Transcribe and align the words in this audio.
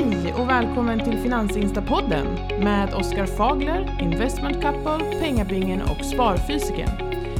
Hej 0.00 0.34
och 0.34 0.48
välkommen 0.48 1.04
till 1.04 1.18
Finansinstapodden 1.18 2.26
med 2.62 2.94
Oskar 2.94 3.26
Fagler, 3.26 3.98
Investment 4.02 4.62
Couple, 4.62 5.20
Pengabingen 5.20 5.82
och 5.82 6.04
Sparfysiken. 6.04 6.88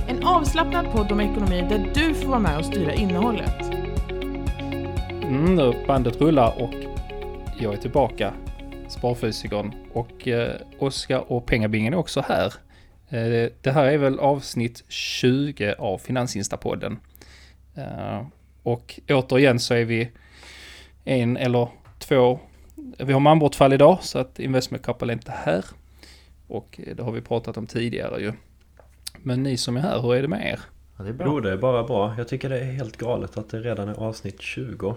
En 0.08 0.24
avslappnad 0.24 0.92
podd 0.92 1.12
om 1.12 1.20
ekonomi 1.20 1.66
där 1.68 1.90
du 1.94 2.14
får 2.14 2.28
vara 2.28 2.38
med 2.38 2.58
och 2.58 2.64
styra 2.64 2.94
innehållet. 2.94 3.62
Mm, 5.22 5.54
nu 5.54 5.84
bandet 5.86 6.20
rullar 6.20 6.62
och 6.62 6.74
jag 7.60 7.74
är 7.74 7.76
tillbaka, 7.76 8.34
Sparfysikern. 8.88 9.74
Och 9.92 10.28
eh, 10.28 10.54
Oskar 10.78 11.32
och 11.32 11.46
Pengabingen 11.46 11.94
är 11.94 11.98
också 11.98 12.24
här. 12.28 12.54
Eh, 13.08 13.50
det 13.60 13.70
här 13.70 13.84
är 13.84 13.98
väl 13.98 14.18
avsnitt 14.18 14.84
20 14.88 15.74
av 15.78 15.98
Finansinstapodden. 15.98 16.98
Eh, 17.74 18.26
och 18.62 19.00
återigen 19.08 19.60
så 19.60 19.74
är 19.74 19.84
vi 19.84 20.10
en 21.04 21.36
eller 21.36 21.68
två, 22.08 22.38
vi 22.98 23.12
har 23.12 23.20
manbortfall 23.20 23.72
idag 23.72 23.98
så 24.02 24.18
att 24.18 24.38
Investment 24.38 24.82
Couple 24.84 25.12
är 25.12 25.12
inte 25.12 25.32
här. 25.32 25.64
Och 26.48 26.80
det 26.96 27.02
har 27.02 27.12
vi 27.12 27.20
pratat 27.20 27.56
om 27.56 27.66
tidigare 27.66 28.20
ju. 28.20 28.32
Men 29.22 29.42
ni 29.42 29.56
som 29.56 29.76
är 29.76 29.80
här, 29.80 30.00
hur 30.02 30.14
är 30.14 30.22
det 30.22 30.28
med 30.28 30.46
er? 30.52 30.60
Ja, 30.98 31.04
det 31.04 31.10
är 31.10 31.12
bra. 31.14 31.26
Jo, 31.26 31.40
det 31.40 31.52
är 31.52 31.56
bara 31.56 31.84
bra. 31.84 32.14
Jag 32.18 32.28
tycker 32.28 32.48
det 32.48 32.58
är 32.60 32.64
helt 32.64 32.96
galet 32.96 33.36
att 33.36 33.50
det 33.50 33.60
redan 33.60 33.88
är 33.88 33.94
avsnitt 33.94 34.40
20. 34.42 34.96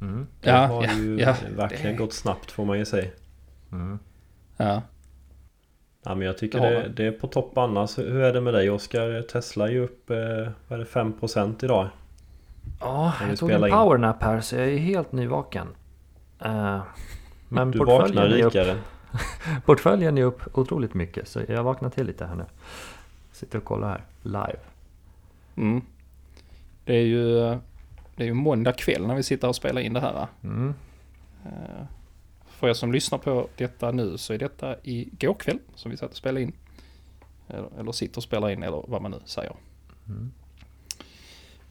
Mm. 0.00 0.26
Det 0.40 0.50
Ja, 0.50 0.56
har 0.66 0.84
ja, 0.84 0.92
ju 0.92 1.18
ja, 1.20 1.36
verkligen 1.56 1.86
det- 1.92 1.98
gått 1.98 2.12
snabbt 2.12 2.50
får 2.50 2.64
man 2.64 2.78
ju 2.78 2.84
säga. 2.84 3.10
Mm. 3.72 3.98
Ja, 4.56 4.82
Ja, 6.02 6.14
men 6.14 6.26
jag 6.26 6.38
tycker 6.38 6.60
Det 6.60 6.70
det, 6.70 6.88
det 6.88 7.04
är 7.06 7.12
på 7.12 7.26
topp 7.26 7.58
annars. 7.58 7.98
Hur 7.98 8.20
är 8.22 8.32
det 8.32 8.40
med 8.40 8.54
dig 8.54 8.70
Oskar? 8.70 9.22
Tesla 9.22 9.68
är 9.68 9.72
ju 9.72 9.80
upp, 9.84 10.10
eh, 10.10 10.16
vad 10.68 10.70
är 10.70 10.78
det, 10.78 10.84
5% 10.84 11.64
idag. 11.64 11.88
Ja, 12.80 13.12
jag 13.28 13.38
tog 13.38 13.50
en 13.50 13.64
in. 13.64 13.70
powernap 13.70 14.22
här 14.22 14.40
så 14.40 14.56
jag 14.56 14.68
är 14.68 14.78
helt 14.78 15.12
nyvaken. 15.12 15.68
Eh, 16.38 16.82
men 17.48 17.70
Du 17.70 17.78
vaknar 17.78 17.98
portföljen 18.08 18.32
är, 18.40 18.44
upp, 18.44 18.54
rikare. 18.54 18.76
portföljen 19.66 20.18
är 20.18 20.22
upp 20.22 20.58
otroligt 20.58 20.94
mycket 20.94 21.28
så 21.28 21.40
jag 21.48 21.62
vaknar 21.64 21.90
till 21.90 22.06
lite 22.06 22.26
här 22.26 22.34
nu. 22.34 22.44
Sitter 23.32 23.58
och 23.58 23.64
kollar 23.64 23.88
här 23.88 24.04
live. 24.22 24.58
mm. 25.56 25.82
Det 26.84 26.94
är 26.96 27.02
ju, 27.06 27.34
det 28.16 28.22
är 28.22 28.26
ju 28.26 28.34
måndag 28.34 28.72
kväll 28.72 29.06
när 29.06 29.14
vi 29.14 29.22
sitter 29.22 29.48
och 29.48 29.56
spelar 29.56 29.80
in 29.80 29.92
det 29.92 30.00
här. 30.00 30.26
Mm. 30.42 30.74
Eh, 31.44 31.84
För 32.48 32.68
er 32.68 32.72
som 32.72 32.92
lyssnar 32.92 33.18
på 33.18 33.48
detta 33.56 33.90
nu 33.90 34.18
så 34.18 34.32
är 34.32 34.38
detta 34.38 34.76
igår 34.82 35.34
kväll 35.34 35.58
som 35.74 35.90
vi 35.90 35.96
satt 35.96 36.10
och 36.10 36.16
spelade 36.16 36.42
in. 36.42 36.52
Eller, 37.48 37.68
eller 37.78 37.92
sitter 37.92 38.16
och 38.18 38.22
spelar 38.22 38.50
in 38.50 38.62
eller 38.62 38.84
vad 38.88 39.02
man 39.02 39.10
nu 39.10 39.18
säger. 39.24 39.52
Mm. 40.08 40.32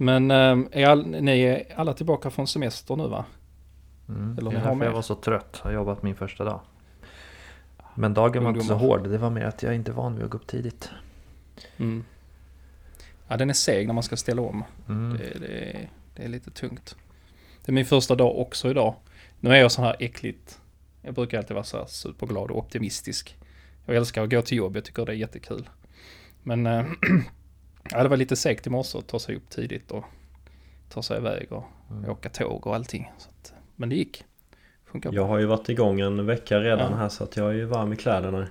Men 0.02 0.31
eh, 0.31 0.81
är 0.81 0.86
all, 0.86 1.05
ni 1.08 1.42
är 1.42 1.73
alla 1.75 1.94
tillbaka 1.94 2.30
från 2.30 2.47
semester 2.47 2.95
nu 2.95 3.08
va? 3.08 3.25
Mm. 4.09 4.38
Eller 4.38 4.53
är 4.53 4.59
har 4.59 4.75
med. 4.75 4.88
jag 4.88 4.94
var 4.94 5.02
så 5.02 5.16
trött. 5.16 5.59
Har 5.64 5.72
jobbat 5.72 6.03
min 6.03 6.16
första 6.16 6.44
dag. 6.44 6.61
Men 7.95 8.14
dagen 8.14 8.44
var 8.44 8.50
inte 8.50 8.66
så 8.66 8.73
Ungdomar. 8.73 8.97
hård. 8.97 9.09
Det 9.09 9.17
var 9.17 9.30
mer 9.30 9.45
att 9.45 9.64
jag 9.64 9.75
inte 9.75 9.92
är 9.92 9.94
van 9.94 10.16
vid 10.16 10.23
att 10.25 10.31
gå 10.31 10.38
upp 10.38 10.47
tidigt. 10.47 10.89
Mm. 11.77 12.03
Ja 13.27 13.38
den 13.38 13.50
är 13.50 13.53
seg 13.53 13.88
när 13.88 13.94
man 13.94 14.03
ska 14.03 14.17
ställa 14.17 14.42
om. 14.42 14.64
Mm. 14.89 15.17
Det, 15.17 15.39
det, 15.39 15.70
är, 15.70 15.89
det 16.16 16.23
är 16.23 16.27
lite 16.27 16.52
tungt. 16.52 16.95
Det 17.66 17.72
är 17.72 17.73
min 17.73 17.86
första 17.86 18.16
dag 18.16 18.39
också 18.39 18.70
idag. 18.70 18.95
Nu 19.39 19.50
är 19.50 19.55
jag 19.55 19.72
så 19.72 19.81
här 19.81 19.95
äckligt. 20.00 20.59
Jag 21.02 21.14
brukar 21.14 21.38
alltid 21.38 21.53
vara 21.55 21.64
så 21.64 21.77
här 21.77 21.86
superglad 21.86 22.52
och 22.52 22.58
optimistisk. 22.58 23.38
Jag 23.86 23.95
älskar 23.95 24.23
att 24.23 24.30
gå 24.30 24.42
till 24.42 24.58
jobb, 24.58 24.75
jag 24.75 24.86
tycker 24.86 25.05
det 25.05 25.11
är 25.11 25.16
jättekul. 25.16 25.70
Men 26.44 26.66
äh, 26.66 26.86
ja, 27.92 28.04
det 28.04 28.09
var 28.09 28.18
lite 28.18 28.36
segt 28.36 28.68
i 28.68 28.70
morse 28.70 28.98
att 28.98 29.08
ta 29.08 29.20
sig 29.20 29.36
upp 29.36 29.50
tidigt 29.50 29.92
och 29.92 30.04
ta 30.90 31.02
sig 31.02 31.18
iväg 31.18 31.48
och 31.52 31.64
Mm. 31.92 32.09
åka 32.09 32.30
tåg 32.30 32.68
och 32.68 32.76
allting. 32.76 33.12
Så 33.18 33.30
att, 33.30 33.54
men 33.76 33.90
det 33.90 33.95
gick. 33.95 34.23
Funkar 34.86 35.14
Jag 35.14 35.26
har 35.28 35.38
ju 35.40 35.45
varit 35.45 35.70
igång 35.70 36.00
en 36.00 36.26
vecka 36.26 36.60
redan 36.60 36.92
Ja. 36.92 36.98
här 36.98 37.10
så 37.10 37.23
att 37.23 37.38
jag 37.38 37.50
är 37.50 37.54
ju 37.54 37.66
varm 37.66 37.94
i 37.94 37.95
kläderna. 37.95 38.48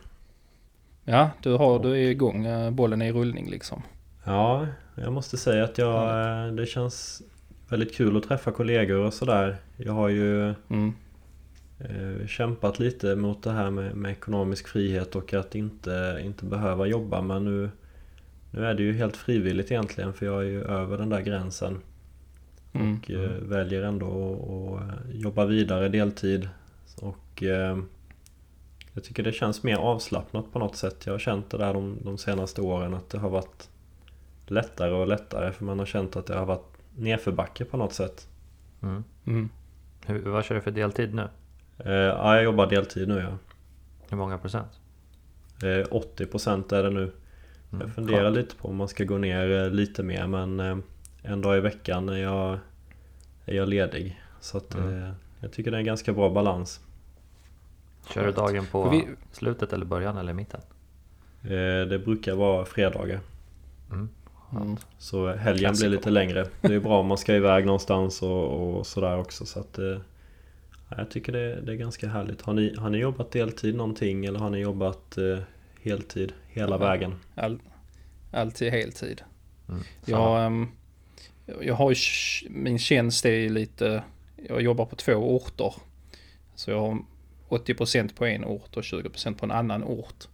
Ja, 1.05 1.31
du, 1.43 1.53
har, 1.55 1.79
du 1.79 1.91
är 1.93 1.97
igång. 2.11 2.47
eh, 2.47 2.71
Bollen 2.71 3.03
är 3.03 3.07
i 3.07 3.13
rullning 3.13 3.51
liksom. 3.51 3.83
Ja, 4.25 4.67
jag 4.95 5.13
måste 5.13 5.37
säga 5.37 5.65
att 5.65 5.79
jag, 5.79 6.03
eh, 6.47 6.53
det 6.55 6.67
känns 6.67 7.23
väldigt 7.69 7.95
kul 7.97 8.17
att 8.17 8.23
träffa 8.23 8.51
kollegor 8.51 8.97
och 8.99 9.15
sådär. 9.15 9.57
Jag 9.77 9.93
har 9.93 10.09
ju 10.09 10.55
Mm. 10.71 10.93
eh, 11.79 12.27
kämpat 12.27 12.79
lite 12.79 13.17
mot 13.17 13.43
det 13.43 13.53
här 13.53 13.71
med, 13.71 13.95
med 13.97 14.11
ekonomisk 14.13 14.69
frihet 14.69 15.17
och 15.17 15.35
att 15.35 15.55
inte, 15.55 16.21
inte 16.25 16.45
behöva 16.45 16.87
jobba 16.87 17.23
men 17.23 17.45
nu, 17.45 17.71
nu 18.51 18.67
är 18.67 18.75
det 18.75 18.83
ju 18.83 18.93
helt 18.93 19.17
frivilligt 19.17 19.71
egentligen 19.71 20.13
för 20.13 20.27
jag 20.27 20.39
är 20.41 20.47
ju 20.47 20.63
över 20.63 20.99
den 20.99 21.09
där 21.09 21.21
gränsen 21.21 21.83
Mm. 22.73 22.99
och 22.99 23.11
eh, 23.11 23.31
väljer 23.31 23.83
ändå 23.83 24.09
att 24.77 25.15
jobba 25.15 25.45
vidare 25.45 25.89
deltid 25.89 26.49
och 26.97 27.43
eh, 27.43 27.79
jag 28.93 29.05
tycker 29.05 29.23
det 29.23 29.33
känns 29.33 29.63
mer 29.63 29.77
avslappnat 29.77 30.53
på 30.53 30.59
något 30.59 30.77
sätt. 30.77 31.07
Jag 31.07 31.15
har 31.15 31.19
känt 31.19 31.51
det 31.51 31.59
där 31.59 31.75
de, 31.75 31.99
de 32.03 32.19
senaste 32.19 32.61
åren 32.61 32.95
att 32.95 33.11
det 33.11 33.19
har 33.19 33.31
varit 33.31 33.69
lättare 34.47 34.91
och 34.91 35.09
lättare 35.09 35.53
för 35.53 35.65
man 35.65 35.79
har 35.79 35.87
känt 35.87 36.17
att 36.17 36.27
det 36.27 36.35
har 36.35 36.47
varit 36.47 36.77
nedförbacke 36.97 37.65
på 37.65 37.77
något 37.77 37.93
sätt. 37.93 38.29
Mm. 38.83 39.05
Mm. 39.27 39.49
Hur, 40.07 40.23
vad 40.31 40.45
kör 40.45 40.55
du 40.55 40.61
för 40.61 40.71
deltid 40.71 41.15
nu? 41.15 41.29
Eh, 41.79 41.93
ja, 41.93 42.35
jag 42.35 42.45
jobbar 42.45 42.67
deltid 42.67 43.09
nu 43.09 43.19
ja. 43.19 43.39
Hur 44.09 44.17
många 44.17 44.39
procent? 44.39 44.81
Eh, 45.63 45.87
80% 45.91 46.75
är 46.75 46.83
det 46.83 46.91
nu. 46.91 47.13
Mm. 47.73 47.87
Jag 47.87 47.95
funderar 47.95 48.23
skönt. 48.23 48.37
lite 48.37 48.57
på 48.57 48.69
om 48.69 48.77
man 48.77 48.89
ska 48.89 49.05
gå 49.05 49.19
ner 49.19 49.65
eh, 49.65 49.71
lite 49.71 50.03
mer 50.03 50.27
men 50.27 50.61
eh, 50.61 50.77
en 51.23 51.41
dag 51.41 51.57
i 51.57 51.61
veckan 51.61 52.09
är 52.09 52.17
jag, 52.17 52.59
är 53.47 53.55
jag 53.55 53.69
ledig. 53.69 54.21
Så 54.41 54.59
att 54.59 54.75
Mm. 54.75 55.03
eh, 55.03 55.11
jag 55.41 55.53
tycker 55.53 55.71
det 55.71 55.77
är 55.77 55.79
en 55.79 55.85
ganska 55.87 56.13
bra 56.13 56.31
balans. 56.31 56.81
Kör 58.15 58.27
du 58.27 58.33
dagen 58.33 58.67
på 58.67 58.89
vi- 58.89 59.07
slutet 59.33 59.73
eller 59.73 59.85
början 59.87 60.17
eller 60.17 60.33
mitten? 60.33 60.61
Det 61.89 62.05
brukar 62.05 62.35
vara 62.35 62.65
fredagar. 62.65 63.21
Mm. 63.93 64.09
Mm. 64.57 64.77
Så 64.99 65.33
helgen 65.33 65.75
blir 65.79 65.89
lite 65.89 66.11
längre. 66.11 66.47
Det 66.61 66.75
är 66.75 66.81
bra 66.81 67.01
om 67.01 67.07
man 67.07 67.19
ska 67.19 67.35
iväg 67.37 67.67
någonstans 67.67 68.23
och, 68.23 68.77
och 68.79 68.87
sådär 68.87 69.19
också. 69.19 69.47
Så 69.47 69.61
att, 69.61 69.79
ja, 70.89 70.97
jag 70.99 71.11
tycker 71.11 71.33
det, 71.33 71.61
det 71.61 71.73
är 71.73 71.77
ganska 71.77 72.09
härligt. 72.09 72.43
Har 72.43 72.53
ni, 72.55 72.75
har 72.79 72.91
ni 72.91 72.99
jobbat 72.99 73.31
deltid 73.31 73.75
någonting 73.77 74.25
eller 74.25 74.39
har 74.39 74.51
ni 74.51 74.59
jobbat 74.59 75.19
eh, 75.19 75.39
heltid 75.83 76.33
hela 76.49 76.75
Ja. 76.75 76.79
vägen? 76.79 77.15
All, 77.35 77.61
alltid 78.33 78.73
heltid. 78.73 79.23
Mm. 79.69 79.81
Jag, 80.05 80.45
ehm, 80.47 80.69
jag 81.61 81.75
har 81.75 81.91
ju, 81.91 81.97
min 82.51 82.79
tjänst 82.79 83.27
är 83.27 83.49
lite, 83.49 84.03
jag 84.49 84.63
jobbar 84.63 84.85
på 84.87 84.97
två 84.97 85.13
orter. 85.13 85.75
Så 86.55 86.71
jag 86.71 86.81
har 86.81 86.99
80% 87.49 88.15
på 88.15 88.27
en 88.27 88.45
ort 88.45 88.77
och 88.77 88.83
20% 88.85 89.35
på 89.39 89.47
en 89.47 89.53
annan 89.53 89.85
ort. 89.85 90.29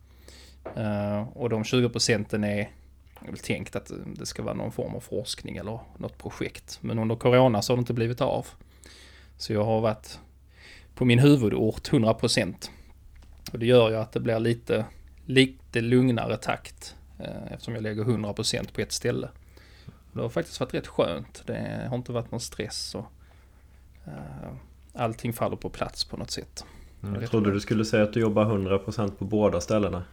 Eh, 0.76 1.28
och 1.28 1.50
de 1.50 1.64
20 1.64 1.88
procenten 1.88 2.44
är 2.44 2.70
är 3.26 3.30
väl 3.30 3.38
tänkt 3.38 3.76
att 3.76 3.90
det 4.16 4.26
ska 4.26 4.42
vara 4.42 4.54
någon 4.54 4.72
form 4.72 4.94
av 4.94 5.00
forskning 5.00 5.56
eller 5.56 5.78
något 5.98 6.18
projekt. 6.18 6.78
Men 6.80 6.98
under 6.98 7.16
corona 7.16 7.62
så 7.62 7.72
har 7.72 7.76
det 7.76 7.80
inte 7.80 7.92
blivit 7.92 8.20
av. 8.20 8.46
Så 9.36 9.52
jag 9.52 9.64
har 9.64 9.80
varit 9.80 10.18
på 10.94 11.04
min 11.04 11.18
huvudort 11.18 11.90
100%. 11.92 12.70
Och 13.52 13.58
det 13.58 13.66
gör 13.66 13.90
ju 13.90 13.96
att 13.96 14.12
det 14.12 14.20
blir 14.20 14.38
lite, 14.38 14.84
lite 15.26 15.80
lugnare 15.80 16.36
takt 16.36 16.96
eh, 17.18 17.52
eftersom 17.52 17.74
jag 17.74 17.82
lägger 17.82 18.04
100% 18.04 18.72
på 18.74 18.80
ett 18.80 18.92
ställe. 18.92 19.28
Det 20.12 20.20
har 20.20 20.28
faktiskt 20.28 20.60
varit 20.60 20.74
rätt 20.74 20.86
skönt. 20.86 21.42
Det 21.46 21.86
har 21.88 21.96
inte 21.96 22.12
varit 22.12 22.30
någon 22.30 22.40
stress 22.40 22.94
och 22.94 23.06
eh, 24.06 24.52
allting 24.92 25.32
faller 25.32 25.56
på 25.56 25.70
plats 25.70 26.04
på 26.04 26.16
något 26.16 26.30
sätt. 26.30 26.64
Mm. 27.02 27.20
Jag 27.20 27.30
trodde 27.30 27.52
du 27.52 27.60
skulle 27.60 27.84
säga 27.84 28.02
att 28.04 28.12
du 28.12 28.20
jobbar 28.20 28.44
100% 28.44 29.10
på 29.10 29.24
båda 29.24 29.60
ställena. 29.60 30.04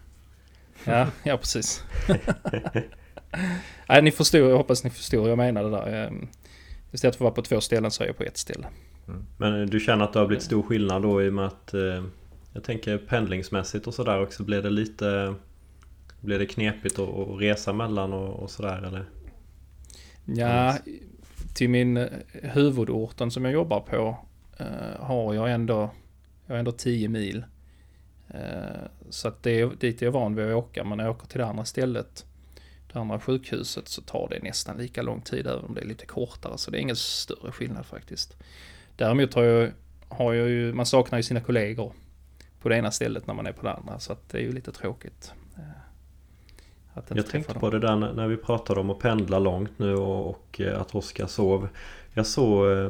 Ja, 0.83 1.07
ja 1.23 1.37
precis. 1.37 1.83
Nej, 3.89 4.01
ni 4.01 4.11
förstår, 4.11 4.49
jag 4.49 4.57
hoppas 4.57 4.83
ni 4.83 4.89
förstår 4.89 5.29
jag 5.29 5.37
menade 5.37 5.69
där. 5.69 6.05
Eh, 6.05 6.11
Istället 6.91 7.15
för 7.15 7.25
att 7.25 7.25
vara 7.25 7.33
på 7.33 7.41
två 7.41 7.61
ställen 7.61 7.91
så 7.91 8.03
är 8.03 8.07
jag 8.07 8.17
på 8.17 8.23
ett 8.23 8.37
ställe. 8.37 8.67
Men 9.37 9.69
du 9.69 9.79
känner 9.79 10.05
att 10.05 10.13
det 10.13 10.19
har 10.19 10.27
blivit 10.27 10.43
stor 10.43 10.63
skillnad 10.63 11.01
då 11.01 11.23
i 11.23 11.29
och 11.29 11.33
med 11.33 11.45
att 11.45 11.73
eh, 11.73 12.03
jag 12.53 12.63
tänker 12.63 12.97
pendlingsmässigt 12.97 13.87
och 13.87 13.93
sådär 13.93 14.21
också. 14.21 14.43
Blir 14.43 14.61
det 14.61 14.69
lite 14.69 15.35
Blir 16.21 16.39
det 16.39 16.45
knepigt 16.45 16.99
att, 16.99 17.09
att 17.09 17.41
resa 17.41 17.73
mellan 17.73 18.13
och, 18.13 18.43
och 18.43 18.51
sådär 18.51 18.83
eller? 18.87 19.05
Ja, 20.25 20.77
till 21.53 21.69
min 21.69 21.97
eh, 21.97 22.07
huvudorten 22.31 23.31
som 23.31 23.45
jag 23.45 23.53
jobbar 23.53 23.79
på 23.79 24.17
eh, 24.57 25.05
har 25.05 25.33
jag 25.33 25.51
ändå, 25.51 25.91
jag 26.45 26.53
har 26.53 26.59
ändå 26.59 26.71
10 26.71 27.09
mil. 27.09 27.43
Eh, 28.29 28.81
så 29.09 29.27
att 29.27 29.43
det 29.43 29.61
är 29.61 29.71
dit 29.79 30.01
jag 30.01 30.07
är 30.07 30.11
van 30.11 30.35
vid 30.35 30.45
att 30.45 30.55
åka. 30.55 30.83
Men 30.83 30.97
när 30.97 31.05
jag 31.05 31.15
åker 31.15 31.27
till 31.27 31.39
det 31.39 31.45
andra 31.45 31.65
stället, 31.65 32.25
det 32.93 32.99
andra 32.99 33.19
sjukhuset, 33.19 33.87
så 33.87 34.01
tar 34.01 34.27
det 34.29 34.43
nästan 34.43 34.77
lika 34.77 35.01
lång 35.01 35.21
tid 35.21 35.47
även 35.47 35.65
om 35.65 35.73
det 35.73 35.81
är 35.81 35.85
lite 35.85 36.05
kortare. 36.05 36.57
Så 36.57 36.71
det 36.71 36.77
är 36.77 36.81
ingen 36.81 36.95
större 36.95 37.51
skillnad 37.51 37.85
faktiskt. 37.85 38.37
Däremot 38.95 39.33
har 39.33 39.43
jag, 39.43 39.71
har 40.07 40.33
jag 40.33 40.49
ju, 40.49 40.73
man 40.73 40.85
saknar 40.85 41.19
ju 41.19 41.23
sina 41.23 41.41
kollegor 41.41 41.93
på 42.61 42.69
det 42.69 42.75
ena 42.77 42.91
stället 42.91 43.27
när 43.27 43.33
man 43.33 43.47
är 43.47 43.51
på 43.51 43.65
det 43.65 43.73
andra. 43.73 43.99
Så 43.99 44.13
att 44.13 44.29
det 44.29 44.37
är 44.37 44.41
ju 44.41 44.51
lite 44.51 44.71
tråkigt. 44.71 45.33
Eh, 45.57 47.01
Jag 47.15 47.27
tänkte 47.27 47.53
dem. 47.53 47.59
på 47.59 47.69
det 47.69 47.79
där 47.79 47.95
när 47.95 48.27
vi 48.27 48.37
pratade 48.37 48.79
om 48.79 48.89
att 48.89 48.99
pendla 48.99 49.39
långt 49.39 49.71
nu 49.79 49.95
och, 49.95 50.29
och 50.29 50.61
eh, 50.61 50.81
att 50.81 50.95
Oskar 50.95 51.27
sov. 51.27 51.67
Jag 52.13 52.25
såg 52.27 52.71
eh, 52.71 52.89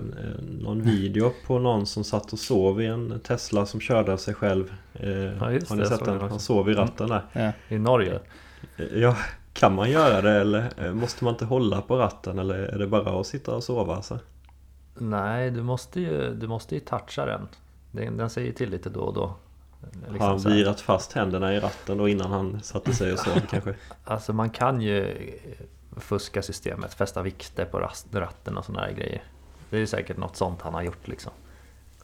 någon 0.62 0.82
video 0.82 1.34
på 1.48 1.60
någon 1.60 1.86
som 1.86 2.04
satt 2.04 2.34
och 2.34 2.40
sov 2.40 2.82
i 2.82 2.86
en 2.86 3.20
Tesla 3.20 3.66
som 3.66 3.80
körde 3.80 4.14
av 4.14 4.18
sig 4.18 4.34
själv. 4.34 4.74
Ja, 4.94 5.02
just 5.02 5.40
har 5.40 5.52
det, 5.52 5.76
ni 5.76 5.80
jag 5.80 5.88
sett 5.88 5.98
såg 5.98 6.08
den? 6.08 6.20
Han 6.30 6.40
sov 6.40 6.70
i 6.70 6.74
ratten 6.74 7.10
där. 7.10 7.22
Ja. 7.34 7.52
I 7.76 7.80
Norge? 7.80 8.20
Ja, 8.94 9.18
kan 9.54 9.76
man 9.76 9.92
göra 9.92 10.22
det 10.22 10.32
eller 10.32 10.94
måste 10.94 11.24
man 11.24 11.34
inte 11.34 11.46
hålla 11.46 11.82
på 11.82 11.98
ratten 11.98 12.40
eller 12.40 12.56
är 12.56 12.78
det 12.78 12.88
bara 12.88 13.20
att 13.20 13.28
sitta 13.28 13.56
och 13.56 13.64
sova 13.64 13.96
alltså? 13.96 14.20
Nej, 14.98 15.52
du 15.52 15.62
måste 15.64 16.02
ju, 16.02 16.34
du 16.34 16.48
måste 16.48 16.76
ju 16.76 16.82
toucha 16.82 17.26
den. 17.26 17.48
Den, 17.92 18.18
den 18.18 18.30
säger 18.30 18.52
till 18.52 18.70
lite 18.70 18.90
då 18.90 19.00
och 19.00 19.14
då. 19.14 19.36
Liksom 19.94 20.20
har 20.20 20.28
han 20.28 20.40
virat 20.40 20.82
fast 20.82 21.14
händerna 21.14 21.54
i 21.56 21.60
ratten 21.60 21.98
då 21.98 22.10
innan 22.10 22.32
han 22.32 22.62
satte 22.64 22.94
sig 22.94 23.14
och 23.14 23.20
sov 23.20 23.40
kanske? 23.50 23.76
Alltså 24.04 24.34
man 24.34 24.50
kan 24.50 24.82
ju 24.82 25.18
fuska 25.98 26.42
systemet, 26.42 26.94
fästa 26.94 27.22
vikter 27.22 27.66
på 27.66 27.90
ratten 28.12 28.58
och 28.58 28.66
sådana 28.66 28.86
här 28.86 28.94
grejer. 28.94 29.24
Det 29.70 29.76
är 29.76 29.80
ju 29.80 29.88
säkert 29.88 30.18
något 30.18 30.36
sånt 30.36 30.62
han 30.62 30.74
har 30.74 30.82
gjort 30.82 31.08
liksom. 31.08 31.32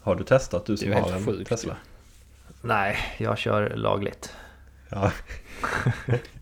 Har 0.02 0.16
du 0.16 0.24
testat 0.24 0.66
du 0.66 0.78
som 0.78 0.94
har 0.94 1.12
en 1.12 1.26
sjukt. 1.26 1.50
Tesla? 1.50 1.76
Nej, 2.62 2.98
jag 3.18 3.38
kör 3.38 3.70
lagligt. 3.76 4.34
Ja, 4.90 5.12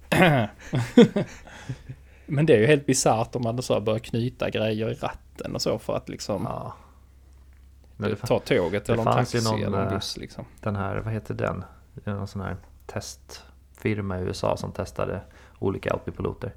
Men 2.26 2.46
det 2.46 2.54
är 2.54 2.60
ju 2.60 2.66
helt 2.66 2.86
bisarrt 2.86 3.36
om 3.36 3.42
man 3.44 3.62
så 3.62 3.82
börjar 3.82 4.00
knyta 4.00 4.50
grejer 4.50 4.90
i 4.90 4.94
ratten 4.94 5.56
och 5.56 5.62
så 5.62 5.80
för 5.80 5.98
att 5.98 6.10
liksom 6.10 6.44
Ja. 6.44 6.76
Men 7.98 8.10
det, 8.10 8.16
ta 8.16 8.40
tåget 8.40 8.90
eller 8.90 9.00
en 9.00 9.06
taxi 9.06 9.44
någon, 9.44 9.64
eller 9.64 9.82
en 9.86 9.94
buss 9.94 10.18
liksom. 10.18 10.46
den 10.62 10.76
här, 10.76 10.98
vad 10.98 11.14
heter 11.14 11.34
den? 11.34 11.64
Någon 12.04 12.28
sån 12.28 12.42
här 12.42 12.58
testfirma 12.86 14.20
i 14.20 14.24
USA 14.24 14.58
som 14.58 14.72
testade 14.72 15.22
olika 15.60 15.92
autopiloter. 15.92 16.54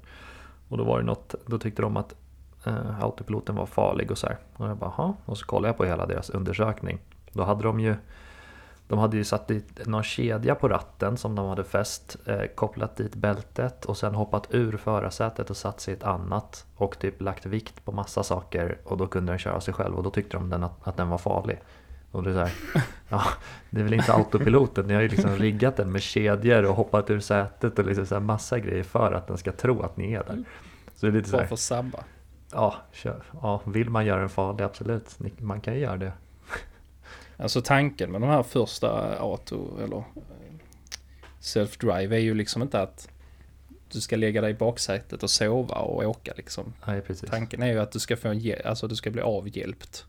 Och 0.69 0.77
då 0.77 0.83
var 0.83 0.99
det 0.99 1.05
något, 1.05 1.35
då 1.45 1.57
tyckte 1.57 1.81
de 1.81 1.97
att 1.97 2.15
eh, 2.65 3.03
autopiloten 3.03 3.55
var 3.55 3.65
farlig 3.65 4.11
och 4.11 4.17
så 4.17 4.27
här. 4.27 4.37
Och 4.55 4.67
jag 4.67 4.77
bara, 4.77 4.93
"Jaha." 4.97 5.13
Och 5.25 5.37
så 5.37 5.45
kollade 5.45 5.67
jag 5.67 5.77
på 5.77 5.85
hela 5.85 6.05
deras 6.05 6.29
undersökning. 6.29 6.99
Då 7.31 7.43
hade 7.43 7.63
de 7.63 7.79
ju 7.79 7.95
de 8.89 8.99
hade 8.99 9.17
ju 9.17 9.23
satt 9.23 9.47
dit 9.47 9.87
någon 9.87 10.03
kedja 10.03 10.55
på 10.55 10.67
ratten 10.67 11.17
som 11.17 11.35
de 11.35 11.49
hade 11.49 11.63
fäst, 11.63 12.17
eh, 12.25 12.43
kopplat 12.55 12.95
dit 12.95 13.15
bältet 13.15 13.85
och 13.85 13.97
sen 13.97 14.15
hoppat 14.15 14.47
ur 14.49 14.77
förarsätet 14.77 15.49
och 15.49 15.57
satt 15.57 15.81
sig 15.81 15.93
i 15.93 15.97
ett 15.97 16.03
annat 16.03 16.65
och 16.75 16.99
typ 16.99 17.21
lagt 17.21 17.45
vikt 17.45 17.85
på 17.85 17.91
massa 17.91 18.23
saker 18.23 18.77
och 18.83 18.97
då 18.97 19.07
kunde 19.07 19.31
den 19.31 19.39
köra 19.39 19.61
sig 19.61 19.73
själv 19.73 19.95
och 19.95 20.03
då 20.03 20.09
tyckte 20.09 20.37
de 20.37 20.49
den 20.49 20.63
att, 20.63 20.87
att 20.87 20.97
den 20.97 21.09
var 21.09 21.17
farlig. 21.17 21.59
Och 22.11 22.23
det 22.23 22.29
är 22.29 22.33
så 22.33 22.39
här, 22.39 22.53
ja, 23.09 23.23
det 23.69 23.79
är 23.79 23.83
väl 23.83 23.93
inte 23.93 24.13
autopiloten, 24.13 24.87
ni 24.87 24.93
har 24.93 25.01
ju 25.01 25.07
liksom 25.07 25.35
riggat 25.35 25.77
den 25.77 25.91
med 25.91 26.01
kedjor 26.01 26.63
och 26.63 26.75
hoppat 26.75 27.09
ur 27.09 27.19
sätet 27.19 27.79
och 27.79 27.85
liksom 27.85 28.05
så 28.05 28.19
massa 28.19 28.59
grejer 28.59 28.83
för 28.83 29.11
att 29.11 29.27
den 29.27 29.37
ska 29.37 29.51
tro 29.51 29.81
att 29.81 29.97
ni 29.97 30.13
är 30.13 30.23
där. 30.23 30.43
Så 30.95 31.05
det 31.05 31.11
är 31.11 31.13
lite 31.13 31.29
så 31.29 31.37
här, 31.37 31.45
för 31.45 31.55
sabba. 31.55 32.03
ja, 32.51 32.75
kör, 32.91 33.23
ja, 33.41 33.61
vill 33.65 33.89
man 33.89 34.05
göra 34.05 34.19
den 34.19 34.29
farlig, 34.29 34.63
absolut, 34.63 35.19
man 35.37 35.61
kan 35.61 35.73
ju 35.73 35.79
göra 35.79 35.97
det. 35.97 36.11
Alltså 37.39 37.61
tanken 37.61 38.11
med 38.11 38.21
de 38.21 38.27
här 38.29 38.43
första 38.43 39.17
auto 39.19 39.77
eller 39.83 39.97
eh, 39.97 40.03
self-drive 41.39 42.11
är 42.13 42.19
ju 42.19 42.33
liksom 42.33 42.61
inte 42.61 42.81
att 42.81 43.09
du 43.91 44.01
ska 44.01 44.15
lägga 44.15 44.41
dig 44.41 44.51
i 44.51 44.53
baksätet 44.53 45.23
och 45.23 45.29
sova 45.29 45.75
och 45.75 46.03
åka 46.03 46.33
liksom. 46.37 46.73
Nej. 46.87 47.01
Tanken 47.27 47.61
är 47.63 47.67
ju 47.67 47.79
att 47.79 47.91
du 47.91 47.99
ska 47.99 48.17
få 48.17 48.27
en, 48.27 48.41
alltså 48.65 48.87
du 48.87 48.95
ska 48.95 49.11
bli 49.11 49.21
avhjälpt. 49.21 50.05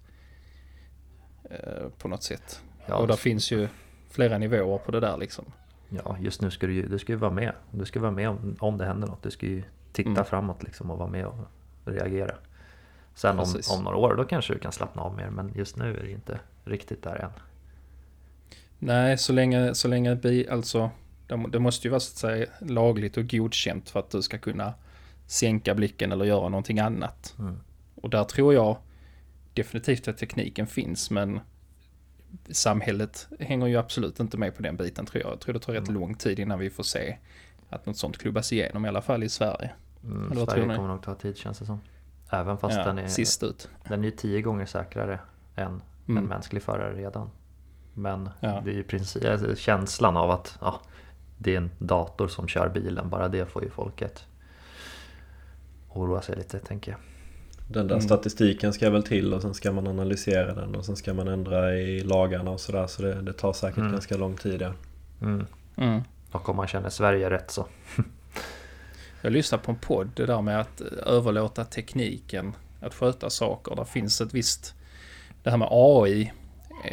Eh, 1.50 1.88
på 1.98 2.08
något 2.08 2.22
sätt. 2.22 2.62
Ja, 2.86 2.94
och 2.94 3.06
där 3.06 3.16
finns 3.16 3.50
ju 3.50 3.68
flera 4.10 4.38
nivåer 4.38 4.78
på 4.78 4.92
det 4.92 5.00
där 5.00 5.16
liksom. 5.16 5.44
Ja, 5.88 6.16
just 6.20 6.40
nu 6.42 6.50
ska 6.50 6.66
du 6.66 6.74
ju, 6.74 6.88
du 6.88 6.98
ska 6.98 7.12
ju 7.12 7.18
vara 7.18 7.30
med. 7.32 7.52
Du 7.70 7.84
ska 7.84 8.00
vara 8.00 8.10
med 8.10 8.28
om, 8.28 8.56
om 8.60 8.78
det 8.78 8.84
händer 8.86 9.08
något. 9.08 9.22
Du 9.22 9.30
ska 9.30 9.46
ju 9.46 9.62
titta 9.92 10.10
Mm. 10.10 10.24
framåt 10.24 10.62
liksom 10.62 10.90
och 10.90 10.98
vara 10.98 11.08
med 11.08 11.26
och 11.26 11.36
reagera. 11.84 12.34
Sen 13.20 13.38
om, 13.38 13.44
Precis. 13.44 13.70
om 13.70 13.84
några 13.84 13.96
år, 13.96 14.14
då 14.14 14.24
kanske 14.24 14.52
du 14.52 14.58
kan 14.58 14.72
slappna 14.72 15.02
av 15.02 15.16
mer. 15.16 15.30
Men 15.30 15.52
just 15.54 15.76
nu 15.76 15.96
är 15.96 16.02
det 16.02 16.10
inte 16.10 16.40
riktigt 16.64 17.02
där 17.02 17.16
än. 17.16 17.30
Nej, 18.78 19.18
så 19.18 19.32
länge, 19.32 19.74
så 19.74 19.88
länge 19.88 20.16
bi, 20.16 20.48
alltså 20.48 20.90
det, 21.26 21.46
det 21.52 21.58
måste 21.58 21.86
ju 21.86 21.90
vara 21.90 22.00
så 22.00 22.12
att 22.12 22.18
säga 22.18 22.46
lagligt 22.60 23.16
och 23.16 23.30
godkänt 23.30 23.90
för 23.90 24.00
att 24.00 24.10
du 24.10 24.22
ska 24.22 24.38
kunna 24.38 24.74
sänka 25.26 25.74
blicken 25.74 26.12
eller 26.12 26.24
göra 26.24 26.48
någonting 26.48 26.78
annat. 26.78 27.34
Mm. 27.38 27.60
Och 27.94 28.10
där 28.10 28.24
tror 28.24 28.54
jag 28.54 28.76
definitivt 29.54 30.08
att 30.08 30.18
tekniken 30.18 30.66
finns, 30.66 31.10
men 31.10 31.40
samhället 32.50 33.28
hänger 33.40 33.66
ju 33.66 33.76
absolut 33.76 34.20
inte 34.20 34.36
med 34.38 34.56
på 34.56 34.62
den 34.62 34.76
biten 34.76 35.06
tror 35.06 35.22
jag. 35.22 35.32
Jag 35.32 35.40
tror 35.40 35.54
det 35.54 35.60
tar 35.60 35.72
rätt 35.72 35.88
Mm. 35.88 36.00
lång 36.00 36.14
tid 36.14 36.38
innan 36.38 36.58
vi 36.58 36.70
får 36.70 36.82
se 36.82 37.16
att 37.68 37.86
något 37.86 37.96
sånt 37.96 38.18
klubbas 38.18 38.52
igenom, 38.52 38.84
i 38.84 38.88
alla 38.88 39.02
fall 39.02 39.22
i 39.22 39.28
Sverige. 39.28 39.70
Mm, 40.04 40.46
Sverige 40.46 40.76
kommer 40.76 40.88
nog 40.88 41.02
ta 41.02 41.14
tid 41.14 41.36
känns 41.36 41.58
det 41.58 41.66
som. 41.66 41.80
Även 42.30 42.58
fast 42.58 42.76
ja, 42.76 42.84
den, 42.84 42.98
är, 42.98 43.08
sist 43.08 43.42
ut. 43.42 43.68
den 43.88 44.00
är 44.00 44.04
ju 44.04 44.10
tio 44.10 44.42
gånger 44.42 44.66
säkrare 44.66 45.18
än 45.56 45.66
en 45.66 45.80
Mm. 46.16 46.24
mänsklig 46.24 46.62
förare 46.62 46.94
redan. 46.94 47.30
Men 47.94 48.28
Ja. 48.40 48.62
det 48.64 48.70
är 48.70 48.74
ju 48.74 48.82
princip, 48.82 49.24
alltså, 49.24 49.56
känslan 49.56 50.16
av 50.16 50.30
att 50.30 50.58
ja, 50.60 50.80
det 51.38 51.52
är 51.54 51.56
en 51.56 51.70
dator 51.78 52.28
som 52.28 52.48
kör 52.48 52.68
bilen. 52.68 53.08
Bara 53.10 53.28
det 53.28 53.46
får 53.46 53.64
ju 53.64 53.70
folket 53.70 54.24
oroa 55.88 56.22
sig 56.22 56.36
lite 56.36 56.58
tänker 56.58 56.92
jag. 56.92 57.00
Den 57.68 57.86
där 57.88 57.94
Mm. 57.94 58.06
statistiken 58.06 58.72
ska 58.72 58.90
väl 58.90 59.02
till 59.02 59.34
och 59.34 59.42
sen 59.42 59.54
ska 59.54 59.72
man 59.72 59.86
analysera 59.86 60.54
den 60.54 60.74
och 60.74 60.84
sen 60.84 60.96
ska 60.96 61.14
man 61.14 61.28
ändra 61.28 61.74
i 61.74 62.00
lagarna 62.00 62.50
och 62.50 62.60
sådär 62.60 62.86
så 62.86 63.02
det, 63.02 63.22
det 63.22 63.32
tar 63.32 63.52
säkert 63.52 63.78
Mm. 63.78 63.92
ganska 63.92 64.16
lång 64.16 64.36
tid 64.36 64.62
ja. 64.62 64.72
Mm. 65.22 65.46
Mm. 65.76 66.00
Och 66.30 66.48
om 66.48 66.56
man 66.56 66.66
känner 66.66 66.88
Sverige 66.88 67.30
rätt 67.30 67.50
så. 67.50 67.66
Jag 69.22 69.32
lyssnade 69.32 69.64
på 69.64 69.70
en 69.70 69.78
podd, 69.78 70.10
det 70.16 70.26
där 70.26 70.42
med 70.42 70.60
att 70.60 70.80
överlåta 71.06 71.64
tekniken 71.64 72.52
att 72.80 72.94
sköta 72.94 73.30
saker. 73.30 73.76
Där 73.76 73.84
finns 73.84 74.20
ett 74.20 74.34
visst... 74.34 74.74
Det 75.42 75.50
här 75.50 75.56
med 75.56 75.68
AI 75.70 76.32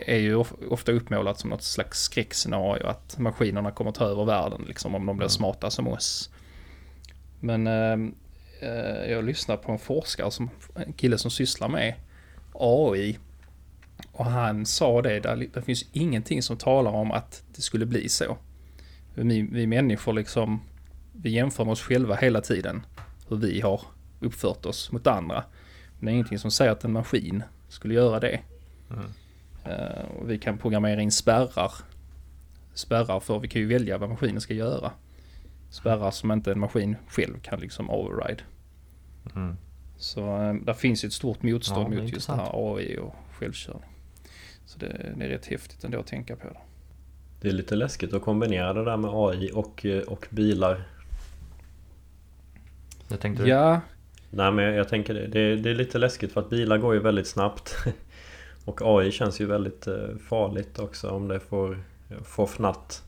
är 0.06 0.18
ju 0.18 0.36
of- 0.36 0.54
ofta 0.70 0.92
uppmålat 0.92 1.40
som 1.40 1.50
något 1.50 1.64
slags 1.64 2.02
skräckscenario. 2.02 2.86
Att 2.88 3.18
maskinerna 3.18 3.72
kommer 3.72 3.92
ta 3.92 4.06
över 4.06 4.26
världen 4.26 4.64
liksom 4.68 4.96
om 4.96 5.06
de 5.06 5.18
blir 5.18 5.26
Mm. 5.26 5.30
smarta 5.30 5.70
som 5.70 5.88
oss. 5.88 6.30
Men 7.40 7.68
eh, 7.68 7.98
eh, 8.62 9.12
jag 9.12 9.24
lyssnade 9.26 9.64
på 9.64 9.72
en 9.72 9.80
forskare, 9.80 10.32
som, 10.32 10.50
en 10.76 10.94
kille 10.94 11.18
som 11.18 11.32
sysslar 11.32 11.68
med 11.68 11.94
AI. 12.54 13.18
Och 14.12 14.26
han 14.26 14.66
sa 14.66 15.02
det, 15.02 15.20
där, 15.20 15.48
det 15.54 15.62
finns 15.62 15.86
ingenting 15.92 16.42
som 16.44 16.58
talar 16.58 16.92
om 16.92 17.12
att 17.12 17.44
det 17.56 17.62
skulle 17.62 17.86
bli 17.86 18.10
så. 18.10 18.38
Vi, 19.14 19.42
vi 19.42 19.68
människor 19.68 20.14
liksom 20.14 20.62
vi 21.22 21.30
jämför 21.30 21.66
med 21.66 21.72
oss 21.72 21.82
själva 21.82 22.16
hela 22.16 22.42
tiden. 22.42 22.86
Hur 23.28 23.38
vi 23.38 23.62
har 23.62 23.82
uppfört 24.20 24.66
oss 24.66 24.92
mot 24.92 25.08
andra. 25.08 25.44
Men 26.00 26.06
det 26.06 26.12
är 26.12 26.14
ingenting 26.14 26.40
som 26.40 26.52
säger 26.52 26.72
att 26.72 26.84
en 26.84 26.92
maskin 26.92 27.44
skulle 27.68 27.94
göra 27.94 28.20
det. 28.20 28.40
Mm. 28.90 29.06
Och 30.18 30.30
vi 30.30 30.40
kan 30.40 30.58
programmera 30.58 31.02
in 31.02 31.12
spärrar. 31.12 31.72
Spärrar 32.74 33.20
för 33.20 33.40
vi 33.40 33.48
kan 33.48 33.62
ju 33.62 33.68
välja 33.68 33.98
vad 33.98 34.10
maskinen 34.10 34.42
ska 34.42 34.54
göra. 34.54 34.92
Spärrar 35.70 36.12
som 36.12 36.32
inte 36.32 36.52
en 36.52 36.60
maskin 36.60 36.96
själv 37.08 37.40
kan 37.40 37.60
liksom 37.60 37.90
override. 37.90 38.44
Mm. 39.36 39.58
Så 39.98 40.42
eh, 40.42 40.54
där 40.54 40.74
finns 40.74 41.04
ju 41.04 41.08
ett 41.08 41.14
stort 41.14 41.44
motstånd 41.44 41.94
Ja, 41.94 42.02
mot 42.02 42.14
just 42.14 42.28
det 42.28 42.36
här. 42.36 42.74
AI 42.74 42.98
och 42.98 43.16
självkörning. 43.32 43.90
Så 44.66 44.80
det, 44.80 45.14
det 45.18 45.26
är 45.26 45.30
rätt 45.30 45.46
häftigt 45.46 45.84
ändå 45.84 46.00
att 46.00 46.08
tänka 46.08 46.36
på 46.36 46.48
det. 46.48 46.58
Det 47.42 47.48
är 47.48 47.54
lite 47.54 47.76
läskigt 47.76 48.14
att 48.14 48.22
kombinera 48.22 48.74
det 48.74 48.86
där 48.86 48.98
med 48.98 49.12
AI 49.14 49.52
och, 49.54 49.86
eh, 49.86 50.02
och 50.02 50.28
bilar. 50.30 50.88
Det 53.08 53.18
tänkte 53.18 53.44
du? 53.44 53.50
Ja, 53.50 53.82
Nej 54.30 54.52
men 54.52 54.74
jag 54.74 54.88
tänker 54.90 55.14
det, 55.14 55.28
det, 55.28 55.56
det 55.56 55.70
är 55.70 55.76
lite 55.76 55.98
läskigt 55.98 56.32
för 56.32 56.42
att 56.42 56.50
bilar 56.50 56.78
går 56.78 56.94
ju 56.94 57.00
väldigt 57.00 57.28
snabbt. 57.28 57.76
Och 58.66 58.82
AI 58.84 59.12
känns 59.12 59.42
ju 59.42 59.46
väldigt 59.46 59.88
eh, 59.88 60.16
farligt 60.30 60.80
också 60.80 61.10
om 61.10 61.28
det 61.28 61.40
får, 61.40 61.80
får 62.24 62.48
fnatt. 62.48 63.04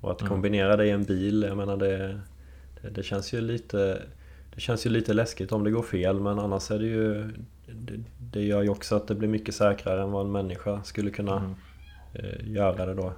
Och 0.00 0.10
att 0.12 0.20
Mm. 0.20 0.30
kombinera 0.30 0.76
det 0.76 0.86
i 0.86 0.90
en 0.90 1.04
bil, 1.04 1.44
jag 1.48 1.56
menar 1.56 1.76
det, 1.76 2.20
det, 2.82 2.90
det 2.90 3.02
känns 3.02 3.32
ju 3.34 3.40
lite 3.40 4.02
Det 4.54 4.60
känns 4.60 4.86
ju 4.86 4.90
lite 4.90 5.12
läskigt 5.12 5.52
om 5.52 5.64
det 5.64 5.70
går 5.70 5.82
fel 5.82 6.20
men 6.20 6.38
annars 6.38 6.70
är 6.70 6.78
det 6.78 6.86
ju 6.86 7.30
Det, 7.66 8.00
det 8.18 8.42
gör 8.42 8.62
ju 8.62 8.68
också 8.68 8.96
att 8.96 9.08
det 9.08 9.14
blir 9.14 9.28
mycket 9.28 9.54
säkrare 9.54 10.02
än 10.02 10.10
vad 10.10 10.26
en 10.26 10.32
människa 10.32 10.82
skulle 10.82 11.10
kunna 11.10 11.36
Mm. 11.36 11.54
eh, 12.14 12.52
göra 12.52 12.86
det 12.86 12.94
då. 12.94 13.12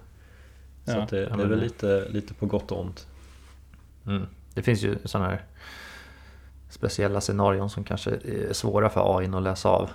Så 0.84 0.90
Ja, 0.92 1.02
att 1.02 1.08
det, 1.08 1.16
det 1.26 1.42
är 1.42 1.46
väl 1.46 1.60
lite, 1.60 2.08
lite 2.08 2.34
på 2.34 2.46
gott 2.46 2.72
och 2.72 2.80
ont. 2.80 3.06
Mm. 4.06 4.26
Det 4.54 4.62
finns 4.62 4.82
ju 4.82 4.96
sådana 5.04 5.28
här 5.30 5.42
speciella 6.68 7.20
scenarion 7.20 7.70
som 7.70 7.84
kanske 7.84 8.10
är 8.10 8.52
svåra 8.52 8.90
för 8.90 9.18
AI 9.18 9.26
att 9.34 9.42
läsa 9.42 9.68
av. 9.68 9.90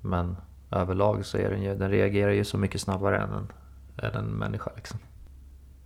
Men 0.00 0.36
överlag 0.70 1.24
så 1.24 1.38
är 1.38 1.50
den 1.50 1.62
ju, 1.62 1.74
den 1.74 1.90
reagerar 1.90 2.30
ju 2.30 2.44
så 2.44 2.58
mycket 2.58 2.80
snabbare 2.80 3.18
än 3.18 3.32
en, 3.32 3.52
än 3.96 4.14
en 4.14 4.26
människa 4.26 4.70
liksom. 4.76 4.98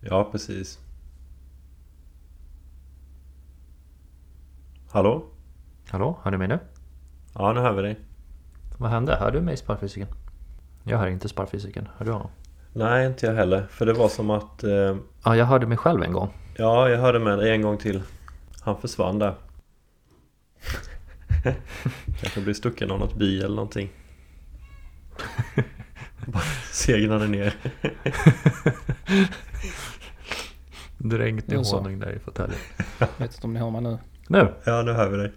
Ja 0.01 0.29
precis. 0.33 0.79
Hallå? 4.91 5.25
Hallå, 5.89 6.19
hör 6.23 6.31
du 6.31 6.39
mig 6.39 6.49
nu? 6.49 6.59
Ja 7.35 7.53
nu 7.53 7.61
hör 7.61 7.73
vi 7.73 7.83
dig. 7.83 8.01
Vad 8.79 8.91
hände? 8.91 9.17
Hör 9.17 9.31
du 9.31 9.41
mig 9.41 9.57
sparfysiken? 9.57 10.09
Jag 10.85 10.99
hör 10.99 11.07
inte 11.07 11.29
sparfysiken, 11.29 11.89
hör 11.97 12.07
du 12.07 12.13
honom? 12.13 12.31
Nej 12.73 13.07
inte 13.07 13.27
jag 13.27 13.35
heller. 13.35 13.67
För 13.71 13.87
det 13.87 13.93
var 13.93 14.09
som 14.09 14.31
att 14.31 14.65
eh, 14.65 14.97
Ja, 15.25 15.37
jag 15.37 15.47
hörde 15.47 15.67
mig 15.67 15.79
själv 15.79 16.03
en 16.03 16.13
gång. 16.13 16.29
Ja 16.57 16.89
jag 16.89 16.99
hörde 16.99 17.19
med 17.19 17.39
dig 17.39 17.51
en 17.51 17.63
gång 17.63 17.79
till. 17.79 18.03
Han 18.61 18.77
försvann 18.77 19.19
där. 19.19 19.35
Kanske 22.21 22.41
blir 22.41 22.55
stucken 22.55 22.91
av 22.91 22.99
något 22.99 23.15
bi 23.15 23.39
eller 23.39 23.57
någonting. 23.57 23.91
Bara 26.27 26.43
segnade 26.73 27.27
ner. 27.27 27.55
Dränkt 30.99 31.53
i 31.53 31.57
honung 31.57 31.99
där 31.99 32.13
i 32.13 32.19
fåtöljen. 32.19 32.59
Vet 32.99 33.35
inte 33.35 33.47
om 33.47 33.53
ni 33.53 33.61
hör 33.61 33.71
mig 33.71 33.83
nu. 33.83 33.99
Nu! 34.29 34.55
Ja, 34.65 34.83
nu 34.83 34.93
hör 34.93 35.09
vi 35.09 35.17
dig. 35.17 35.33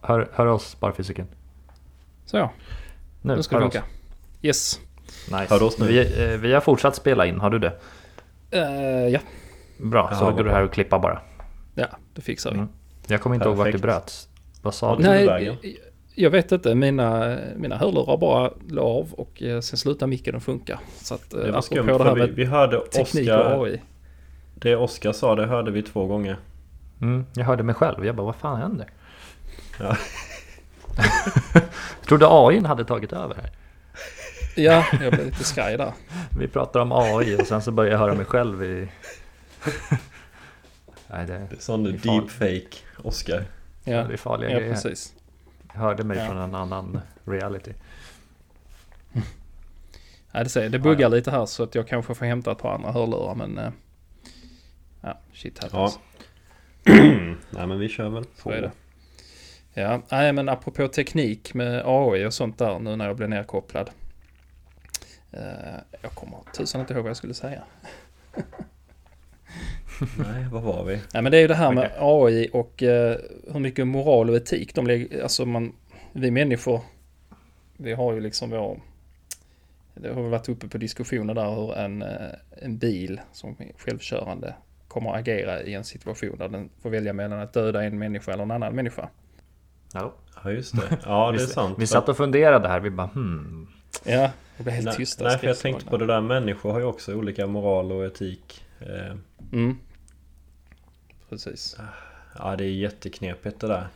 Hör, 0.00 0.28
hör, 0.32 0.46
oss 0.46 0.70
sparfysiken. 0.70 1.26
Så 2.24 2.36
ja, 2.36 2.52
Nu, 3.22 3.36
nu 3.36 3.42
ska 3.42 3.58
det 3.58 3.64
oss. 3.64 3.72
funka. 3.72 3.86
Yes. 4.42 4.80
Nice. 5.24 5.46
Hör 5.50 5.62
oss 5.62 5.78
nu? 5.78 5.86
Vi, 5.86 6.22
eh, 6.24 6.38
vi 6.38 6.52
har 6.52 6.60
fortsatt 6.60 6.96
spela 6.96 7.26
in, 7.26 7.40
har 7.40 7.50
du 7.50 7.58
det? 7.58 7.78
Eh, 8.50 9.08
ja. 9.08 9.20
Bra, 9.78 10.14
så 10.14 10.30
går 10.30 10.44
du 10.44 10.50
här 10.50 10.62
och 10.62 10.72
klippa 10.72 10.98
bara. 10.98 11.20
ja, 11.74 11.86
det 12.14 12.22
fixar 12.22 12.50
vi. 12.50 12.56
Mm. 12.56 12.68
Jag 13.06 13.20
kommer 13.20 13.36
inte 13.36 13.48
ihåg 13.48 13.56
vart 13.56 13.66
det 13.66 13.72
Perfekt. 13.72 13.82
bröts. 13.82 14.28
Vad 14.62 14.74
sa 14.74 14.96
du? 14.96 15.02
Nej, 15.02 15.58
jag, 16.14 16.30
vet 16.30 16.52
inte. 16.52 16.74
Mina, 16.74 17.38
mina 17.56 17.76
hörlurar 17.76 18.16
bara 18.16 18.50
la 18.68 18.82
av 18.82 19.12
och 19.12 19.42
eh, 19.42 19.60
sen 19.60 19.78
slutade 19.78 20.10
micken 20.10 20.36
att 20.36 20.42
funka. 20.42 20.80
Så 20.96 21.14
att, 21.14 21.30
Det 21.30 21.46
eh, 21.46 21.54
var 21.54 21.60
skumt 21.60 21.86
det 21.86 22.04
här 22.04 22.14
vi, 22.14 22.26
vi 22.26 22.44
hörde 22.44 22.80
teknik 22.80 23.28
Oskar, 23.28 23.54
och 23.54 23.66
AI. 23.66 23.80
det 24.54 24.76
Oskar 24.76 25.12
sa 25.12 25.34
det 25.34 25.46
hörde 25.46 25.70
vi 25.70 25.82
två 25.82 26.06
gånger. 26.06 26.36
Mm, 27.00 27.26
jag 27.34 27.44
hörde 27.44 27.62
mig 27.62 27.74
själv. 27.74 28.06
Jag 28.06 28.16
bara, 28.16 28.26
vad 28.26 28.36
fan 28.36 28.60
händer? 28.60 28.86
Ja. 29.80 29.96
jag 31.54 31.62
trodde 32.06 32.26
AI 32.28 32.60
hade 32.60 32.84
tagit 32.84 33.12
över 33.12 33.34
här. 33.34 33.50
Ja, 34.56 34.84
jag 35.02 35.12
blev 35.12 35.26
lite 35.26 35.44
skraj 35.44 35.76
där. 35.76 35.92
Vi 36.38 36.48
pratar 36.48 36.80
om 36.80 36.92
AI 36.92 37.36
och 37.40 37.46
sen 37.46 37.62
så 37.62 37.70
börjar 37.70 37.92
jag 37.92 37.98
höra 37.98 38.14
mig 38.14 38.24
själv 38.24 38.64
i... 38.64 38.88
Nej, 41.16 41.26
det, 41.26 41.46
Sån 41.58 41.82
Det 41.84 41.90
är 41.90 41.98
farligt. 41.98 42.38
deepfake 42.38 42.76
Oskar. 43.08 43.44
ja. 43.84 43.92
Ja, 43.92 44.04
det 44.04 44.12
är 44.12 44.16
farliga 44.16 44.50
ja 44.50 44.58
grejer. 44.58 44.72
precis. 44.74 45.14
Jag 45.72 45.80
hörde 45.80 46.04
mig 46.04 46.18
Ja. 46.18 46.26
från 46.26 46.36
en 46.38 46.54
annan 46.54 47.00
reality. 47.24 47.72
Ja, 50.32 50.42
det, 50.42 50.48
säger, 50.48 50.70
det 50.70 50.78
buggar 50.78 51.08
lite 51.08 51.30
här 51.30 51.46
så 51.46 51.62
att 51.62 51.74
jag 51.74 51.88
kanske 51.88 52.14
får 52.14 52.26
hämta 52.26 52.52
ett 52.52 52.58
par 52.58 52.74
andra 52.74 52.92
hörlurar 52.92 53.34
men... 53.34 53.58
eh, 53.58 53.70
Ja, 55.00 55.18
shit 55.32 55.62
happens. 55.62 55.98
Nej 57.50 57.66
men 57.66 57.78
vi 57.78 57.88
kör 57.88 58.08
väl 58.08 58.24
Så 58.24 58.42
på. 58.42 58.52
är 58.52 58.62
det. 58.62 58.70
Ja, 59.74 60.02
nej 60.10 60.32
men 60.32 60.48
apropå 60.48 60.88
teknik 60.88 61.54
med 61.54 61.82
AI 61.86 62.24
och 62.26 62.34
sånt 62.34 62.58
där 62.58 62.78
nu 62.78 62.96
när 62.96 63.06
jag 63.06 63.16
blir 63.16 63.26
nerkopplad. 63.28 63.90
Eh, 65.32 65.40
jag 66.02 66.10
kommer 66.14 66.38
tusan 66.56 66.80
inte 66.80 66.94
ihåg 66.94 67.02
vad 67.02 67.10
jag 67.10 67.16
skulle 67.16 67.34
säga. 67.34 67.62
Nej, 70.18 70.46
vad 70.52 70.62
var 70.62 70.84
vi? 70.84 71.00
Nej 71.12 71.22
men 71.22 71.32
det 71.32 71.38
är 71.38 71.40
ju 71.40 71.48
det 71.48 71.54
här 71.54 71.72
med. 71.72 71.90
AI 71.98 72.50
och 72.52 72.82
eh, 72.82 73.16
hur 73.52 73.60
mycket 73.60 73.86
moral 73.86 74.30
och 74.30 74.36
etik 74.36 74.74
de 74.74 74.86
lägger, 74.86 75.22
alltså 75.22 75.46
man, 75.46 75.72
vi 76.12 76.30
människor, 76.30 76.80
vi 77.76 77.92
har 77.92 78.12
ju 78.12 78.20
liksom 78.20 78.50
vår, 78.50 78.80
det 79.94 80.12
har 80.12 80.22
varit 80.22 80.48
uppe 80.48 80.68
på 80.68 80.78
diskussioner 80.78 81.34
där 81.34 81.54
hur 81.54 81.76
en, 81.76 82.02
eh, 82.02 82.08
en 82.62 82.78
bil 82.78 83.20
som 83.32 83.56
är 83.58 83.72
självkörande 83.78 84.54
kommer 84.88 85.10
att 85.10 85.16
agera 85.16 85.62
i 85.62 85.74
en 85.74 85.84
situation 85.84 86.38
där 86.38 86.48
den 86.48 86.70
får 86.82 86.90
välja 86.90 87.12
mellan 87.12 87.40
att 87.40 87.52
döda 87.52 87.84
en 87.84 87.98
människa 87.98 88.32
eller 88.32 88.42
en 88.42 88.50
annan 88.50 88.74
människa. 88.74 89.08
Ja. 89.92 90.14
Ja 90.44 90.50
just 90.50 90.76
det. 90.76 90.98
Ja 91.04 91.32
det 91.32 91.42
är 91.42 91.46
sant. 91.46 91.76
vi 91.78 91.86
satt 91.86 92.08
och 92.08 92.16
funderade 92.16 92.68
här. 92.68 92.80
Vi 92.80 92.90
bara 92.90 93.06
hmm. 93.06 93.68
Ja, 94.04 94.30
det 94.56 94.62
blir 94.62 94.72
helt 94.72 94.86
nej, 94.86 94.96
tysta. 94.96 95.24
nej 95.24 95.38
för 95.38 95.46
jag 95.46 95.58
tänkte 95.58 95.86
på 95.86 95.96
det 95.96 96.06
där. 96.06 96.20
Människor 96.20 96.72
har 96.72 96.78
ju 96.78 96.84
också 96.84 97.14
olika 97.14 97.46
moral 97.46 97.92
och 97.92 98.04
etik. 98.04 98.64
Eh, 98.80 99.16
Mm. 99.52 99.78
Precis. 101.34 101.76
Ja 102.38 102.56
det 102.56 102.64
är 102.64 102.70
jätteknepigt 102.72 103.60
det 103.60 103.66
där. 103.66 103.88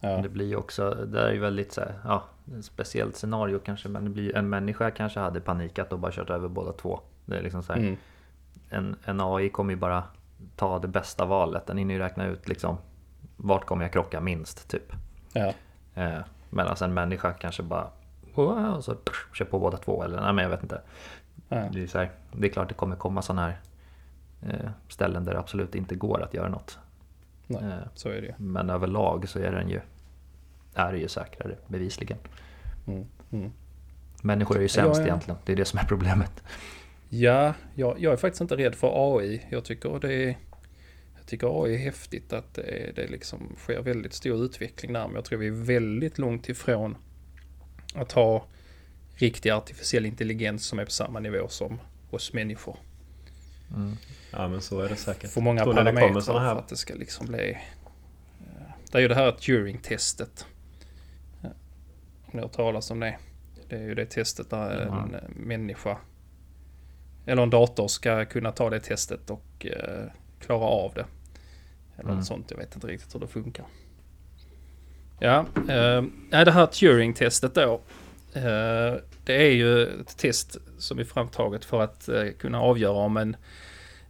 Ja. 0.00 0.16
Det 0.22 0.28
blir 0.28 0.46
ju 0.46 0.56
också, 0.56 0.90
det 0.94 1.20
är 1.20 1.32
ju 1.32 1.38
väldigt 1.38 1.72
så 1.72 1.80
här, 1.80 1.94
ja, 2.04 2.24
ett 2.58 2.64
speciellt 2.64 3.16
scenario 3.16 3.58
kanske. 3.58 3.88
Men 3.88 4.04
det 4.04 4.10
blir 4.10 4.36
en 4.36 4.48
människa 4.48 4.90
kanske 4.90 5.20
hade 5.20 5.40
panikat 5.40 5.92
och 5.92 5.98
bara 5.98 6.12
kört 6.12 6.30
över 6.30 6.48
båda 6.48 6.72
två. 6.72 7.00
Det 7.26 7.36
är 7.38 7.42
liksom 7.42 7.62
så 7.62 7.72
här, 7.72 7.80
Mm. 7.80 7.96
en, 8.68 8.96
en 9.04 9.20
AI 9.20 9.48
kommer 9.48 9.72
ju 9.72 9.76
bara 9.78 10.02
ta 10.56 10.78
det 10.78 10.88
bästa 10.88 11.24
valet. 11.24 11.66
Den 11.66 11.78
hinner 11.78 11.94
ju 11.94 12.00
räkna 12.00 12.26
ut 12.26 12.48
liksom 12.48 12.76
vart 13.36 13.64
kommer 13.64 13.84
jag 13.84 13.92
krocka 13.92 14.20
minst 14.20 14.68
typ. 14.68 14.92
Ja. 15.32 15.52
Eh, 15.94 16.18
Medan 16.50 16.76
en 16.80 16.94
människa 16.94 17.32
kanske 17.32 17.62
bara 17.62 17.86
och 18.34 18.84
så 18.84 18.96
kör 19.34 19.44
på 19.44 19.58
båda 19.58 19.76
två 19.76 20.02
eller 20.02 20.20
nej 20.20 20.32
men 20.32 20.42
jag 20.42 20.50
vet 20.50 20.62
inte. 20.62 20.80
Ja. 21.48 21.68
Det 21.72 21.82
är, 21.82 21.86
så 21.86 21.98
här, 21.98 22.10
det 22.32 22.46
är 22.46 22.50
klart 22.52 22.68
det 22.68 22.74
kommer 22.74 22.96
komma 22.96 23.22
sådana 23.22 23.42
här 23.42 23.56
ställen 24.88 25.24
där 25.24 25.32
det 25.32 25.38
absolut 25.38 25.74
inte 25.74 25.94
går 25.94 26.22
att 26.22 26.34
göra 26.34 26.48
något. 26.48 26.78
Nej, 27.46 27.62
Eh, 27.62 27.88
så 27.94 28.08
är 28.08 28.22
det 28.22 28.34
men 28.38 28.70
överlag 28.70 29.28
så 29.28 29.38
är 29.38 29.52
den 29.52 29.68
ju 29.68 29.80
är 30.74 30.92
det 30.92 30.98
ju 30.98 31.08
säkrare 31.08 31.56
bevisligen. 31.66 32.18
Mm. 32.86 33.06
Mm. 33.32 33.52
Människor 34.22 34.56
är 34.56 34.60
ju 34.60 34.68
sämst 34.68 35.00
ja. 35.00 35.06
egentligen. 35.06 35.40
Det 35.44 35.52
är 35.52 35.56
det 35.56 35.64
som 35.64 35.78
är 35.78 35.84
problemet. 35.84 36.42
Ja, 37.08 37.54
jag, 37.74 38.00
jag 38.00 38.12
är 38.12 38.16
faktiskt 38.16 38.40
inte 38.40 38.56
rädd 38.56 38.74
för 38.74 39.16
AI. 39.16 39.46
Jag 39.50 39.64
tycker 39.64 39.98
det 40.00 40.14
är... 40.14 40.38
Jag 41.18 41.26
tycker 41.26 41.64
AI 41.64 41.74
är 41.74 41.78
häftigt 41.78 42.32
att 42.32 42.54
det, 42.54 42.92
det 42.96 43.06
liksom 43.06 43.56
sker 43.58 43.82
väldigt 43.82 44.12
stor 44.12 44.44
utveckling 44.44 44.92
där. 44.92 45.06
Men 45.06 45.14
jag 45.14 45.24
tror 45.24 45.38
vi 45.38 45.46
är 45.46 45.64
väldigt 45.64 46.18
långt 46.18 46.48
ifrån 46.48 46.96
att 47.94 48.12
ha 48.12 48.46
riktig 49.14 49.50
artificiell 49.50 50.06
intelligens 50.06 50.66
som 50.66 50.78
är 50.78 50.84
på 50.84 50.90
samma 50.90 51.20
nivå 51.20 51.48
som 51.48 51.80
oss 52.10 52.32
människor. 52.32 52.76
Mm. 53.74 53.96
Ja 54.30 54.48
men 54.48 54.60
så 54.60 54.80
är 54.80 54.88
det 54.88 54.96
säkert. 54.96 55.30
För 55.30 55.40
många 55.40 55.60
det 55.60 55.64
kommer 55.64 55.84
parametrar 55.92 56.20
såna 56.20 56.40
här- 56.40 56.54
för 56.54 56.58
att 56.60 56.68
det 56.68 56.76
ska 56.76 56.94
liksom 56.94 57.26
bli... 57.26 57.50
eh, 58.40 58.72
Det 58.92 58.98
är 58.98 59.02
ju 59.02 59.08
det 59.08 59.14
här 59.14 59.32
Turing-testet. 59.32 60.46
Om 62.24 62.30
ni 62.32 62.40
har 62.40 62.48
talas 62.48 62.90
om 62.90 63.00
det. 63.00 63.16
Det 63.68 63.76
är 63.76 63.82
ju 63.82 63.94
det 63.94 64.06
testet 64.06 64.50
där 64.50 64.70
en 64.80 65.14
eh, 65.14 65.20
människa 65.36 65.98
eller 67.26 67.42
en 67.42 67.50
dator 67.50 67.88
ska 67.88 68.24
kunna 68.24 68.52
ta 68.52 68.70
det 68.70 68.80
testet 68.80 69.30
och 69.30 69.66
eh, 69.66 70.04
klara 70.40 70.64
av 70.64 70.92
det. 70.94 71.04
Eller 71.94 72.04
Mm. 72.04 72.16
något 72.16 72.26
sånt. 72.26 72.50
Jag 72.50 72.58
vet 72.58 72.74
inte 72.74 72.86
riktigt 72.86 73.14
hur 73.14 73.20
det 73.20 73.26
funkar. 73.26 73.64
Ja, 75.20 75.46
eh, 75.56 76.02
det 76.30 76.50
här 76.52 76.66
Turing-testet 76.66 77.54
då. 77.54 77.80
Eh, 78.34 78.94
det 79.24 79.34
är 79.46 79.50
ju 79.52 80.00
ett 80.00 80.16
test 80.18 80.56
som 80.82 80.98
är 80.98 81.04
framtaget 81.04 81.64
för 81.64 81.80
att 81.82 82.08
eh, 82.08 82.24
kunna 82.38 82.60
avgöra 82.60 82.92
om 82.96 83.16
en, 83.16 83.36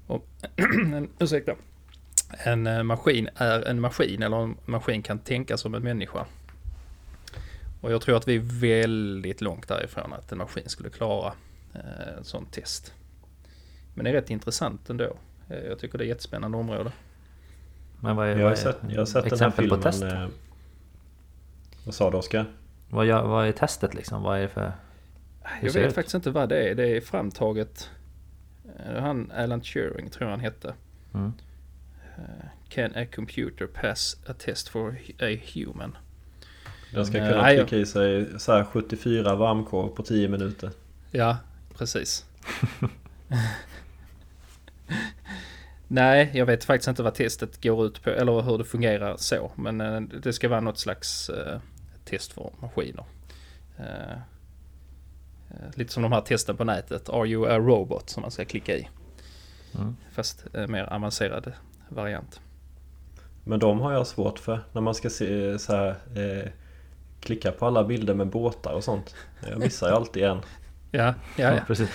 om, 0.07 0.21
en, 0.95 1.09
ursäkta, 1.19 1.53
en 2.45 2.67
eh, 2.67 2.83
maskin 2.83 3.29
är 3.37 3.69
en 3.69 3.81
maskin 3.81 4.23
eller 4.23 4.37
om 4.37 4.51
en 4.67 4.73
maskin 4.73 5.03
kan 5.03 5.19
tänka 5.19 5.57
som 5.57 5.75
en 5.75 5.83
människa. 5.83 6.27
Och 7.81 7.93
jag 7.93 8.01
tror 8.03 8.17
att 8.17 8.29
vi 8.29 8.37
är 8.37 8.61
väldigt 8.61 9.41
långt 9.41 9.69
därifrån 9.69 10.13
att 10.13 10.33
en 10.33 10.39
maskin 10.39 10.69
skulle 10.69 10.91
klara 10.91 11.33
eh, 11.75 12.19
ett 12.21 12.27
sånt 12.27 12.53
test. 12.53 12.95
Men 13.95 14.05
det 14.05 14.11
är 14.11 14.15
rätt 14.15 14.31
intressant 14.31 14.91
ändå. 14.91 15.17
Eh, 15.49 15.59
Jag 15.59 15.79
tycker 15.79 15.99
det 15.99 16.03
är 16.05 16.07
ett 16.07 16.09
jättespännande 16.09 16.59
område. 16.59 16.93
Men 18.01 18.17
vad 18.17 18.29
är, 18.29 18.37
Jag 18.39 18.49
har 18.49 18.55
sett, 18.55 18.77
jag 18.89 18.99
har 18.99 19.07
sett 19.07 19.31
den 19.31 19.39
här 19.41 19.51
filmen. 19.51 19.77
på 19.79 19.83
test? 19.83 20.03
eh, 20.03 20.27
Vad 21.85 21.95
sa 21.95 22.11
du 22.11 22.17
Oskar? 22.17 22.47
Vad, 22.91 23.07
gör, 23.07 23.23
vad 23.27 23.47
är 23.47 23.53
testet 23.53 23.95
liksom? 23.95 24.23
Vad 24.23 24.39
är 24.39 24.43
det 24.43 24.49
för... 24.49 24.73
Jag 25.63 25.73
vet 25.73 25.77
ut? 25.89 25.95
faktiskt 25.95 26.15
inte 26.15 26.31
vad 26.31 26.49
det 26.49 26.69
är. 26.71 26.75
Det 26.75 26.97
är 26.97 27.01
framtaget. 27.01 27.91
eh, 28.87 29.03
Han, 29.03 29.33
Alan 29.37 29.61
Turing 29.61 30.11
tror 30.11 30.25
jag 30.25 30.31
han 30.37 30.41
hette. 30.41 30.75
Mm. 31.15 31.33
Eh, 32.19 32.47
Can 32.69 32.93
a 32.97 33.07
computer 33.15 33.67
pass 33.67 34.17
a 34.27 34.35
test 34.39 34.69
for 34.69 34.97
a 35.21 35.39
human? 35.55 35.97
Den 36.95 37.07
ska 37.07 37.19
Eh, 37.19 37.29
kunna 37.29 37.43
nej, 37.43 37.57
trycka 37.59 37.77
i 37.77 37.87
sig 37.87 38.41
så 38.41 38.53
här 38.53 38.65
74 38.65 39.35
varmkorv 39.35 39.89
på 39.89 40.03
10 40.03 40.29
minuter. 40.29 40.71
Ja, 41.11 41.37
precis. 41.79 42.25
Nej, 45.89 46.31
jag 46.35 46.47
vet 46.47 46.65
faktiskt 46.65 46.89
inte 46.89 47.03
vad 47.03 47.15
testet 47.15 47.63
går 47.63 47.87
ut 47.87 48.03
på 48.03 48.11
eller 48.11 48.43
hur 48.43 48.59
det 48.59 48.65
fungerar 48.65 49.17
så. 49.17 49.53
Men 49.57 50.09
det 50.23 50.33
ska 50.33 50.49
vara 50.49 50.61
något 50.61 50.79
slags 50.79 51.29
eh, 51.31 51.61
test 52.05 52.33
för 52.33 52.51
maskiner. 52.61 53.05
Eh, 53.79 54.19
lite 55.75 55.93
som 55.93 56.03
de 56.03 56.13
här 56.13 56.21
testen 56.21 56.57
på 56.57 56.65
nätet. 56.65 57.09
Are 57.09 57.27
you 57.27 57.47
a 57.47 57.59
robot? 57.59 58.11
Som 58.11 58.21
man 58.21 58.31
ska 58.31 58.45
klicka 58.45 58.77
i. 58.77 58.89
Mm. 59.75 59.97
Fast 60.13 60.47
eh, 60.55 60.67
mer 60.67 60.93
avancerad 60.93 61.53
variant. 61.89 62.41
Men 63.45 63.59
de 63.59 63.81
har 63.81 63.93
jag 63.93 64.07
svårt 64.07 64.39
för 64.39 64.61
när 64.73 64.81
man 64.81 64.95
ska 64.95 65.11
se 65.11 65.59
så 65.59 65.73
här 65.73 65.89
eh, 65.89 66.51
Klicka 67.23 67.53
på 67.53 67.67
alla 67.67 67.85
bilder 67.85 68.15
med 68.15 68.27
båtar 68.27 68.73
och 68.73 68.85
sånt. 68.85 69.15
Jag 69.51 69.59
missar 69.59 69.89
ju 69.89 69.95
alltid 69.95 70.23
en. 70.23 70.41
Ja, 70.95 71.15
ja, 71.37 71.55
ja. 71.55 71.61
precis. 71.67 71.91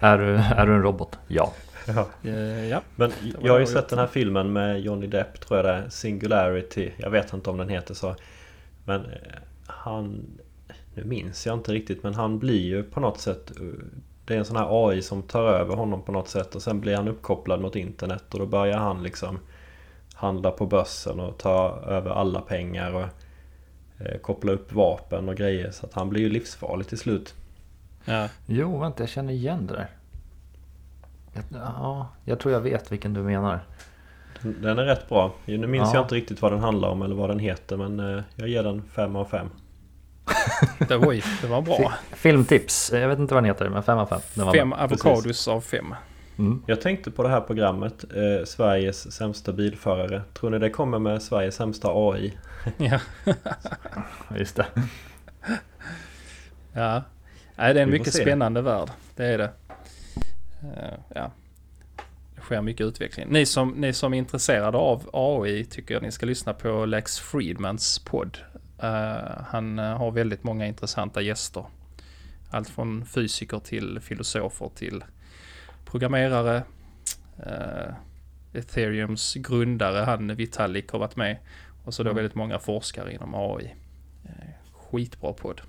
är, 0.00 0.18
du, 0.18 0.34
är 0.36 0.66
du 0.66 0.74
en 0.74 0.82
robot? 0.82 1.18
Ja. 1.28 1.52
Ja. 1.86 2.08
Eh, 2.24 2.68
ja. 2.68 2.82
Men 2.96 3.12
jag 3.42 3.52
har 3.52 3.60
ju 3.60 3.66
sett 3.66 3.88
den 3.88 3.98
här 3.98 4.06
filmen 4.06 4.52
med 4.52 4.80
Johnny 4.80 5.06
Depp 5.06 5.40
tror 5.40 5.58
jag 5.58 5.66
det 5.66 5.72
är. 5.72 5.88
Singularity. 5.88 6.92
Jag 6.96 7.10
vet 7.10 7.32
inte 7.32 7.50
om 7.50 7.56
den 7.56 7.68
heter 7.68 7.94
så. 7.94 8.16
Men 8.84 9.04
eh, 9.04 9.10
han... 9.66 10.26
Nu 10.98 11.04
minns 11.04 11.46
jag 11.46 11.54
inte 11.54 11.72
riktigt 11.72 12.02
men 12.02 12.14
han 12.14 12.38
blir 12.38 12.60
ju 12.60 12.82
på 12.82 13.00
något 13.00 13.20
sätt... 13.20 13.52
det 14.24 14.34
är 14.34 14.38
en 14.38 14.44
sån 14.44 14.56
här 14.56 14.88
AI 14.88 15.02
som 15.02 15.22
tar 15.22 15.42
över 15.42 15.76
honom 15.76 16.02
på 16.02 16.12
något 16.12 16.28
sätt 16.28 16.54
och 16.54 16.62
sen 16.62 16.80
blir 16.80 16.96
han 16.96 17.08
uppkopplad 17.08 17.60
mot 17.60 17.76
internet 17.76 18.24
och 18.34 18.38
då 18.38 18.46
börjar 18.46 18.78
han 18.78 19.02
liksom 19.02 19.38
handla 20.14 20.50
på 20.50 20.66
börsen 20.66 21.20
och 21.20 21.38
ta 21.38 21.82
över 21.86 22.10
alla 22.10 22.40
pengar 22.40 22.92
och 22.94 23.06
eh, 24.06 24.18
koppla 24.18 24.52
upp 24.52 24.72
vapen 24.72 25.28
och 25.28 25.36
grejer 25.36 25.70
så 25.70 25.86
att 25.86 25.94
han 25.94 26.08
blir 26.08 26.20
ju 26.22 26.28
livsfarlig 26.28 26.86
till 26.88 26.98
slut. 26.98 27.34
Ja. 28.04 28.28
Jo, 28.46 28.78
vänta, 28.78 29.02
jag 29.02 29.10
känner 29.10 29.32
igen 29.32 29.66
det 29.66 29.74
där. 29.74 29.88
Ja, 31.52 32.08
jag 32.24 32.40
tror 32.40 32.54
jag 32.54 32.60
vet 32.60 32.92
vilken 32.92 33.14
du 33.14 33.20
menar. 33.22 33.60
Den, 34.42 34.62
den 34.62 34.78
är 34.78 34.84
rätt 34.84 35.08
bra. 35.08 35.32
Nu 35.44 35.66
minns 35.66 35.88
Ja. 35.88 35.94
jag 35.94 36.04
inte 36.04 36.14
riktigt 36.14 36.42
vad 36.42 36.52
den 36.52 36.60
handlar 36.60 36.88
om 36.88 37.02
eller 37.02 37.14
vad 37.14 37.30
den 37.30 37.38
heter 37.38 37.76
men 37.76 38.00
eh, 38.00 38.22
jag 38.34 38.48
ger 38.48 38.62
den 38.62 38.82
5 38.82 39.16
av 39.16 39.24
5. 39.24 39.48
Det, 40.88 40.96
oj, 40.96 41.22
det 41.42 41.46
var 41.48 41.62
bra. 41.62 41.76
Fi- 41.76 42.14
Filmtips, 42.16 42.90
jag 42.94 43.08
vet 43.08 43.18
inte 43.18 43.34
vad 43.34 43.42
den 43.42 43.48
heter, 43.50 43.68
men 43.68 43.82
5 43.82 43.98
av 43.98 44.06
5. 44.06 44.20
Den 44.34 44.46
var 44.46 44.52
Fem 44.54 44.70
bra. 44.70 44.78
avokados 44.78 45.48
av 45.48 45.60
fem. 45.60 45.94
Mm. 46.38 46.62
Jag 46.66 46.80
tänkte 46.80 47.10
på 47.10 47.22
det 47.22 47.28
här 47.28 47.40
programmet 47.40 48.04
eh, 48.04 48.44
Sveriges 48.46 49.12
sämsta 49.12 49.52
bilförare. 49.52 50.22
Tror 50.34 50.50
ni 50.50 50.58
det 50.58 50.70
kommer 50.70 50.98
med 50.98 51.22
Sveriges 51.22 51.54
sämsta 51.54 51.88
AI? 51.92 52.32
Ja. 52.76 53.00
Just 54.36 54.56
det. 54.56 54.66
ja. 56.72 57.02
Nej, 57.56 57.74
det 57.74 57.80
är 57.80 57.82
en 57.84 57.90
mycket 57.90 58.12
se. 58.14 58.22
spännande 58.22 58.62
värld. 58.62 58.88
Det 59.16 59.24
är 59.26 59.38
det. 59.38 59.50
Eh, 60.62 60.98
ja. 61.14 61.30
Det 62.34 62.40
sker 62.40 62.62
mycket 62.62 62.86
utveckling. 62.86 63.26
Ni 63.30 63.46
som, 63.46 63.70
ni 63.70 63.92
som 63.92 64.14
är 64.14 64.18
intresserade 64.18 64.78
av 64.78 65.10
AI 65.12 65.64
tycker 65.64 65.94
jag 65.94 66.02
ni 66.02 66.10
ska 66.12 66.26
lyssna 66.26 66.52
på 66.54 66.84
Lex 66.86 67.18
Friedmans 67.20 67.98
podd. 67.98 68.38
Eh, 68.82 69.42
han 69.46 69.78
eh, 69.78 69.96
har 69.96 70.10
väldigt 70.10 70.44
många 70.44 70.66
intressanta 70.66 71.20
gäster. 71.20 71.64
Allt 72.50 72.68
från 72.68 73.06
fysiker 73.06 73.58
till 73.58 74.00
filosofer 74.00 74.70
till 74.74 75.04
programmerare. 75.84 76.62
Eh, 77.46 77.94
Ethereums 78.52 79.34
grundare, 79.34 79.98
han 80.04 80.34
Vitalik 80.36 80.90
har 80.92 80.98
varit 80.98 81.16
med. 81.16 81.36
Och 81.84 81.94
så 81.94 82.02
då 82.02 82.10
Mm. 82.10 82.16
väldigt 82.16 82.34
många 82.34 82.58
forskare 82.58 83.12
inom 83.14 83.34
AI. 83.34 83.74
Skitbra 84.72 85.32
podd. 85.32 85.60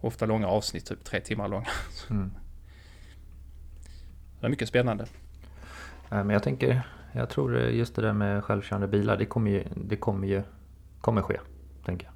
Ofta 0.00 0.26
långa 0.26 0.46
avsnitt, 0.46 0.86
typ 0.86 1.04
tre 1.04 1.20
timmar 1.20 1.48
långa. 1.48 1.66
Mm. 2.10 2.30
Det 4.40 4.46
är 4.46 4.50
mycket 4.50 4.68
spännande. 4.68 5.06
Men 6.08 6.30
jag 6.30 6.42
tänker, 6.42 6.82
jag 7.12 7.30
tror 7.30 7.58
just 7.58 7.94
det 7.94 8.02
där 8.02 8.12
med 8.12 8.44
självkörande 8.44 8.88
bilar, 8.88 9.16
det 9.16 9.26
kommer 9.26 9.50
ju, 9.50 9.64
det 9.76 9.96
kommer 9.96 10.28
ju 10.28 10.42
kommer 11.00 11.22
ske. 11.22 11.40
Tänker 11.84 12.06
jag. 12.06 12.14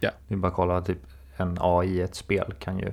Ja. 0.00 0.10
Det 0.28 0.34
är 0.34 0.38
bara 0.38 0.48
att 0.48 0.54
kolla, 0.54 0.82
typ 0.82 0.98
en 1.36 1.56
AI 1.60 1.88
i 1.88 2.00
ett 2.00 2.14
spel 2.14 2.54
kan 2.58 2.78
ju 2.78 2.92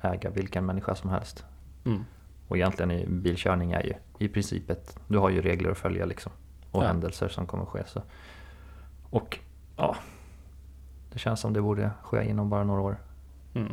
äga 0.00 0.30
vilken 0.30 0.66
människa 0.66 0.94
som 0.94 1.10
helst. 1.10 1.44
Mm. 1.84 2.04
Och 2.48 2.56
egentligen 2.56 2.90
är 2.90 3.06
bilkörning 3.06 3.72
är 3.72 3.82
ju 3.82 3.94
i 4.26 4.28
princip 4.28 4.70
ett, 4.70 4.98
du 5.08 5.18
har 5.18 5.30
ju 5.30 5.42
regler 5.42 5.70
att 5.70 5.78
följa 5.78 6.06
liksom. 6.06 6.32
Och 6.70 6.82
Ja. 6.82 6.86
händelser 6.86 7.28
som 7.28 7.46
kommer 7.46 7.64
ske. 7.64 7.82
Så. 7.86 8.02
Och 9.10 9.38
ja, 9.76 9.96
det 11.12 11.18
känns 11.18 11.40
som 11.40 11.52
det 11.52 11.60
borde 11.62 11.90
ske 12.02 12.24
inom 12.28 12.50
bara 12.50 12.64
några 12.64 12.80
år. 12.80 12.96
Mm. 13.54 13.72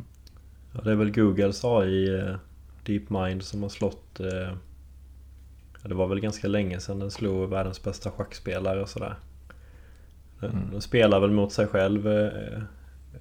Ja, 0.73 0.81
det 0.81 0.91
är 0.91 0.95
väl 0.95 1.11
Googles 1.11 1.65
AI 1.65 2.19
eh, 2.19 2.35
DeepMind 2.85 3.43
som 3.43 3.61
har 3.61 3.69
slått... 3.69 4.19
Eh, 4.19 4.27
ja, 5.81 5.89
det 5.89 5.95
var 5.95 6.07
väl 6.07 6.19
ganska 6.19 6.47
länge 6.47 6.79
sedan 6.79 6.99
den 6.99 7.11
slog 7.11 7.49
världens 7.49 7.83
bästa 7.83 8.11
schackspelare 8.11 8.81
och 8.81 8.89
sådär. 8.89 9.15
Den, 10.39 10.51
Mm. 10.51 10.81
spelar 10.81 11.19
väl 11.19 11.31
mot 11.31 11.51
sig 11.51 11.67
själv 11.67 12.07
eh, 12.07 12.23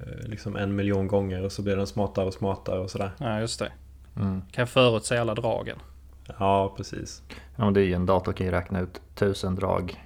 eh, 0.01 0.23
liksom 0.29 0.57
en 0.57 0.77
miljon 0.77 1.07
gånger 1.07 1.45
och 1.45 1.53
så 1.53 1.63
blir 1.63 1.77
den 1.77 1.87
smartare 1.87 2.27
och 2.27 2.35
smartare 2.35 2.79
och 2.79 2.91
sådär. 2.91 3.11
Ja, 3.19 3.41
just 3.41 3.59
det. 3.59 3.73
Mm. 4.17 4.43
Kan 4.53 4.67
förutse 4.67 5.19
alla 5.19 5.35
dragen. 5.35 5.79
Ja, 6.39 6.75
precis. 6.77 7.23
Ja, 7.57 7.71
det 7.71 7.81
är 7.81 7.85
ju 7.85 7.95
en 7.95 8.07
dator 8.07 8.33
kan 8.33 8.47
ju 8.47 8.53
räkna 8.53 8.81
ut 8.81 9.01
tusen 9.15 9.55
drag 9.55 10.05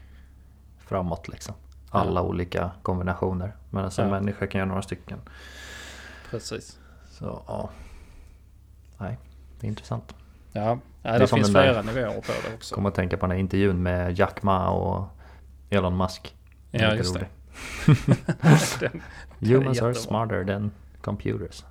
framåt 0.78 1.28
liksom. 1.28 1.54
Alla 1.90 2.20
Ja. 2.20 2.24
olika 2.26 2.70
kombinationer. 2.82 3.52
Men 3.70 3.84
en 3.84 3.90
Ja. 3.96 4.08
människa 4.10 4.46
kan 4.46 4.58
göra 4.58 4.68
några 4.68 4.82
stycken. 4.82 5.18
Precis. 6.30 6.78
Så 7.10 7.42
ja. 7.46 7.70
Nej, 8.98 9.18
det 9.60 9.66
är 9.66 9.68
intressant. 9.68 10.14
Ja, 10.52 10.78
ja 11.02 11.18
det 11.18 11.26
som 11.26 11.36
finns 11.36 11.50
flera 11.50 11.82
nivåer 11.82 12.20
på 12.20 12.32
det 12.48 12.54
också. 12.54 12.74
Kommer 12.74 12.88
att 12.88 12.94
tänka 12.94 13.16
på 13.16 13.26
den 13.26 13.30
här 13.30 13.38
intervjun 13.38 13.82
med 13.82 14.18
Jack 14.18 14.42
Ma 14.42 14.68
och 14.70 15.06
Elon 15.70 15.96
Musk. 15.96 16.34
Ja, 16.70 16.94
just 16.94 17.14
det. 17.14 17.26
Den- 18.80 19.02
Humans 19.40 19.82
are 19.82 19.94
smarter 19.94 20.44
than 20.44 20.70
computers. 21.00 21.64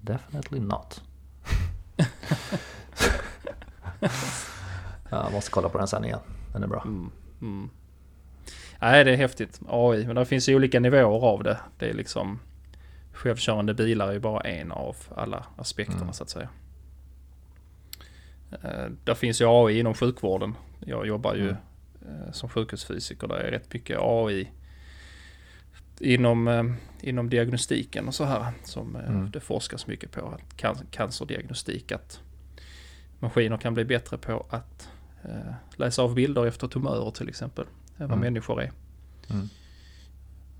Definitely 0.00 0.60
not. 0.60 1.02
ja, 4.00 4.08
jag 5.24 5.32
måste 5.32 5.50
kolla 5.50 5.68
på 5.68 5.78
den 5.78 5.88
sen 5.88 6.04
igen. 6.04 6.18
Den 6.52 6.62
är 6.62 6.66
bra. 6.66 6.82
Mm. 6.82 7.10
Mm. 7.40 7.70
Nej, 8.80 9.04
det 9.04 9.12
är 9.12 9.16
häftigt. 9.16 9.60
AI, 9.68 10.06
men 10.06 10.16
det 10.16 10.24
finns 10.24 10.48
ju 10.48 10.56
olika 10.56 10.80
nivåer 10.80 11.24
av 11.24 11.42
det. 11.42 11.58
Det 11.78 11.88
är 11.90 11.94
liksom 11.94 12.38
självkörande 13.12 13.74
bilar 13.74 14.08
är 14.08 14.12
ju 14.12 14.18
bara 14.18 14.40
en 14.40 14.72
av 14.72 14.96
alla 15.14 15.44
aspekterna 15.56 16.00
Mm. 16.02 16.12
så 16.12 16.22
att 16.22 16.30
säga. 16.30 16.48
Eh, 18.62 18.86
Där 19.04 19.14
finns 19.14 19.40
ju 19.40 19.44
AI 19.48 19.78
inom 19.80 19.94
sjukvården. 19.94 20.54
Jag 20.80 21.06
jobbar 21.06 21.34
ju 21.34 21.42
Mm. 21.48 21.56
Eh, 22.02 22.32
som 22.32 22.48
sjukhusfysiker. 22.48 23.28
Där 23.28 23.36
är 23.36 23.50
rätt 23.50 23.72
mycket 23.74 23.98
AI 24.00 24.50
inom, 26.00 26.48
eh, 26.48 26.64
inom 27.00 27.30
diagnostiken 27.30 28.08
och 28.08 28.14
så 28.14 28.24
här. 28.24 28.52
Som 28.64 28.96
eh, 28.96 29.08
Mm. 29.10 29.30
det 29.30 29.40
forskas 29.40 29.86
mycket 29.86 30.10
på. 30.12 30.28
Att 30.28 30.56
can 30.56 30.76
cancerdiagnostik. 30.90 31.92
Att 31.92 32.20
maskiner 33.18 33.56
kan 33.56 33.74
bli 33.74 33.84
bättre 33.84 34.18
på 34.18 34.46
att 34.50 34.88
eh, 35.22 35.52
läsa 35.76 36.02
av 36.02 36.14
bilder 36.14 36.46
efter 36.46 36.66
tumörer 36.68 37.10
till 37.10 37.28
exempel. 37.28 37.64
Än 37.64 38.08
vad 38.08 38.18
Mm. 38.18 38.20
människor 38.20 38.62
är. 38.62 38.72
Mm. 39.30 39.48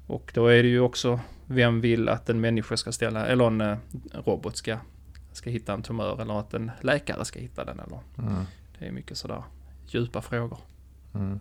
Och 0.06 0.30
då 0.34 0.46
är 0.46 0.62
det 0.62 0.68
ju 0.68 0.80
också, 0.80 1.20
vem 1.46 1.80
vill 1.80 2.08
att 2.08 2.28
en 2.30 2.40
människa 2.40 2.76
ska 2.76 2.92
ställa, 2.92 3.26
eller 3.26 3.46
en 3.46 3.60
eh, 3.60 3.76
robot 4.12 4.56
ska, 4.56 4.78
ska 5.32 5.50
hitta 5.50 5.72
en 5.74 5.82
tumör 5.82 6.22
eller 6.22 6.40
att 6.40 6.54
en 6.54 6.70
läkare 6.80 7.24
ska 7.24 7.38
hitta 7.38 7.64
den 7.64 7.80
eller. 7.80 8.00
Mm. 8.18 8.44
Det 8.78 8.86
är 8.86 8.92
mycket 8.92 9.18
sådär 9.18 9.42
djupa 9.86 10.22
frågor. 10.22 10.58
Mm. 11.14 11.40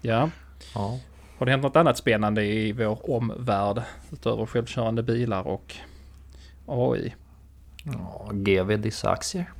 Ja, 0.00 0.30
Ja. 0.74 0.98
har 1.38 1.46
det 1.46 1.50
hänt 1.52 1.62
något 1.62 1.76
annat 1.76 1.98
spännande 1.98 2.44
i 2.44 2.72
vår 2.72 3.10
omvärld 3.10 3.82
utöver 4.12 4.46
självkörande 4.46 5.02
bilar 5.02 5.46
och 5.46 5.74
AI? 6.66 7.14
ja. 7.84 8.28
GV 8.32 8.80
dissa 8.80 9.10
aktier. 9.10 9.50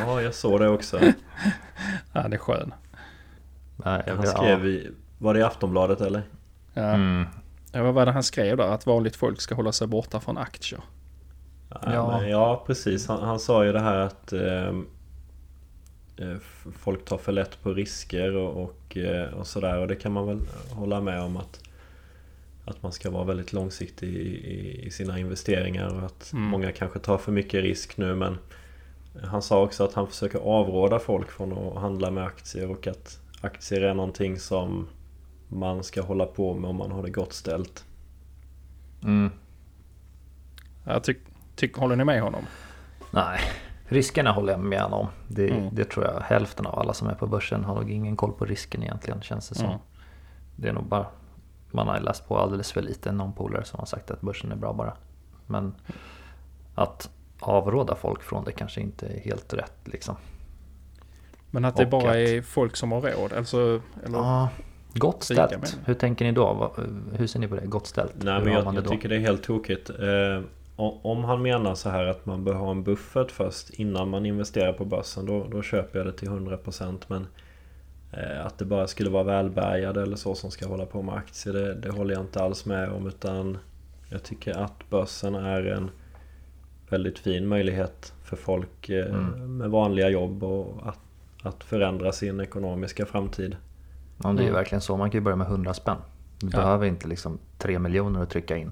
Ja, 0.00 0.22
jag 0.22 0.34
såg 0.34 0.60
det 0.60 0.68
också. 0.68 1.00
Ja, 2.12 2.28
det 2.28 2.36
är 2.36 2.38
skön. 2.38 2.74
Nej, 3.76 4.02
Han 4.16 4.26
skrev 4.26 4.66
i... 4.66 4.90
Var 5.18 5.34
det 5.34 5.40
i 5.40 5.42
Aftonbladet 5.42 6.00
eller? 6.00 6.22
Ja. 6.74 6.82
Mm. 6.82 7.26
Ja, 7.72 7.82
vad 7.82 7.94
var 7.94 8.06
det 8.06 8.12
han 8.12 8.22
skrev 8.22 8.56
där? 8.56 8.64
Att 8.68 8.86
vanligt 8.86 9.16
folk 9.16 9.40
ska 9.40 9.54
hålla 9.54 9.72
sig 9.72 9.86
borta 9.86 10.20
från 10.20 10.38
aktier. 10.38 10.80
Ja, 11.70 11.80
Ja. 11.92 12.18
men, 12.20 12.30
ja 12.30 12.64
precis. 12.66 13.08
Han, 13.08 13.22
han 13.22 13.40
sa 13.40 13.64
ju 13.64 13.72
det 13.72 13.80
här 13.80 13.96
att 13.96 14.32
f- 14.32 14.74
folk 16.78 17.04
tar 17.04 17.18
för 17.18 17.32
lätt 17.32 17.62
på 17.62 17.72
risker 17.74 18.36
och, 18.36 18.62
och, 18.62 18.96
eh, 18.96 19.34
och 19.34 19.46
sådär. 19.46 19.78
Och 19.78 19.88
det 19.88 19.96
kan 19.96 20.12
man 20.12 20.26
väl 20.26 20.40
hålla 20.70 21.00
med 21.00 21.20
om 21.20 21.36
att, 21.36 21.60
att 22.64 22.82
man 22.82 22.92
ska 22.92 23.10
vara 23.10 23.24
väldigt 23.24 23.52
långsiktig 23.52 24.08
i, 24.08 24.50
i, 24.50 24.86
i 24.86 24.90
sina 24.90 25.18
investeringar 25.18 25.96
och 25.96 26.06
att 26.06 26.32
Mm. 26.32 26.44
många 26.44 26.72
kanske 26.72 26.98
tar 26.98 27.18
för 27.18 27.32
mycket 27.32 27.62
risk 27.62 27.96
nu 27.96 28.14
men 28.14 28.38
han 29.22 29.42
sa 29.42 29.62
också 29.62 29.84
att 29.84 29.94
han 29.94 30.06
försöker 30.06 30.38
avråda 30.38 30.98
folk 30.98 31.30
från 31.30 31.52
att 31.52 31.80
handla 31.80 32.10
med 32.10 32.24
aktier 32.24 32.70
och 32.70 32.86
att 32.86 33.20
aktier 33.40 33.80
är 33.80 33.94
någonting 33.94 34.38
som 34.38 34.86
man 35.48 35.84
ska 35.84 36.02
hålla 36.02 36.26
på 36.26 36.54
med 36.54 36.70
om 36.70 36.76
man 36.76 36.92
har 36.92 37.02
det 37.02 37.10
gott 37.10 37.32
ställt. 37.32 37.84
Mm. 39.04 39.30
Jag 40.84 41.04
tyck, 41.04 41.18
tyck, 41.56 41.76
håller 41.76 41.96
ni 41.96 42.04
med 42.04 42.22
honom? 42.22 42.46
Nej, 43.10 43.40
riskerna 43.90 44.32
håller 44.32 44.52
jag 44.52 44.60
med 44.60 44.82
om. 44.82 45.06
Det, 45.28 45.50
Mm. 45.50 45.74
det 45.74 45.84
tror 45.84 46.04
jag 46.06 46.20
hälften 46.20 46.66
av 46.66 46.78
alla 46.78 46.94
som 46.94 47.08
är 47.08 47.14
på 47.14 47.26
börsen 47.26 47.64
har 47.64 47.74
nog 47.74 47.90
ingen 47.90 48.16
koll 48.16 48.32
på 48.32 48.44
risken 48.44 48.82
egentligen 48.82 49.22
känns 49.22 49.48
det 49.48 49.54
som. 49.54 49.66
Mm. 49.66 49.78
Det 50.56 50.68
är 50.68 50.72
nog 50.72 50.84
bara, 50.84 51.06
man 51.70 51.88
har 51.88 52.00
läst 52.00 52.28
på 52.28 52.38
alldeles 52.38 52.72
för 52.72 52.82
lite. 52.82 53.12
Någon 53.12 53.32
polare 53.32 53.64
som 53.64 53.78
har 53.78 53.86
sagt 53.86 54.10
att 54.10 54.20
börsen 54.20 54.52
är 54.52 54.56
bra 54.56 54.72
bara. 54.72 54.92
Men 55.46 55.74
att 56.74 57.10
avråda 57.40 57.94
folk 57.94 58.22
från 58.22 58.44
det 58.44 58.52
kanske 58.52 58.80
inte 58.80 59.06
är 59.06 59.20
helt 59.20 59.54
rätt 59.54 59.74
liksom. 59.84 60.16
Men 61.50 61.64
att 61.64 61.76
det 61.76 61.84
Och 61.84 61.90
bara 61.90 62.10
att- 62.10 62.16
är 62.16 62.42
folk 62.42 62.76
som 62.76 62.92
har 62.92 63.00
råd? 63.00 63.32
Alltså, 63.32 63.80
eller? 64.04 64.18
Ja, 64.18 64.48
gott 64.94 65.22
ställt. 65.22 65.78
Hur 65.84 65.94
tänker 65.94 66.24
ni 66.24 66.32
då? 66.32 66.72
Hur 67.12 67.26
ser 67.26 67.38
ni 67.40 67.48
på 67.48 67.54
det? 67.56 67.66
Gott 67.66 67.86
ställt? 67.86 68.22
Nej 68.22 68.34
Hur 68.38 68.44
men 68.44 68.52
jag, 68.54 68.74
jag 68.74 68.88
tycker 68.88 69.08
det 69.08 69.16
är 69.16 69.20
helt 69.20 69.42
tokigt. 69.42 69.90
O- 69.90 69.94
om 70.80 71.24
han 71.24 71.42
menar 71.42 71.74
så 71.74 71.90
här 71.90 72.04
att 72.06 72.26
man 72.26 72.44
bör 72.44 72.54
ha 72.54 72.70
en 72.70 72.82
buffert 72.82 73.30
först 73.30 73.70
innan 73.70 74.08
man 74.08 74.26
investerar 74.26 74.72
på 74.72 74.84
börsen 74.84 75.26
då, 75.26 75.46
då 75.50 75.62
köper 75.62 75.98
jag 75.98 76.06
det 76.06 76.12
till 76.12 76.28
100% 76.28 76.98
men 77.06 77.26
eh, 78.12 78.46
att 78.46 78.58
det 78.58 78.64
bara 78.64 78.86
skulle 78.86 79.10
vara 79.10 79.24
välbärgade 79.24 80.02
eller 80.02 80.16
så 80.16 80.34
som 80.34 80.50
ska 80.50 80.68
hålla 80.68 80.86
på 80.86 81.02
med 81.02 81.14
aktier 81.14 81.52
det, 81.52 81.74
det 81.74 81.90
håller 81.90 82.14
jag 82.14 82.22
inte 82.22 82.42
alls 82.42 82.66
med 82.66 82.88
om 82.92 83.06
utan 83.06 83.58
Jag 84.08 84.22
tycker 84.22 84.58
att 84.58 84.90
börsen 84.90 85.34
är 85.34 85.66
en 85.66 85.90
väldigt 86.88 87.18
fin 87.18 87.46
möjlighet 87.46 88.12
för 88.24 88.36
folk 88.36 88.88
eh, 88.88 89.06
Mm. 89.06 89.56
med 89.58 89.70
vanliga 89.70 90.08
jobb 90.08 90.44
och 90.44 90.88
att, 90.88 90.98
att 91.42 91.64
förändra 91.64 92.12
sin 92.12 92.40
ekonomiska 92.40 93.06
framtid. 93.06 93.56
Ja, 94.22 94.28
det 94.28 94.34
är 94.34 94.42
ju 94.42 94.42
Mm. 94.42 94.54
verkligen 94.54 94.80
så. 94.80 94.96
Man 94.96 95.10
kan 95.10 95.18
ju 95.20 95.24
börja 95.24 95.36
med 95.36 95.46
100 95.46 95.74
spänn. 95.74 95.96
Du 96.40 96.46
Ja. 96.52 96.56
behöver 96.58 96.86
inte 96.86 97.08
liksom 97.08 97.38
3 97.58 97.78
miljoner 97.78 98.22
att 98.22 98.30
trycka 98.30 98.56
in. 98.56 98.70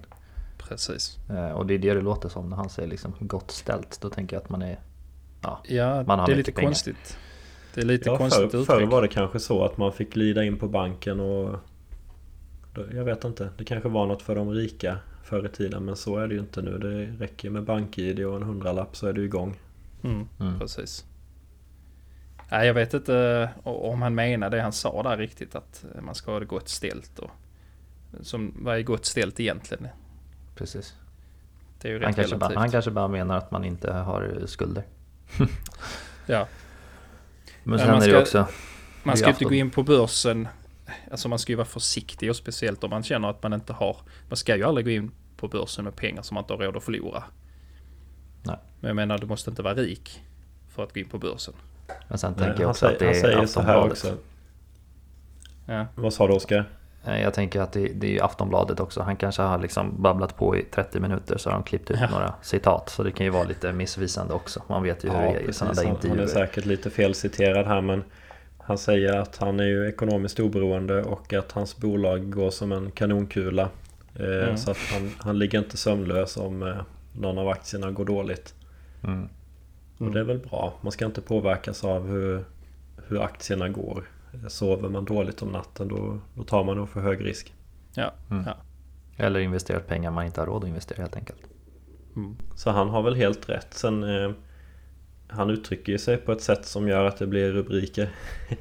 Precis. 0.68 1.18
Eh, 1.30 1.50
Och 1.50 1.66
det 1.66 1.74
är 1.74 1.78
det 1.78 1.94
det 1.94 2.00
låter 2.00 2.28
som 2.28 2.48
när 2.50 2.56
han 2.56 2.68
säger 2.68 2.88
liksom 2.88 3.14
gott 3.20 3.50
ställt. 3.50 4.00
Då 4.00 4.10
tänker 4.10 4.36
jag 4.36 4.42
att 4.42 4.50
man 4.50 4.62
är... 4.62 4.78
Ja, 5.42 5.62
Ja, 5.68 6.02
Man 6.06 6.18
har 6.18 6.26
det 6.26 6.32
är 6.32 6.36
lite 6.36 6.52
pengar. 6.52 6.68
konstigt. 6.68 7.18
Det 7.74 7.80
är 7.80 7.84
lite 7.84 8.08
Ja, 8.08 8.16
konstigt 8.18 8.44
uttryck. 8.46 8.66
förr 8.66 8.86
var 8.86 9.02
det 9.02 9.08
kanske 9.08 9.40
så 9.40 9.64
att 9.64 9.76
man 9.76 9.92
fick 9.92 10.12
glida 10.12 10.44
in 10.44 10.58
på 10.58 10.68
banken 10.68 11.20
och 11.20 11.58
Jag 12.94 13.04
vet 13.04 13.24
inte, 13.24 13.48
det 13.58 13.64
kanske 13.64 13.88
var 13.88 14.06
något 14.06 14.22
för 14.22 14.34
de 14.34 14.50
rika 14.50 14.98
förr 15.24 15.46
i 15.46 15.48
tiden 15.48 15.84
men 15.84 15.96
så 15.96 16.16
är 16.16 16.28
det 16.28 16.34
ju 16.34 16.40
inte 16.40 16.62
nu. 16.62 16.78
Det 16.78 17.24
räcker 17.24 17.50
med 17.50 17.64
bank-id 17.64 18.24
och 18.26 18.36
en 18.36 18.42
hundralapp 18.42 18.96
så 18.96 19.06
är 19.06 19.12
du 19.12 19.24
igång. 19.24 19.56
Mm, 20.04 20.28
Mm. 20.40 20.58
Precis. 20.58 21.04
Nej, 22.50 22.66
jag 22.66 22.74
vet 22.74 22.94
inte 22.94 23.16
eh, 23.64 23.68
om 23.68 24.02
han 24.02 24.14
menar 24.14 24.50
det 24.50 24.60
han 24.60 24.72
sa 24.72 25.02
där 25.02 25.16
riktigt 25.16 25.54
att 25.54 25.84
man 26.02 26.14
ska 26.14 26.32
ha 26.32 26.38
det 26.40 26.44
gott 26.46 26.68
ställt. 26.68 27.18
Och, 27.18 27.30
som, 28.20 28.54
vad 28.60 28.76
är 28.78 28.82
gott 28.82 29.04
ställt 29.06 29.40
egentligen? 29.40 29.88
Precis. 30.58 30.94
Det 31.80 31.88
är 31.88 31.92
ju 31.92 32.04
Han 32.04 32.14
kanske, 32.14 32.36
bara, 32.36 32.58
han 32.58 32.70
kanske 32.70 32.90
bara 32.90 33.08
menar 33.08 33.38
att 33.38 33.50
man 33.50 33.64
inte 33.64 33.92
har 33.92 34.42
skulder. 34.46 34.84
Ja, 36.26 36.46
Men 37.62 37.70
Men 37.70 37.78
sen 37.78 37.86
man 37.88 37.96
är 37.96 38.00
det 38.00 38.02
ska- 38.04 38.10
ju 38.16 38.22
också... 38.22 38.46
man 39.02 39.12
är 39.12 39.16
ska 39.16 39.28
inte 39.28 39.44
gå 39.44 39.54
in 39.54 39.70
på 39.70 39.82
börsen. 39.82 40.48
Alltså 41.10 41.28
man 41.28 41.38
ska 41.38 41.52
ju 41.52 41.56
vara 41.56 41.66
försiktig 41.66 42.30
och 42.30 42.36
speciellt 42.36 42.84
om 42.84 42.90
man 42.90 43.02
känner 43.02 43.28
att 43.30 43.42
man 43.42 43.52
inte 43.52 43.72
har. 43.72 43.96
Man 44.28 44.36
ska 44.36 44.56
ju 44.56 44.64
aldrig 44.64 44.86
gå 44.86 44.90
in 44.90 45.10
på 45.36 45.48
börsen 45.48 45.84
med 45.84 45.96
pengar 45.96 46.22
som 46.22 46.34
man 46.34 46.44
inte 46.44 46.52
har 46.52 46.60
råd 46.60 46.76
att 46.76 46.84
förlora. 46.84 47.24
Nej. 48.42 48.56
Men 48.80 48.88
jag 48.88 48.96
menar, 48.96 49.18
du 49.18 49.26
måste 49.26 49.50
inte 49.50 49.62
vara 49.62 49.74
rik 49.74 50.22
för 50.68 50.82
att 50.84 50.94
gå 50.94 51.00
in 51.00 51.08
på 51.08 51.18
börsen. 51.18 51.54
Men 52.08 52.18
sen 52.18 52.34
Nej, 52.36 52.44
tänker 52.46 52.60
jag 52.60 52.66
han 52.66 52.70
också 52.70 52.86
att 52.86 52.98
säger, 52.98 53.12
det 53.12 53.18
han 53.18 53.20
säger 53.22 53.42
är 53.42 53.46
så 53.46 53.60
här 53.60 53.90
också. 53.90 54.16
Ja, 55.66 55.86
Vad 55.94 56.12
sa 56.14 56.26
du 56.26 56.32
Oskar? 56.32 56.70
Eh, 57.08 57.22
Jag 57.22 57.34
tänker 57.34 57.60
att 57.60 57.72
det, 57.72 57.88
det 57.88 58.06
är 58.06 58.10
ju 58.10 58.20
Aftonbladet 58.20 58.80
också. 58.80 59.02
Han 59.02 59.16
kanske 59.16 59.42
har 59.42 59.58
liksom 59.58 60.02
babblat 60.02 60.36
på 60.36 60.56
i 60.56 60.62
30 60.62 61.00
minuter 61.00 61.38
så 61.38 61.50
har 61.50 61.54
de 61.54 61.62
klippt 61.64 61.90
ut 61.90 61.98
Ja. 62.00 62.10
några 62.10 62.34
citat. 62.42 62.88
Så 62.88 63.02
det 63.02 63.10
kan 63.10 63.26
ju 63.26 63.30
vara 63.30 63.44
lite 63.44 63.72
missvisande 63.72 64.34
också. 64.34 64.62
Man 64.68 64.82
vet 64.82 65.04
ju 65.04 65.08
hur 65.10 65.18
det 65.18 65.26
är 65.28 65.48
i 65.50 65.52
sådana 65.52 65.74
där 65.74 65.84
Han, 65.84 65.86
han 65.96 66.02
är 66.02 66.06
intervjuer. 66.08 66.26
säkert 66.26 66.64
lite 66.64 66.90
felciterad 66.90 67.66
här 67.66 67.80
men 67.80 68.04
Han 68.58 68.78
säger 68.78 69.18
att 69.18 69.36
han 69.36 69.60
är 69.60 69.64
ju 69.64 69.88
ekonomiskt 69.88 70.40
oberoende 70.40 71.02
och 71.02 71.32
att 71.32 71.52
hans 71.52 71.76
bolag 71.76 72.30
går 72.32 72.50
som 72.50 72.72
en 72.72 72.90
kanonkula. 72.90 73.62
Eh, 74.14 74.24
Mm. 74.48 74.56
Så 74.56 74.70
att 74.70 74.76
han, 74.92 75.10
han 75.18 75.38
ligger 75.38 75.58
inte 75.58 75.76
sömnlös 75.76 76.36
om 76.36 76.62
eh, 76.62 76.76
någon 77.12 77.38
av 77.38 77.48
aktierna 77.48 77.90
går 77.90 78.04
dåligt. 78.04 78.54
Mm. 79.04 79.28
Och 79.98 80.10
det 80.10 80.20
är 80.20 80.24
väl 80.24 80.38
bra. 80.38 80.74
Man 80.80 80.92
ska 80.92 81.04
inte 81.04 81.20
påverkas 81.20 81.84
av 81.84 82.06
hur, 82.08 82.44
hur 83.08 83.22
aktierna 83.22 83.68
går. 83.68 84.04
Sover 84.48 84.88
man 84.88 85.04
dåligt 85.04 85.42
om 85.42 85.48
natten 85.48 85.88
då, 85.88 86.18
då 86.34 86.42
tar 86.42 86.64
man 86.64 86.76
nog 86.76 86.88
för 86.88 87.00
hög 87.00 87.24
risk. 87.24 87.54
ja, 87.94 88.12
Mm. 88.30 88.44
ja. 88.46 88.54
Eller 89.24 89.40
investerat 89.40 89.86
pengar 89.86 90.10
man 90.10 90.26
inte 90.26 90.40
har 90.40 90.46
råd 90.46 90.64
att 90.64 90.68
investera 90.68 91.02
helt 91.02 91.16
enkelt. 91.16 91.40
Mm. 92.16 92.36
Så 92.54 92.70
han 92.70 92.88
har 92.88 93.02
väl 93.02 93.14
helt 93.14 93.48
rätt. 93.48 93.74
Sen 93.74 94.02
eh, 94.02 94.30
Han 95.28 95.50
uttrycker 95.50 95.98
sig 95.98 96.16
på 96.16 96.32
ett 96.32 96.40
sätt 96.42 96.64
som 96.66 96.88
gör 96.88 97.04
att 97.04 97.16
det 97.18 97.26
blir 97.26 97.52
rubriker. 97.52 98.10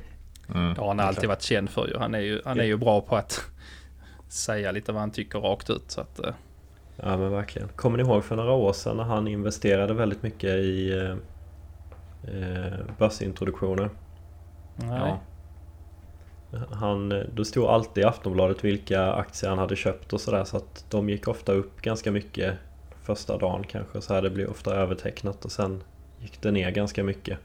Mm. 0.56 0.74
Det 0.74 0.82
har 0.82 0.88
han 0.88 1.00
alltid 1.00 1.30
varit 1.30 1.42
känd 1.42 1.70
för 1.70 1.88
ju. 1.88 1.98
Han 1.98 2.16
är 2.16 2.20
ju, 2.20 2.42
han 2.46 2.60
är 2.60 2.64
ju 2.64 2.78
bra 2.78 3.02
på 3.02 3.16
att 3.16 3.42
säga 4.30 4.72
lite 4.72 4.92
vad 4.92 5.00
han 5.02 5.12
tycker 5.12 5.40
rakt 5.40 5.70
ut. 5.70 5.92
Så 5.92 6.02
att, 6.02 6.20
eh, 6.20 6.34
Ja 6.96 7.18
men 7.18 7.32
verkligen. 7.32 7.68
Kommer 7.76 7.98
ni 7.98 8.04
ihåg 8.04 8.24
för 8.24 8.36
några 8.36 8.52
år 8.52 8.74
sedan 8.74 8.98
när 8.98 9.04
han 9.04 9.28
investerade 9.28 9.94
väldigt 9.94 10.24
mycket 10.24 10.50
i 10.50 10.92
eh, 10.92 11.12
eh, 12.34 12.74
börsintroduktioner? 12.98 13.90
nej. 14.76 15.00
Ja. 15.00 15.20
Han, 16.72 17.24
då 17.34 17.46
stod 17.46 17.66
alltid 17.66 18.04
i 18.04 18.08
Aftonbladet 18.08 18.64
vilka 18.64 19.12
aktier 19.12 19.50
han 19.50 19.60
hade 19.60 19.76
köpt 19.76 20.14
och 20.14 20.22
sådär 20.22 20.44
så 20.44 20.58
att 20.58 20.86
de 20.90 21.10
gick 21.10 21.28
ofta 21.28 21.52
upp 21.52 21.82
ganska 21.82 22.12
mycket 22.12 22.54
första 23.04 23.38
dagen 23.38 23.64
kanske 23.64 24.02
så 24.02 24.14
här 24.14 24.22
det 24.22 24.30
blev 24.30 24.50
ofta 24.50 24.76
övertecknat 24.76 25.46
och 25.46 25.52
sen 25.52 25.84
gick 26.20 26.42
det 26.42 26.52
ner 26.52 26.72
ganska 26.72 27.04
mycket. 27.04 27.40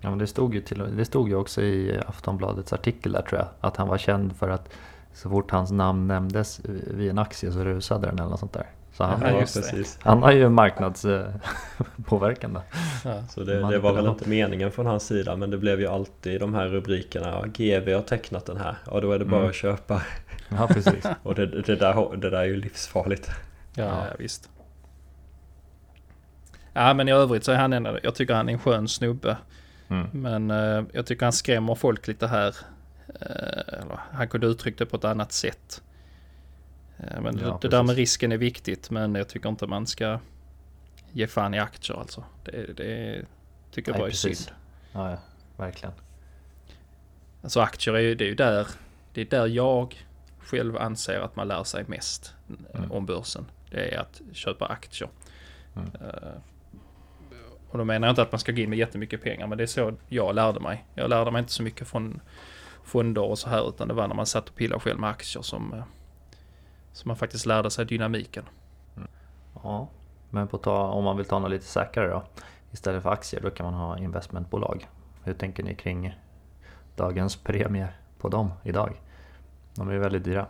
Ja, 0.00 0.10
men 0.10 0.18
det, 0.18 0.26
stod 0.26 0.54
ju 0.54 0.60
till, 0.60 0.96
det 0.96 1.04
stod 1.04 1.28
ju 1.28 1.34
också 1.34 1.62
i 1.62 2.00
Aftonbladets 2.06 2.72
artikel 2.72 3.12
där 3.12 3.22
tror 3.22 3.40
jag. 3.40 3.48
Att 3.60 3.76
han 3.76 3.88
var 3.88 3.98
känd 3.98 4.36
för 4.36 4.48
att 4.48 4.68
så 5.12 5.30
fort 5.30 5.50
hans 5.50 5.70
namn 5.70 6.06
nämndes 6.06 6.60
vid 6.64 7.10
en 7.10 7.18
aktie 7.18 7.52
så 7.52 7.64
rusade 7.64 8.06
den 8.06 8.18
eller 8.18 8.30
något 8.30 8.40
sånt 8.40 8.52
där. 8.52 8.66
Så 9.02 9.06
han, 9.08 9.20
Ja, 9.20 9.26
det. 9.32 9.38
precis. 9.40 9.98
han 10.02 10.22
har 10.22 10.32
ju 10.32 10.48
marknadspåverkan 10.48 12.52
då. 12.52 12.62
Ja. 13.04 13.22
Så 13.30 13.44
det, 13.44 13.70
det 13.70 13.78
var 13.78 13.92
väl 13.92 14.06
inte 14.06 14.28
meningen 14.28 14.70
från 14.72 14.86
hans 14.86 15.06
sida 15.06 15.36
men 15.36 15.50
det 15.50 15.58
blev 15.58 15.80
ju 15.80 15.86
alltid 15.86 16.40
de 16.40 16.54
här 16.54 16.68
rubrikerna. 16.68 17.46
GV 17.46 17.94
har 17.94 18.02
tecknat 18.02 18.46
den 18.46 18.56
här. 18.56 18.76
Ja 18.90 19.00
då 19.00 19.12
är 19.12 19.18
det 19.18 19.24
bara 19.24 19.36
Mm. 19.36 19.48
att 19.50 19.54
köpa. 19.56 20.02
Ja, 20.58 20.66
precis. 20.66 21.04
Och 21.22 21.34
det, 21.34 21.46
det, 21.46 21.76
där, 21.76 22.16
det 22.16 22.30
där 22.30 22.38
är 22.38 22.44
ju 22.44 22.56
livsfarligt. 22.56 23.30
Ja, 23.74 23.84
Ja. 23.84 24.02
visst. 24.18 24.48
Ja, 26.72 26.94
men 26.94 27.08
i 27.08 27.12
övrigt 27.12 27.44
så 27.44 27.52
är 27.52 27.56
han 27.56 27.72
en, 27.72 27.88
jag 28.02 28.14
tycker 28.14 28.34
han 28.34 28.48
är 28.48 28.52
en 28.52 28.58
skön 28.58 28.88
snubbe. 28.88 29.36
Mm. 29.88 30.06
Men 30.12 30.50
eh, 30.50 30.84
jag 30.92 31.06
tycker 31.06 31.26
han 31.26 31.32
skrämmer 31.32 31.74
folk 31.74 32.06
lite 32.08 32.26
här. 32.26 32.56
Eh, 33.20 33.80
eller, 33.80 34.00
han 34.12 34.28
kunde 34.28 34.46
uttryckt 34.46 34.78
det 34.78 34.86
på 34.86 34.96
ett 34.96 35.04
annat 35.04 35.32
sätt. 35.32 35.82
Eh, 37.02 37.20
men 37.20 37.38
Ja, 37.38 37.46
det, 37.62 37.68
det 37.68 37.76
där 37.76 37.82
med 37.82 37.86
precis. 37.86 37.98
risken 37.98 38.32
är 38.32 38.36
viktigt, 38.36 38.90
men 38.90 39.14
jag 39.14 39.28
tycker 39.28 39.48
inte 39.48 39.66
man 39.66 39.86
ska 39.86 40.18
ge 41.12 41.26
fan 41.26 41.54
i 41.54 41.58
aktier 41.58 41.96
alltså. 41.96 42.24
Det, 42.44 42.76
det 42.76 43.24
tycker 43.70 43.92
jag 43.92 43.98
bara 43.98 44.06
är 44.06 44.10
precis. 44.10 44.38
synd. 44.38 44.56
Ja, 44.92 45.18
verkligen. 45.56 45.94
Alltså 47.42 47.60
aktier 47.60 47.94
är 47.94 48.00
ju, 48.00 48.14
det 48.14 48.24
är 48.24 48.28
ju 48.28 48.34
där, 48.34 48.66
det 49.14 49.20
är 49.20 49.24
där 49.24 49.46
jag 49.46 50.06
själv 50.40 50.76
anser 50.76 51.20
att 51.20 51.36
man 51.36 51.48
lär 51.48 51.64
sig 51.64 51.84
mest 51.86 52.34
eh, 52.48 52.78
Mm. 52.78 52.92
om 52.92 53.06
börsen. 53.06 53.46
Det 53.70 53.94
är 53.94 53.98
att 54.00 54.20
köpa 54.32 54.66
aktier. 54.66 55.08
Mm. 55.76 55.88
Eh, 56.00 56.28
och 57.70 57.78
då 57.78 57.84
menar 57.84 58.06
jag 58.08 58.12
inte 58.12 58.22
att 58.22 58.32
man 58.32 58.38
ska 58.38 58.52
gå 58.52 58.60
in 58.60 58.70
med 58.70 58.78
jättemycket 58.78 59.22
pengar, 59.22 59.46
men 59.46 59.58
det 59.58 59.64
är 59.64 59.66
så 59.66 59.94
jag 60.08 60.34
lärde 60.34 60.60
mig. 60.60 60.84
Jag 60.94 61.10
lärde 61.10 61.30
mig 61.30 61.40
inte 61.40 61.52
så 61.52 61.62
mycket 61.62 61.88
från 61.88 62.20
fonder 62.84 63.22
och 63.22 63.38
så 63.38 63.48
här, 63.48 63.68
utan 63.68 63.88
det 63.88 63.94
var 63.94 64.08
när 64.08 64.14
man 64.14 64.26
satt 64.26 64.48
och 64.48 64.54
pillade 64.54 64.80
själv 64.80 65.00
med 65.00 65.10
aktier 65.10 65.42
som, 65.42 65.82
som 66.92 67.08
man 67.08 67.16
faktiskt 67.16 67.46
lärde 67.46 67.70
sig 67.70 67.84
dynamiken. 67.84 68.44
Ja, 69.62 69.88
men 70.30 70.48
på 70.48 70.58
ta, 70.58 70.86
om 70.86 71.04
man 71.04 71.16
vill 71.16 71.26
ta 71.26 71.38
något 71.38 71.50
lite 71.50 71.64
säkrare 71.64 72.08
då. 72.08 72.22
Istället 72.70 73.02
för 73.02 73.10
aktier, 73.10 73.40
då 73.40 73.50
kan 73.50 73.66
man 73.66 73.74
ha 73.74 73.98
investmentbolag. 73.98 74.88
Hur 75.24 75.34
tänker 75.34 75.62
ni 75.62 75.74
kring 75.74 76.18
dagens 76.96 77.36
premie 77.36 77.88
på 78.18 78.28
dem 78.28 78.52
idag? 78.62 79.00
De 79.74 79.88
är 79.88 79.98
väldigt 79.98 80.24
dyra. 80.24 80.46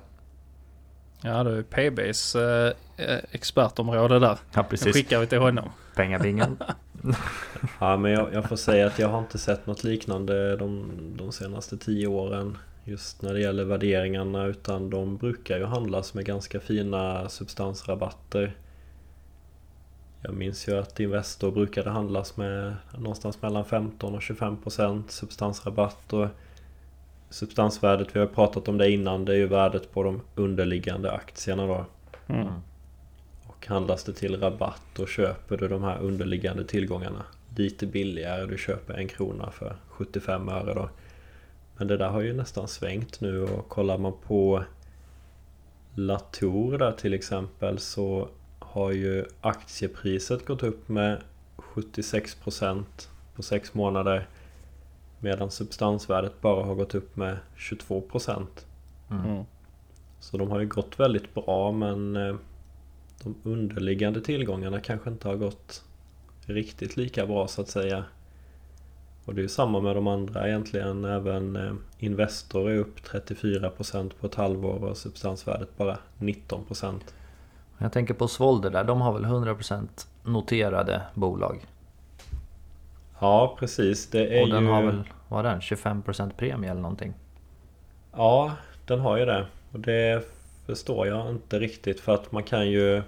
Ja, 1.22 1.44
det 1.44 1.58
är 1.58 1.62
PBs 1.62 2.34
eh, 2.34 2.72
eh, 2.96 3.18
expertområde 3.30 4.18
där. 4.18 4.38
Ja, 4.54 4.64
Den 4.70 4.92
skickar 4.92 5.20
vi 5.20 5.26
till 5.26 5.38
honom. 5.38 5.70
Pengabingen. 5.96 6.58
Ja 7.78 7.96
men 7.96 8.12
jag, 8.12 8.34
jag 8.34 8.48
får 8.48 8.56
säga 8.56 8.86
att 8.86 8.98
jag 8.98 9.08
har 9.08 9.18
inte 9.18 9.38
sett 9.38 9.66
något 9.66 9.84
liknande 9.84 10.56
de, 10.56 10.90
de 11.16 11.32
senaste 11.32 11.76
tio 11.76 12.06
åren 12.06 12.58
Just 12.84 13.22
när 13.22 13.34
det 13.34 13.40
gäller 13.40 13.64
värderingarna 13.64 14.46
utan 14.46 14.90
de 14.90 15.16
brukar 15.16 15.58
ju 15.58 15.64
handlas 15.64 16.14
med 16.14 16.24
ganska 16.24 16.60
fina 16.60 17.28
substansrabatter 17.28 18.56
Jag 20.22 20.34
minns 20.34 20.68
ju 20.68 20.78
att 20.78 21.00
Investor 21.00 21.50
brukade 21.50 21.90
handlas 21.90 22.36
med 22.36 22.76
någonstans 22.98 23.42
mellan 23.42 23.64
15 23.64 24.14
och 24.14 24.20
25% 24.20 25.02
substansrabatt 25.08 26.12
och 26.12 26.28
Substansvärdet, 27.30 28.16
vi 28.16 28.20
har 28.20 28.26
pratat 28.26 28.68
om 28.68 28.78
det 28.78 28.90
innan, 28.90 29.24
det 29.24 29.32
är 29.32 29.36
ju 29.36 29.46
värdet 29.46 29.92
på 29.92 30.02
de 30.02 30.20
underliggande 30.34 31.12
aktierna 31.12 31.66
då 31.66 31.86
Mm. 32.26 32.48
och 33.46 33.66
handlas 33.66 34.04
det 34.04 34.12
till 34.12 34.40
rabatt 34.40 34.98
och 34.98 35.08
köper 35.08 35.56
du 35.56 35.68
de 35.68 35.82
här 35.82 35.98
underliggande 36.00 36.64
tillgångarna 36.64 37.22
lite 37.56 37.86
billigare. 37.86 38.46
Du 38.46 38.58
köper 38.58 38.94
en 38.94 39.08
krona 39.08 39.50
för 39.50 39.76
75 39.88 40.48
öre 40.48 40.74
då. 40.74 40.88
Men 41.82 41.88
det 41.88 41.96
där 41.96 42.08
har 42.08 42.20
ju 42.20 42.32
nästan 42.32 42.68
svängt 42.68 43.20
nu 43.20 43.42
och 43.42 43.68
kollar 43.68 43.98
man 43.98 44.12
på 44.26 44.64
Latour 45.94 46.78
där 46.78 46.92
till 46.92 47.14
exempel 47.14 47.78
så 47.78 48.28
har 48.58 48.92
ju 48.92 49.24
aktiepriset 49.40 50.46
gått 50.46 50.62
upp 50.62 50.88
med 50.88 51.22
76% 51.56 52.84
på 53.34 53.42
6 53.42 53.74
månader. 53.74 54.28
Medan 55.20 55.50
substansvärdet 55.50 56.40
bara 56.40 56.64
har 56.64 56.74
gått 56.74 56.94
upp 56.94 57.16
med 57.16 57.38
22%. 57.56 58.46
Mm. 59.10 59.24
Mm. 59.24 59.44
Så 60.20 60.36
de 60.38 60.50
har 60.50 60.60
ju 60.60 60.66
gått 60.66 61.00
väldigt 61.00 61.34
bra 61.34 61.72
men 61.72 62.16
eh, 62.16 62.36
de 63.22 63.34
underliggande 63.42 64.20
tillgångarna 64.20 64.80
kanske 64.80 65.10
inte 65.10 65.28
har 65.28 65.36
gått 65.36 65.84
riktigt 66.46 66.96
lika 66.96 67.26
bra 67.26 67.48
så 67.48 67.60
att 67.60 67.68
säga. 67.68 68.04
Och 69.24 69.34
det 69.34 69.42
är 69.42 69.48
samma 69.48 69.80
med 69.80 69.96
de 69.96 70.06
andra 70.06 70.48
egentligen. 70.48 71.04
Även 71.04 71.56
eh, 71.56 71.72
Investor 71.98 72.70
är 72.70 72.78
upp 72.78 73.00
34% 73.00 74.12
på 74.20 74.26
ett 74.26 74.34
halvår 74.34 74.84
och 74.84 74.96
substansvärdet 74.96 75.76
bara 75.76 75.98
19%. 76.18 77.00
Jag 77.78 77.92
tänker 77.92 78.14
på 78.14 78.28
Svolder 78.28 78.70
där, 78.70 78.84
de 78.84 79.00
har 79.00 79.12
väl 79.12 79.24
100% 79.24 79.86
noterade 80.24 81.02
bolag? 81.14 81.66
Ja, 83.20 83.56
precis. 83.58 84.10
Det 84.10 84.38
är 84.38 84.42
Och 84.42 84.48
den 84.48 84.64
ju... 84.64 84.70
har 84.70 84.82
väl, 84.82 85.02
vad 85.28 85.46
är 85.46 85.50
den, 85.50 85.60
25% 85.60 86.30
premie 86.36 86.70
eller 86.70 86.80
någonting? 86.80 87.14
Ja, 88.12 88.52
den 88.86 89.00
har 89.00 89.16
ju 89.16 89.24
det. 89.24 89.46
Och 89.72 89.80
det 89.80 90.24
förstår 90.66 91.06
jag 91.06 91.30
inte 91.30 91.58
riktigt 91.58 92.00
för 92.00 92.14
att 92.14 92.32
man 92.32 92.42
kan 92.42 92.70
ju... 92.70 93.02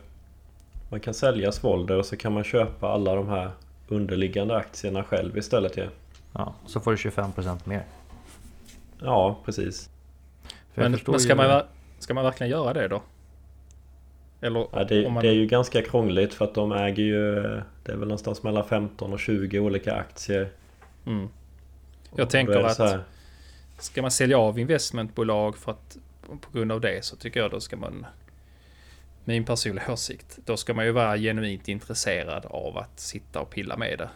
Man 0.91 1.01
kan 1.01 1.15
sälja 1.15 1.53
Svolder 1.53 1.99
och 1.99 2.07
så 2.07 2.17
kan 2.17 2.33
man 2.33 2.45
köpa 2.45 2.89
alla 2.89 3.15
de 3.15 3.29
här 3.29 3.51
underliggande 3.89 4.57
aktierna 4.57 5.05
själv 5.05 5.39
istället 5.39 5.77
ju. 5.77 5.83
Ja, 5.83 5.89
så 6.67 6.81
får 6.81 6.91
du 6.91 6.97
25% 6.97 7.59
mer. 7.65 7.85
Ja, 9.01 9.39
precis. 9.45 9.91
Men, 10.75 10.91
men 11.07 11.21
ska, 11.21 11.29
ju- 11.33 11.35
man, 11.37 11.63
ska 11.99 12.15
man 12.15 12.25
verkligen 12.25 12.51
göra 12.51 12.73
det 12.73 12.89
då? 12.89 13.03
Eller 14.41 14.67
Ja, 14.73 14.85
det, 14.85 15.07
om 15.07 15.13
man... 15.13 15.23
det 15.23 15.29
är 15.29 15.33
ju 15.35 15.47
ganska 15.47 15.83
krångligt 15.83 16.35
för 16.35 16.45
att 16.45 16.55
de 16.55 16.73
äger 16.73 17.03
ju... 17.03 17.35
Det 17.85 17.93
är 17.93 17.97
väl 17.97 18.09
någonstans 18.09 18.43
mellan 18.43 18.65
15 18.65 19.13
och 19.13 19.21
20 19.21 19.59
olika 19.61 19.95
aktier. 19.95 20.49
Mm. 21.07 21.29
Jag 22.17 22.31
tänker 22.31 22.59
att- 22.61 23.05
Ska 23.79 24.03
man 24.03 24.11
sälja 24.11 24.39
av 24.39 24.59
investmentbolag 24.59 25.57
för 25.57 25.73
att 25.73 25.97
på 26.41 26.59
grund 26.59 26.73
av 26.73 26.81
det 26.81 27.05
så 27.05 27.17
tycker 27.17 27.41
jag 27.41 27.51
då 27.51 27.61
ska 27.61 27.77
man 27.77 28.07
min 29.25 29.45
personliga 29.45 29.93
åsikt, 29.93 30.39
då 30.45 30.57
ska 30.57 30.75
man 30.75 30.85
ju 30.85 30.91
vara 30.93 31.17
genuint 31.19 31.69
intresserad 31.69 32.47
av 32.47 32.79
att 32.79 33.01
sitta 33.01 33.41
och 33.41 33.51
pilla 33.51 33.77
med 33.77 33.99
det. 33.99 34.09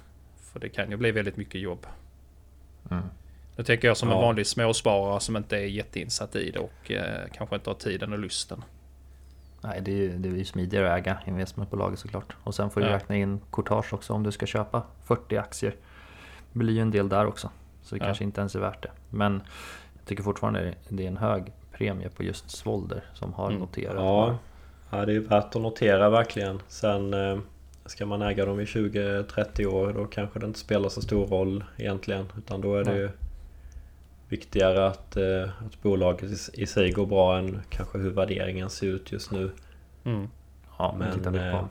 För 0.52 0.60
det 0.60 0.68
kan 0.68 0.90
ju 0.90 0.96
bli 0.96 1.10
väldigt 1.10 1.36
mycket 1.36 1.60
jobb. 1.60 1.86
Mm. 2.90 3.04
Nu 3.56 3.64
tänker 3.64 3.88
jag 3.88 3.96
som 3.96 4.08
en 4.08 4.14
Ja. 4.16 4.20
vanlig 4.22 4.46
småsparare 4.46 5.20
som 5.20 5.36
inte 5.36 5.56
är 5.56 5.60
jätteinsatt 5.66 6.36
i 6.36 6.50
det 6.50 6.58
och 6.58 6.90
eh, 6.90 7.28
kanske 7.34 7.54
inte 7.56 7.70
har 7.70 7.74
tiden 7.74 8.12
och 8.12 8.18
lusten. 8.18 8.64
Nej, 9.60 9.80
det 9.82 9.90
är 9.90 9.96
ju, 9.96 10.18
det 10.18 10.28
är 10.28 10.32
ju 10.32 10.44
smidigare 10.44 10.92
att 10.92 10.98
äga 10.98 11.18
investmentbolaget 11.26 11.98
såklart. 11.98 12.36
Och 12.44 12.54
sen 12.54 12.70
får 12.70 12.80
du 12.80 12.86
Ja. 12.86 12.92
räkna 12.94 13.16
in 13.16 13.40
courtage 13.52 13.92
också 13.94 14.12
om 14.12 14.22
du 14.22 14.32
ska 14.32 14.46
köpa 14.46 14.82
40 15.04 15.36
aktier. 15.36 15.74
Det 16.52 16.58
blir 16.58 16.74
ju 16.74 16.80
en 16.80 16.90
del 16.90 17.08
där 17.08 17.26
också. 17.26 17.50
Så 17.82 17.94
det 17.94 17.98
Ja. 17.98 18.04
kanske 18.04 18.24
inte 18.24 18.40
ens 18.40 18.54
är 18.54 18.60
värt 18.60 18.82
det. 18.82 18.90
Men 19.10 19.42
jag 19.96 20.04
tycker 20.06 20.22
fortfarande 20.22 20.74
det 20.88 21.02
är 21.04 21.08
en 21.08 21.16
hög 21.16 21.52
premie 21.72 22.08
på 22.08 22.22
just 22.22 22.50
Svolder 22.50 23.04
som 23.14 23.32
har 23.34 23.46
Mm. 23.48 23.60
noterat. 23.60 23.94
Ja, 23.96 24.38
ja, 24.90 24.96
det 25.06 25.12
är 25.12 25.14
ju 25.14 25.24
värt 25.26 25.56
att 25.56 25.62
notera 25.62 26.10
verkligen. 26.10 26.60
Sen 26.68 27.14
eh, 27.14 27.38
ska 27.88 28.06
man 28.06 28.22
äga 28.22 28.46
dem 28.46 28.60
i 28.60 28.64
20-30 28.64 29.66
år 29.66 29.92
då 29.92 30.06
kanske 30.06 30.38
det 30.38 30.46
inte 30.46 30.58
spelar 30.58 30.88
så 30.88 31.02
stor 31.02 31.26
roll 31.26 31.64
egentligen. 31.76 32.26
Utan 32.38 32.60
då 32.60 32.76
är 32.76 32.84
det 32.84 32.96
ju 32.96 33.10
viktigare 34.28 34.86
att, 34.86 35.16
eh, 35.16 35.42
att 35.66 35.82
bolaget 35.82 36.50
i, 36.54 36.66
sig 36.66 36.92
går 36.92 37.06
bra 37.06 37.38
än 37.38 37.60
kanske 37.68 37.98
hur 37.98 38.10
värderingen 38.10 38.70
ser 38.70 38.86
ut 38.86 39.12
just 39.12 39.30
nu. 39.30 39.50
Mm. 40.04 40.28
Ja, 40.78 40.94
men, 40.98 41.20
Men, 41.20 41.34
eh, 41.34 41.64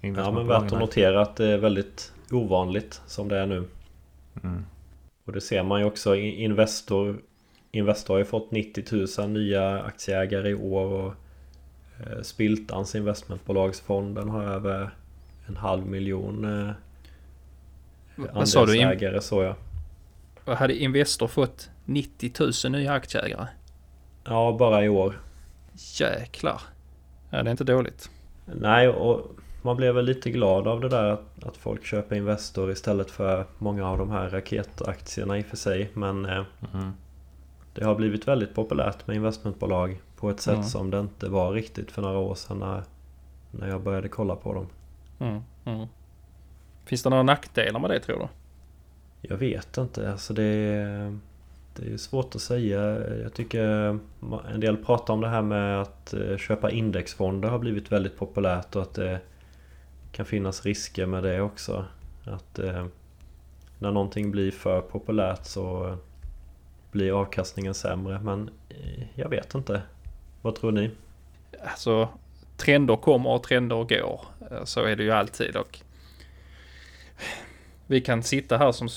Ja 0.00 0.30
men 0.30 0.46
värt 0.46 0.72
att 0.72 0.80
notera 0.80 1.22
att 1.22 1.36
det 1.36 1.46
är 1.46 1.58
väldigt 1.58 2.12
ovanligt 2.30 3.02
som 3.06 3.28
det 3.28 3.38
är 3.38 3.46
nu. 3.46 3.64
Mm. 4.42 4.64
Och 5.24 5.32
det 5.32 5.40
ser 5.40 5.62
man 5.62 5.80
ju 5.80 5.86
också. 5.86 6.16
Investor, 6.16 7.16
Investor 7.70 8.14
har 8.14 8.18
ju 8.18 8.24
fått 8.24 8.50
90 8.50 9.20
000 9.20 9.30
nya 9.30 9.82
aktieägare 9.82 10.48
i 10.50 10.54
år. 10.54 10.86
Och 10.86 11.14
eh, 12.00 12.22
Spiltans 12.22 12.94
investmentbolagsfond 12.94 14.14
den 14.14 14.28
har 14.28 14.44
över 14.44 14.90
en 15.46 15.56
halv 15.56 15.86
miljon 15.86 16.44
eh, 16.68 16.74
andelsägare 18.32 19.20
såg 19.20 19.44
jag. 19.44 19.54
Vad 20.44 20.56
hade 20.56 20.74
Investor 20.76 21.28
fått 21.28 21.70
90 21.84 22.32
000 22.68 22.72
nya 22.72 22.92
aktieägare? 22.92 23.46
Ja, 24.24 24.56
bara 24.58 24.84
i 24.84 24.88
år. 24.88 25.20
Jäklar. 26.00 26.60
Ja, 27.30 27.42
det 27.42 27.48
är 27.48 27.50
inte 27.50 27.64
dåligt. 27.64 28.10
Nej, 28.60 28.88
och 28.88 29.30
man 29.62 29.76
blev 29.76 29.94
väl 29.94 30.04
lite 30.04 30.30
glad 30.30 30.68
av 30.68 30.80
det 30.80 30.88
där 30.88 31.04
att, 31.04 31.44
att 31.44 31.56
folk 31.56 31.84
köper 31.84 32.16
Investor 32.16 32.70
istället 32.70 33.10
för 33.10 33.46
många 33.58 33.88
av 33.88 33.98
de 33.98 34.10
här 34.10 34.30
raketaktierna 34.30 35.38
i 35.38 35.42
och 35.42 35.46
för 35.46 35.56
sig. 35.56 35.90
Men 35.94 36.26
eh, 36.26 36.42
Mm. 36.74 36.92
det 37.74 37.84
har 37.84 37.94
blivit 37.94 38.28
väldigt 38.28 38.54
populärt 38.54 39.06
med 39.06 39.16
investmentbolag 39.16 40.00
på 40.16 40.30
ett 40.30 40.40
sätt 40.40 40.54
Mm. 40.54 40.66
som 40.66 40.90
det 40.90 41.00
inte 41.00 41.28
var 41.28 41.52
riktigt 41.52 41.90
för 41.90 42.02
några 42.02 42.18
år 42.18 42.34
sedan 42.34 42.58
när, 42.58 42.82
när 43.50 43.68
jag 43.68 43.82
började 43.82 44.08
kolla 44.08 44.36
på 44.36 44.54
dem. 44.54 44.66
Mm. 45.24 45.42
Mm. 45.64 45.86
Finns 46.84 47.02
det 47.02 47.10
några 47.10 47.22
nackdelar 47.22 47.80
med 47.80 47.90
det 47.90 48.00
tror 48.00 48.18
du? 48.18 48.28
Jag 49.28 49.36
vet 49.36 49.78
inte, 49.78 50.12
alltså 50.12 50.34
det 50.34 50.42
är, 50.44 51.18
det 51.76 51.92
är 51.92 51.96
svårt 51.96 52.34
att 52.34 52.40
säga. 52.40 52.80
Jag 53.22 53.34
tycker 53.34 53.98
en 54.52 54.60
del 54.60 54.76
pratar 54.76 55.14
om 55.14 55.20
det 55.20 55.28
här 55.28 55.42
med 55.42 55.80
att 55.82 56.14
eh, 56.14 56.36
köpa 56.36 56.70
indexfonder 56.70 57.48
har 57.48 57.58
blivit 57.58 57.92
väldigt 57.92 58.18
populärt 58.18 58.76
och 58.76 58.82
att 58.82 58.94
det 58.94 59.20
kan 60.12 60.26
finnas 60.26 60.64
risker 60.64 61.06
med 61.06 61.22
det 61.22 61.40
också. 61.40 61.84
Att 62.24 62.58
eh, 62.58 62.86
när 63.78 63.90
någonting 63.90 64.30
blir 64.30 64.50
för 64.50 64.80
populärt 64.80 65.44
så 65.44 65.96
blir 66.92 67.20
avkastningen 67.20 67.74
sämre. 67.74 68.20
Men 68.20 68.50
eh, 68.68 69.02
jag 69.14 69.28
vet 69.28 69.54
inte. 69.54 69.82
Vad 70.42 70.54
tror 70.54 70.72
ni? 70.72 70.90
Alltså, 71.64 72.08
trender 72.56 72.96
kommer 72.96 73.30
och 73.30 73.42
trender 73.42 73.84
går. 73.84 74.20
Eh, 74.50 74.64
så 74.64 74.84
är 74.84 74.96
det 74.96 75.02
ju 75.02 75.10
alltid. 75.10 75.56
Och 75.56 75.78
vi 77.86 78.00
kan 78.00 78.22
sitta 78.22 78.58
här 78.58 78.72
som, 78.72 78.88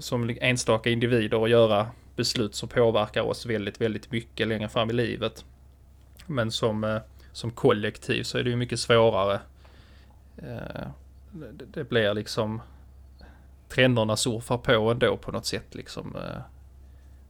som 0.00 0.36
enstaka 0.40 0.90
individer 0.90 1.38
och 1.38 1.48
göra 1.48 1.86
beslut 2.16 2.54
som 2.54 2.68
påverkar 2.68 3.22
oss 3.22 3.46
väldigt, 3.46 3.80
väldigt 3.80 4.12
mycket 4.12 4.48
längre 4.48 4.68
fram 4.68 4.90
i 4.90 4.92
livet. 4.92 5.44
Men 6.26 6.50
som, 6.50 6.84
eh, 6.84 6.98
som 7.32 7.50
kollektiv 7.50 8.22
så 8.22 8.38
är 8.38 8.44
det 8.44 8.50
ju 8.50 8.56
mycket 8.56 8.80
svårare. 8.80 9.40
Eh, 10.36 10.88
det, 11.52 11.88
blir 11.88 12.14
liksom 12.14 12.60
trenderna 13.68 14.16
surfar 14.16 14.58
på 14.58 14.90
ändå 14.90 15.16
på 15.16 15.32
något 15.32 15.46
sätt 15.46 15.74
liksom. 15.74 16.16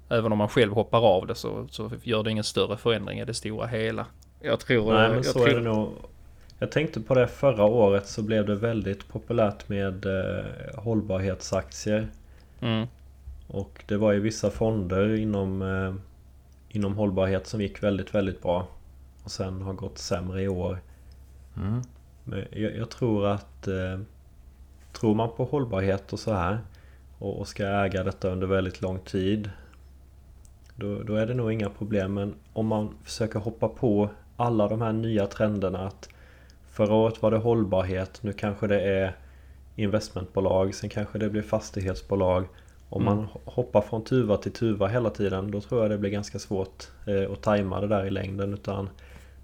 Även 0.08 0.32
om 0.32 0.38
man 0.38 0.48
själv 0.48 0.72
hoppar 0.72 1.00
av 1.00 1.26
det 1.26 1.34
så, 1.34 1.68
så 1.70 1.90
gör 2.02 2.22
det 2.22 2.30
ingen 2.30 2.44
större 2.44 2.76
förändring 2.76 3.18
i 3.18 3.24
det 3.24 3.34
stora 3.34 3.66
hela. 3.66 4.06
Jag 4.40 4.60
tror... 4.60 4.92
Nej 4.92 5.04
eh, 5.04 5.08
men 5.08 5.16
jag 5.16 5.24
så 5.24 5.32
tror, 5.32 5.48
är 5.48 5.54
det 5.54 5.60
nog. 5.60 5.92
Jag 6.58 6.70
tänkte 6.70 7.00
på 7.00 7.14
det 7.14 7.26
förra 7.28 7.64
året 7.64 8.06
så 8.06 8.22
blev 8.22 8.46
det 8.46 8.54
väldigt 8.54 9.08
populärt 9.08 9.68
med 9.68 10.06
eh, 10.06 10.44
hållbarhetsaktier. 10.74 12.08
Mm, 12.60 12.86
Och 13.46 13.84
det 13.86 13.96
var 13.96 14.12
ju 14.12 14.20
vissa 14.20 14.50
fonder 14.50 15.14
inom, 15.14 15.62
eh, 15.62 15.94
inom 16.68 16.94
hållbarhet 16.94 17.46
som 17.46 17.60
gick 17.60 17.82
väldigt, 17.82 18.14
väldigt 18.14 18.42
bra. 18.42 18.68
Och 19.24 19.30
sen 19.30 19.62
har 19.62 19.72
gått 19.72 19.98
sämre 19.98 20.42
i 20.42 20.48
år. 20.48 20.78
Mm. 21.56 21.82
Men 22.24 22.44
jag, 22.50 22.76
jag 22.76 22.90
tror 22.90 23.26
att 23.26 23.68
eh, 23.68 23.98
Tror 24.92 25.14
man 25.14 25.30
på 25.36 25.44
hållbarhet 25.44 26.12
och 26.12 26.18
så 26.18 26.32
här 26.32 26.58
och, 27.18 27.38
och 27.38 27.48
ska 27.48 27.66
äga 27.66 28.04
detta 28.04 28.28
under 28.28 28.46
väldigt 28.46 28.80
lång 28.80 28.98
tid 28.98 29.50
då, 30.76 31.02
då 31.02 31.14
är 31.16 31.26
det 31.26 31.34
nog 31.34 31.52
inga 31.52 31.70
problem. 31.70 32.14
Men 32.14 32.34
om 32.52 32.66
man 32.66 32.94
försöker 33.04 33.38
hoppa 33.38 33.68
på 33.68 34.10
alla 34.38 34.68
de 34.68 34.82
här 34.82 34.92
nya 34.92 35.26
trenderna 35.26 35.86
att 35.86 36.08
Förra 36.70 36.94
året 36.94 37.22
var 37.22 37.30
det 37.30 37.36
hållbarhet, 37.36 38.22
nu 38.22 38.32
kanske 38.32 38.66
det 38.66 38.80
är 38.80 39.16
investmentbolag, 39.76 40.74
sen 40.74 40.90
kanske 40.90 41.18
det 41.18 41.30
blir 41.30 41.42
fastighetsbolag. 41.42 42.44
Om 42.88 43.02
Mm. 43.02 43.16
man 43.16 43.28
hoppar 43.44 43.80
från 43.80 44.04
tuva 44.04 44.36
till 44.36 44.52
tuva 44.52 44.86
hela 44.86 45.10
tiden 45.10 45.50
då 45.50 45.60
tror 45.60 45.82
jag 45.82 45.90
det 45.90 45.98
blir 45.98 46.10
ganska 46.10 46.38
svårt 46.38 46.88
eh, 47.06 47.32
att 47.32 47.42
tajma 47.42 47.80
det 47.80 47.86
där 47.86 48.04
i 48.06 48.10
längden. 48.10 48.54
Utan 48.54 48.90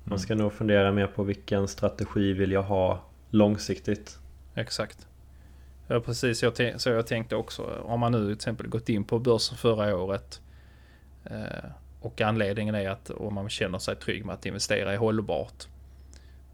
man 0.05 0.19
ska 0.19 0.35
nog 0.35 0.53
fundera 0.53 0.93
mer 0.93 1.07
på 1.07 1.23
vilken 1.23 1.69
strategi 1.69 2.33
vill 2.33 2.53
jag 2.53 2.63
ha 2.63 3.01
långsiktigt. 3.31 4.19
exakt. 4.55 5.07
Ja, 5.87 6.01
precis 6.01 6.43
jag 6.43 6.81
så 6.81 6.89
jag 6.89 7.07
tänkte 7.07 7.37
också. 7.37 7.63
Om 7.85 8.01
man 8.01 8.13
nu 8.13 8.25
till 8.25 8.35
exempel 8.35 8.67
gått 8.69 8.89
in 8.89 9.05
på 9.05 9.19
börsen 9.19 9.57
förra 9.57 9.97
året 9.97 10.41
eh, 11.25 11.71
och 12.05 12.21
anledningen 12.21 12.75
är 12.75 12.89
att 12.89 13.11
om 13.11 13.35
man 13.35 13.49
känner 13.49 13.79
sig 13.79 13.97
trygg 13.97 14.25
med 14.25 14.35
att 14.35 14.47
investera 14.47 14.95
i 14.95 14.97
hållbart 14.97 15.67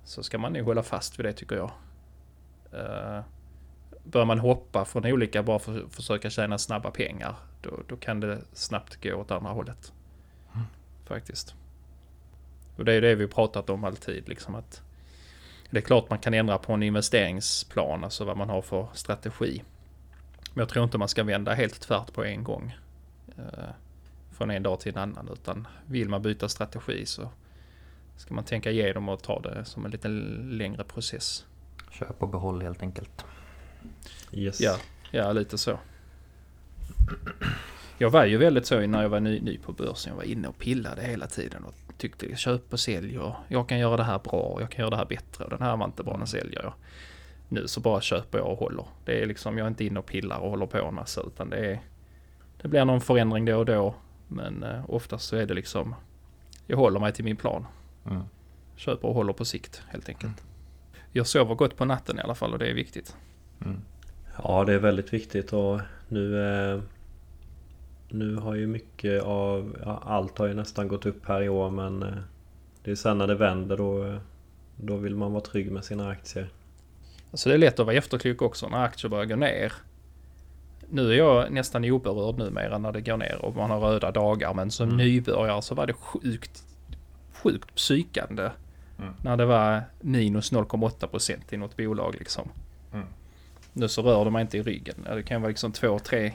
så 0.04 0.22
ska 0.22 0.38
man 0.38 0.52
nog 0.52 0.64
hålla 0.64 0.82
fast 0.82 1.18
vid 1.18 1.26
det 1.26 1.32
tycker 1.32 1.56
jag. 1.56 1.70
Eh, 2.72 3.20
bör 4.04 4.24
man 4.24 4.38
hoppa 4.38 4.84
från 4.84 5.06
olika 5.06 5.42
bara 5.42 5.58
för 5.58 5.84
att 5.84 5.94
försöka 5.94 6.30
tjäna 6.30 6.58
snabba 6.58 6.90
pengar 6.90 7.34
då, 7.62 7.70
då 7.88 7.96
kan 7.96 8.20
det 8.20 8.38
snabbt 8.52 9.02
gå 9.02 9.14
åt 9.14 9.30
andra 9.30 9.50
hållet. 9.50 9.92
Faktiskt. 11.04 11.54
Och 12.76 12.84
det 12.84 12.92
är 12.92 13.00
det 13.00 13.14
vi 13.14 13.26
pratat 13.26 13.70
om 13.70 13.84
alltid 13.84 14.28
liksom 14.28 14.54
att 14.54 14.82
det 15.70 15.78
är 15.78 15.82
klart 15.82 16.10
man 16.10 16.18
kan 16.18 16.34
ändra 16.34 16.58
på 16.58 16.72
en 16.72 16.82
investeringsplan, 16.82 18.04
alltså 18.04 18.24
vad 18.24 18.36
man 18.36 18.48
har 18.48 18.62
för 18.62 18.88
strategi. 18.94 19.62
Men 20.54 20.62
jag 20.62 20.68
tror 20.68 20.84
inte 20.84 20.98
man 20.98 21.08
ska 21.08 21.24
vända 21.24 21.54
helt 21.54 21.80
tvärt 21.80 22.12
på 22.12 22.24
en 22.24 22.44
gång. 22.44 22.76
Eh, 23.38 23.70
från 24.40 24.50
en 24.50 24.62
dag 24.62 24.80
till 24.80 24.92
en 24.96 24.98
annan. 24.98 25.28
Utan 25.32 25.68
vill 25.86 26.08
man 26.08 26.22
byta 26.22 26.48
strategi 26.48 27.06
så 27.06 27.30
ska 28.16 28.34
man 28.34 28.44
tänka 28.44 28.70
igenom 28.70 29.08
och 29.08 29.22
ta 29.22 29.40
det 29.40 29.64
som 29.64 29.84
en 29.84 29.90
lite 29.90 30.08
längre 30.08 30.84
process. 30.84 31.46
Köp 31.90 32.22
och 32.22 32.28
behåll 32.28 32.62
helt 32.62 32.82
enkelt. 32.82 33.24
Yes. 34.32 34.60
Ja, 34.60 34.76
ja 35.10 35.32
lite 35.32 35.58
så. 35.58 35.78
Jag 37.98 38.10
var 38.10 38.24
ju 38.24 38.36
väldigt 38.36 38.66
så 38.66 38.80
när 38.86 39.02
jag 39.02 39.08
var 39.08 39.20
ny, 39.20 39.40
ny 39.40 39.58
på 39.58 39.72
börsen. 39.72 40.10
Jag 40.10 40.16
var 40.16 40.24
inne 40.24 40.48
och 40.48 40.58
pillade 40.58 41.02
hela 41.02 41.26
tiden 41.26 41.64
och 41.64 41.74
tyckte 41.98 42.36
köp 42.36 42.72
och 42.72 42.80
sälj 42.80 43.18
och 43.18 43.34
jag 43.48 43.68
kan 43.68 43.78
göra 43.78 43.96
det 43.96 44.04
här 44.04 44.18
bra 44.18 44.40
och 44.40 44.62
jag 44.62 44.70
kan 44.70 44.82
göra 44.82 44.90
det 44.90 44.96
här 44.96 45.06
bättre 45.06 45.44
och 45.44 45.50
den 45.50 45.62
här 45.62 45.76
var 45.76 45.84
inte 45.84 46.02
bra, 46.02 46.16
den 46.16 46.26
säljer 46.26 46.62
jag. 46.62 46.72
Nu 47.48 47.68
så 47.68 47.80
bara 47.80 48.00
köper 48.00 48.38
jag 48.38 48.46
och 48.46 48.58
håller. 48.58 48.84
Det 49.04 49.22
är 49.22 49.26
liksom, 49.26 49.58
jag 49.58 49.64
är 49.64 49.68
inte 49.68 49.84
inne 49.84 49.98
och 49.98 50.06
pillar 50.06 50.38
och 50.38 50.50
håller 50.50 50.66
på 50.66 50.78
en 50.78 50.94
massa 50.94 51.20
utan 51.20 51.50
det 51.50 51.56
är 51.56 51.80
Det 52.62 52.68
blir 52.68 52.84
någon 52.84 53.00
förändring 53.00 53.44
då 53.44 53.56
och 53.56 53.66
då 53.66 53.94
men 54.30 54.62
eh, 54.62 54.90
oftast 54.90 55.28
så 55.28 55.36
är 55.36 55.46
det 55.46 55.54
liksom 55.54 55.94
Jag 56.66 56.76
håller 56.76 57.00
mig 57.00 57.12
till 57.12 57.24
min 57.24 57.36
plan. 57.36 57.66
Mm. 58.06 58.22
Köper 58.76 59.08
och 59.08 59.14
håller 59.14 59.32
på 59.32 59.44
sikt 59.44 59.82
helt 59.88 60.08
enkelt. 60.08 60.44
Jag 61.12 61.26
sover 61.26 61.54
gott 61.54 61.76
på 61.76 61.84
natten 61.84 62.18
i 62.18 62.22
alla 62.22 62.34
fall 62.34 62.52
och 62.52 62.58
det 62.58 62.66
är 62.66 62.74
viktigt. 62.74 63.16
Mm. 63.64 63.80
Ja, 64.42 64.64
det 64.64 64.72
är 64.74 64.78
väldigt 64.78 65.12
viktigt 65.12 65.52
och 65.52 65.80
nu... 66.08 66.44
Eh, 66.46 66.80
nu 68.08 68.36
har 68.36 68.54
ju 68.54 68.66
mycket 68.66 69.22
av... 69.22 69.76
Ja, 69.84 70.02
allt 70.04 70.38
har 70.38 70.46
ju 70.46 70.54
nästan 70.54 70.88
gått 70.88 71.06
upp 71.06 71.26
här 71.26 71.42
i 71.42 71.48
år 71.48 71.70
men... 71.70 72.02
Eh, 72.02 72.14
det 72.84 72.90
är 72.90 72.94
sen 72.94 73.18
när 73.18 73.26
det 73.26 73.34
vänder 73.34 73.76
då... 73.76 74.18
Då 74.76 74.96
vill 74.96 75.16
man 75.16 75.32
vara 75.32 75.44
trygg 75.44 75.72
med 75.72 75.84
sina 75.84 76.08
aktier. 76.08 76.48
Så 77.32 77.48
det 77.48 77.54
är 77.54 77.58
lätt 77.58 77.80
att 77.80 77.86
vara 77.86 77.96
efterklok 77.96 78.42
också 78.42 78.68
när 78.68 78.84
aktier 78.84 79.10
börjar 79.10 79.24
gå 79.24 79.36
ner. 79.36 79.72
Nu 80.90 81.12
är 81.12 81.16
jag 81.16 81.52
nästan 81.52 81.84
oberörd 81.84 82.38
numera 82.38 82.78
när 82.78 82.92
det 82.92 83.00
går 83.00 83.16
ner 83.16 83.38
och 83.44 83.56
man 83.56 83.70
har 83.70 83.80
röda 83.80 84.10
dagar 84.10 84.54
men 84.54 84.70
som 84.70 84.86
Mm. 84.88 84.96
nybörjare 84.96 85.62
så 85.62 85.74
var 85.74 85.86
det 85.86 85.92
sjukt, 85.92 86.62
sjukt 87.32 87.74
psykande. 87.74 88.50
Mm. 88.98 89.14
När 89.22 89.36
det 89.36 89.46
var 89.46 89.82
minus 90.00 90.52
0,8% 90.52 91.52
i 91.54 91.56
något 91.56 91.76
bolag 91.76 92.14
liksom. 92.18 92.48
Mm. 92.92 93.06
Nu 93.72 93.88
så 93.88 94.02
rör 94.02 94.24
det 94.24 94.30
mig 94.30 94.42
inte 94.42 94.58
i 94.58 94.62
ryggen. 94.62 94.94
Det 95.14 95.22
kan 95.22 95.42
vara 95.42 95.48
liksom 95.48 95.72
2-3 95.72 96.32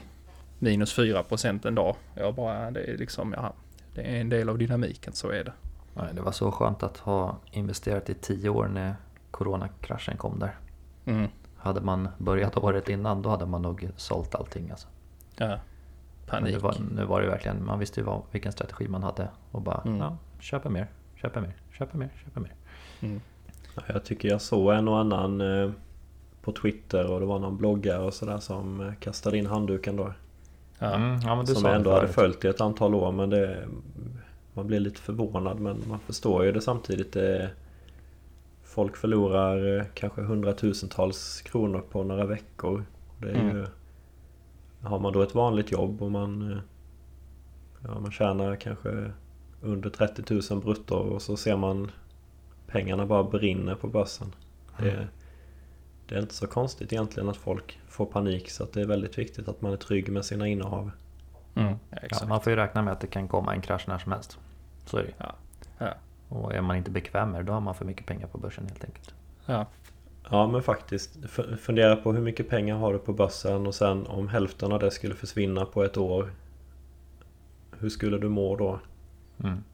minus 0.58 0.98
4% 0.98 1.66
en 1.66 1.74
dag. 1.74 1.96
Jag 2.14 2.34
bara, 2.34 2.70
det 2.70 2.80
är 2.80 2.96
liksom, 2.98 3.34
ja, 3.36 3.52
det 3.94 4.00
är 4.00 4.20
en 4.20 4.28
del 4.28 4.48
av 4.48 4.58
dynamiken, 4.58 5.12
så 5.12 5.28
är 5.30 5.44
det. 5.44 5.52
Nej, 5.94 6.06
det 6.14 6.20
var 6.20 6.32
så 6.32 6.52
skönt 6.52 6.82
att 6.82 6.96
ha 6.98 7.36
investerat 7.52 8.10
i 8.10 8.14
tio 8.14 8.48
år 8.48 8.68
när 8.68 8.94
coronakraschen 9.30 10.16
kom 10.16 10.38
där. 10.38 10.56
Mm. 11.04 11.28
Hade 11.66 11.80
man 11.80 12.08
börjat 12.18 12.56
året 12.56 12.88
innan 12.88 13.22
då 13.22 13.28
hade 13.30 13.46
man 13.46 13.62
nog 13.62 13.88
sålt 13.96 14.34
allting 14.34 14.70
alltså. 14.70 14.88
Ja. 15.36 15.46
Men 15.46 15.58
Panik. 16.26 16.54
nu, 16.54 16.58
var, 16.60 16.76
nu 16.94 17.04
var 17.04 17.20
det 17.22 17.28
verkligen, 17.28 17.66
man 17.66 17.78
visste 17.78 18.00
ju 18.00 18.06
vad, 18.06 18.22
vilken 18.30 18.52
strategi 18.52 18.88
man 18.88 19.02
hade 19.02 19.28
och 19.50 19.62
bara 19.62 19.80
Mm. 19.84 19.98
ja, 19.98 20.16
köpa 20.40 20.68
mer, 20.70 20.86
köpa 21.14 21.40
mer, 21.40 21.54
köpa 21.72 21.98
mer, 21.98 22.08
köpa 22.24 22.40
mer. 22.40 22.54
Mm. 23.00 23.20
Ja, 23.74 23.82
Jag 23.86 24.04
tycker 24.04 24.28
jag 24.28 24.40
såg 24.40 24.72
en 24.74 24.88
och 24.88 24.98
annan 24.98 25.40
eh, 25.40 25.70
på 26.42 26.52
Twitter 26.52 27.10
och 27.10 27.20
det 27.20 27.26
var 27.26 27.38
någon 27.38 27.56
bloggare 27.56 28.02
och 28.02 28.14
sådär 28.14 28.38
som 28.38 28.80
eh, 28.80 28.94
kastade 29.00 29.38
in 29.38 29.46
handduken 29.46 29.96
då. 29.96 30.12
Ja. 30.78 30.94
Mm, 30.94 31.20
ja, 31.24 31.34
men 31.34 31.44
du 31.46 31.52
som 31.52 31.62
sa 31.62 31.68
jag 31.68 31.76
ändå 31.76 31.90
hade 31.92 32.08
följt 32.08 32.44
i 32.44 32.48
ett 32.48 32.60
antal 32.60 32.94
år 32.94 33.12
men 33.12 33.30
det... 33.30 33.68
Man 34.54 34.66
blir 34.66 34.80
lite 34.80 35.00
förvånad 35.00 35.60
men 35.60 35.82
man 35.88 35.98
förstår 35.98 36.44
ju 36.44 36.52
det 36.52 36.60
samtidigt. 36.60 37.12
Det, 37.12 37.50
folk 38.76 38.96
förlorar 38.96 39.78
eh, 39.78 39.84
kanske 39.94 40.22
hundratusentals 40.22 41.42
kronor 41.42 41.84
på 41.90 42.02
några 42.04 42.26
veckor. 42.26 42.84
Det 43.20 43.28
är 43.30 43.34
Mm. 43.34 43.56
ju... 43.56 43.66
Har 44.82 44.98
man 44.98 45.12
då 45.12 45.22
ett 45.22 45.34
vanligt 45.34 45.72
jobb 45.72 46.02
och 46.02 46.10
man... 46.10 46.52
eh, 46.52 46.58
Ja, 47.84 48.00
man 48.00 48.10
tjänar 48.12 48.56
kanske 48.56 49.10
under 49.62 49.90
30 49.90 50.54
000 50.54 50.62
brutto 50.62 50.94
och 50.94 51.22
så 51.22 51.36
ser 51.36 51.56
man 51.56 51.90
pengarna 52.66 53.06
bara 53.06 53.24
brinner 53.24 53.74
på 53.74 53.88
börsen. 53.88 54.34
Det, 54.78 55.08
det 56.08 56.14
är 56.14 56.20
inte 56.20 56.34
så 56.34 56.46
konstigt 56.46 56.92
egentligen 56.92 57.28
att 57.28 57.36
folk 57.36 57.80
får 57.88 58.06
panik 58.06 58.50
så 58.50 58.62
att 58.64 58.72
det 58.72 58.80
är 58.80 58.86
väldigt 58.86 59.18
viktigt 59.18 59.48
att 59.48 59.62
man 59.62 59.72
är 59.72 59.76
trygg 59.76 60.12
med 60.12 60.24
sina 60.24 60.46
innehav. 60.48 60.90
Mm. 61.54 61.74
Ja, 62.10 62.26
man 62.28 62.40
får 62.40 62.50
ju 62.50 62.56
räkna 62.56 62.82
med 62.82 62.92
att 62.92 63.00
det 63.00 63.06
kan 63.06 63.28
komma 63.28 63.54
en 63.54 63.60
krasch 63.60 63.84
när 63.88 63.98
som 63.98 64.12
helst. 64.12 64.38
Så 64.84 64.96
är 64.96 65.02
det. 65.02 65.12
Ja. 65.18 65.34
Och 66.28 66.54
är 66.54 66.60
man 66.60 66.76
inte 66.76 66.90
bekväm 66.90 67.30
med 67.30 67.40
det 67.40 67.44
då 67.44 67.52
har 67.52 67.60
man 67.60 67.74
för 67.74 67.84
mycket 67.84 68.06
pengar 68.06 68.26
på 68.26 68.38
börsen 68.38 68.66
helt 68.66 68.84
enkelt. 68.84 69.14
Ja. 69.46 69.66
Ja 70.30 70.46
men 70.46 70.62
faktiskt. 70.62 71.18
F- 71.24 71.58
Fundera 71.60 71.96
på 71.96 72.12
hur 72.12 72.20
mycket 72.22 72.48
pengar 72.48 72.76
har 72.76 72.92
du 72.92 72.98
på 72.98 73.12
börsen 73.12 73.66
och 73.66 73.74
sen 73.74 74.06
om 74.06 74.28
hälften 74.28 74.72
av 74.72 74.78
det 74.78 74.90
skulle 74.90 75.14
försvinna 75.14 75.64
på 75.64 75.84
ett 75.84 75.96
år. 75.96 76.30
Hur 77.78 77.88
skulle 77.88 78.18
du 78.18 78.28
må 78.28 78.56
då? 78.56 78.80
Mm. 79.44 79.64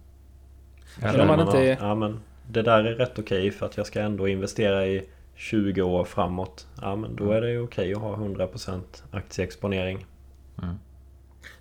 Men 1.00 1.20
om 1.20 1.26
man 1.26 1.40
inte 1.40 1.72
att, 1.72 1.80
ja, 1.80 1.94
men 1.94 2.20
det 2.50 2.62
där 2.62 2.84
är 2.84 2.94
rätt 2.94 3.18
okej 3.18 3.50
för 3.50 3.66
att 3.66 3.76
jag 3.76 3.86
ska 3.86 4.00
ändå 4.00 4.28
investera 4.28 4.86
i 4.86 5.08
20 5.34 5.82
år 5.82 6.04
framåt. 6.04 6.66
Ja 6.80 6.96
men 6.96 7.16
då 7.16 7.30
är 7.30 7.40
det 7.40 7.50
ju 7.50 7.60
okej 7.62 7.94
att 7.94 8.00
ha 8.00 8.16
100% 8.16 8.80
aktieexponering. 9.10 10.06
Mm. 10.62 10.74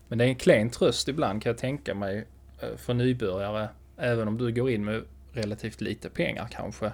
Men 0.08 0.18
det 0.18 0.24
är 0.26 0.28
en 0.30 0.36
klen 0.36 0.70
tröst 0.70 1.08
ibland 1.08 1.44
kan 1.44 1.50
jag 1.50 1.58
tänka 1.58 1.96
mig 1.96 2.28
eh, 2.60 2.78
för 2.78 2.94
nybörjare. 2.94 3.70
Även 4.04 4.28
om 4.28 4.38
du 4.38 4.52
går 4.52 4.70
in 4.70 4.86
med 4.86 5.04
relativt 5.32 5.82
lite 5.82 6.10
pengar 6.10 6.48
kanske. 6.52 6.92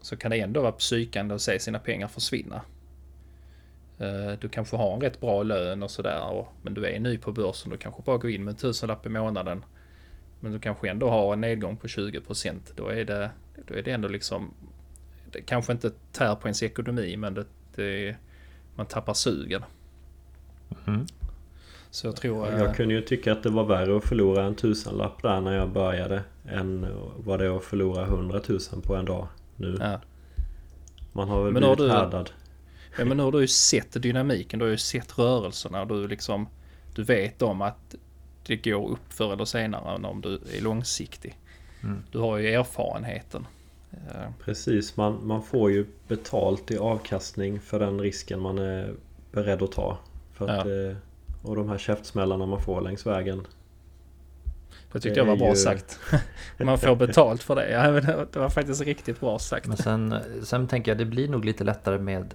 Så 0.00 0.16
kan 0.16 0.30
det 0.30 0.40
ändå 0.40 0.62
vara 0.62 0.72
psykande 0.72 1.34
att 1.34 1.42
se 1.42 1.58
sina 1.58 1.78
pengar 1.78 2.08
försvinna. 2.08 2.62
Eh, 3.98 4.38
du 4.40 4.48
kanske 4.48 4.76
har 4.76 4.94
en 4.94 5.00
rätt 5.00 5.20
bra 5.20 5.42
lön 5.42 5.82
och 5.82 5.90
sådär. 5.90 6.46
Men 6.62 6.74
du 6.74 6.86
är 6.86 7.00
ny 7.00 7.18
på 7.18 7.32
börsen. 7.32 7.70
Du 7.70 7.76
kanske 7.76 8.02
bara 8.02 8.16
går 8.16 8.30
in 8.30 8.44
med 8.44 8.52
en 8.52 8.56
tusenlapp 8.56 9.06
i 9.06 9.08
månaden. 9.08 9.64
Men 10.40 10.52
du 10.52 10.58
kanske 10.58 10.90
ändå 10.90 11.10
har 11.10 11.32
en 11.32 11.40
nedgång 11.40 11.76
på 11.76 11.86
20%. 11.86 12.54
Då 12.76 12.88
är 12.88 13.04
det, 13.04 13.30
då 13.66 13.74
är 13.74 13.82
det 13.82 13.90
ändå 13.90 14.08
liksom... 14.08 14.54
Det 15.32 15.42
kanske 15.42 15.72
inte 15.72 15.90
tär 16.12 16.34
på 16.34 16.48
ens 16.48 16.62
ekonomi 16.62 17.16
men 17.16 17.34
det, 17.34 17.44
det, 17.74 18.16
man 18.74 18.86
tappar 18.86 19.14
sugen. 19.14 19.64
Mm. 20.86 21.06
Så 21.96 22.06
jag 22.06 22.16
tror... 22.16 22.48
eh, 22.52 22.58
Jag 22.58 22.76
kunde 22.76 22.94
ju 22.94 23.00
tycka 23.00 23.32
att 23.32 23.42
det 23.42 23.50
var 23.50 23.64
värre 23.64 23.96
att 23.96 24.04
förlora 24.04 24.44
en 24.44 24.54
tusenlapp 24.54 25.22
där 25.22 25.40
när 25.40 25.52
jag 25.56 25.68
började 25.68 26.22
än 26.48 26.86
vad 27.16 27.38
det 27.38 27.44
är 27.46 27.56
att 27.56 27.64
förlora 27.64 28.02
100 28.04 28.40
000 28.48 28.58
på 28.82 28.96
en 28.96 29.04
dag 29.04 29.28
nu. 29.56 29.76
Ja. 29.80 30.00
Man 31.12 31.28
har 31.28 31.44
väl 31.44 31.52
Men 31.52 31.60
blivit 31.62 31.78
du- 31.78 31.90
härdad. 31.90 32.30
Ja, 32.98 33.04
men 33.04 33.16
nu 33.16 33.22
har 33.22 33.32
du 33.32 33.40
ju 33.40 33.46
sett 33.48 34.02
dynamiken, 34.02 34.58
du 34.58 34.64
har 34.64 34.70
ju 34.70 34.76
sett 34.76 35.18
rörelserna 35.18 35.80
och 35.82 35.88
du 35.88 36.08
liksom 36.08 36.48
Du 36.94 37.02
vet 37.02 37.42
om 37.42 37.62
att 37.62 37.94
det 38.46 38.56
går 38.56 38.88
upp 38.90 39.12
förr 39.12 39.32
eller 39.32 39.44
senare 39.44 40.06
om 40.08 40.20
du 40.20 40.34
är 40.34 40.62
långsiktig. 40.62 41.38
Mm. 41.82 42.02
Du 42.12 42.18
har 42.18 42.38
ju 42.38 42.48
erfarenheten. 42.54 43.46
Eh, 43.92 44.30
Precis, 44.44 44.96
man, 44.96 45.26
man 45.26 45.42
får 45.42 45.70
ju 45.70 45.86
betalt 46.08 46.70
i 46.70 46.78
avkastning 46.78 47.60
för 47.60 47.78
den 47.78 48.00
risken 48.00 48.40
man 48.40 48.58
är 48.58 48.94
beredd 49.32 49.62
att 49.62 49.72
ta. 49.72 49.98
För 50.34 50.48
att, 50.48 50.66
eh, 50.66 50.96
och 51.46 51.56
de 51.56 51.68
här 51.68 51.78
käftsmällarna 51.78 52.46
man 52.46 52.60
får 52.60 52.80
längs 52.80 53.06
vägen. 53.06 53.46
Det 54.92 55.00
tyckte 55.00 55.20
Det 55.20 55.26
jag 55.26 55.26
var 55.26 55.36
bra 55.36 55.48
ju- 55.48 55.56
sagt. 55.56 55.98
Man 56.64 56.78
får 56.78 56.96
betalt 56.96 57.42
för 57.42 57.54
det. 57.54 57.70
Ja, 57.70 57.90
det 58.32 58.38
var 58.38 58.48
faktiskt 58.48 58.80
riktigt 58.82 59.20
bra 59.20 59.38
sagt. 59.38 59.66
Men 59.66 59.76
sen, 59.76 60.14
sen 60.42 60.66
tänker 60.68 60.90
jag 60.90 60.98
det 60.98 61.04
blir 61.04 61.28
nog 61.28 61.44
lite 61.44 61.64
lättare 61.64 61.98
med, 61.98 62.34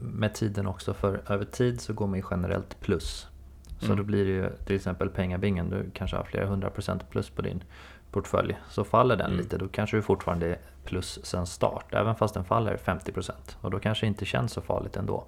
med 0.00 0.34
tiden 0.34 0.66
också 0.66 0.94
för 0.94 1.20
över 1.28 1.44
tid 1.44 1.80
så 1.80 1.92
går 1.92 2.06
man 2.06 2.18
ju 2.18 2.24
generellt 2.30 2.80
plus. 2.80 3.26
Så 3.78 3.84
Mm. 3.84 3.96
då 3.96 4.02
blir 4.02 4.24
det 4.24 4.30
ju 4.30 4.50
till 4.66 4.76
exempel 4.76 5.08
pengabingen, 5.08 5.70
du 5.70 5.90
kanske 5.94 6.16
har 6.16 6.24
flera 6.24 6.46
hundra 6.46 6.70
procent 6.70 7.10
plus 7.10 7.30
på 7.30 7.42
din 7.42 7.64
portfölj. 8.10 8.58
Så 8.70 8.84
faller 8.84 9.16
den 9.16 9.26
Mm. 9.26 9.38
lite, 9.38 9.58
då 9.58 9.68
kanske 9.68 9.96
du 9.96 10.02
fortfarande 10.02 10.46
är 10.46 10.58
plus 10.84 11.18
sen 11.26 11.46
start. 11.46 11.94
Även 11.94 12.14
fast 12.14 12.34
den 12.34 12.44
faller 12.44 12.76
50% 12.76 13.32
och 13.60 13.70
då 13.70 13.78
kanske 13.78 14.06
det 14.06 14.08
inte 14.08 14.24
känns 14.24 14.52
så 14.52 14.60
farligt 14.60 14.96
ändå. 14.96 15.24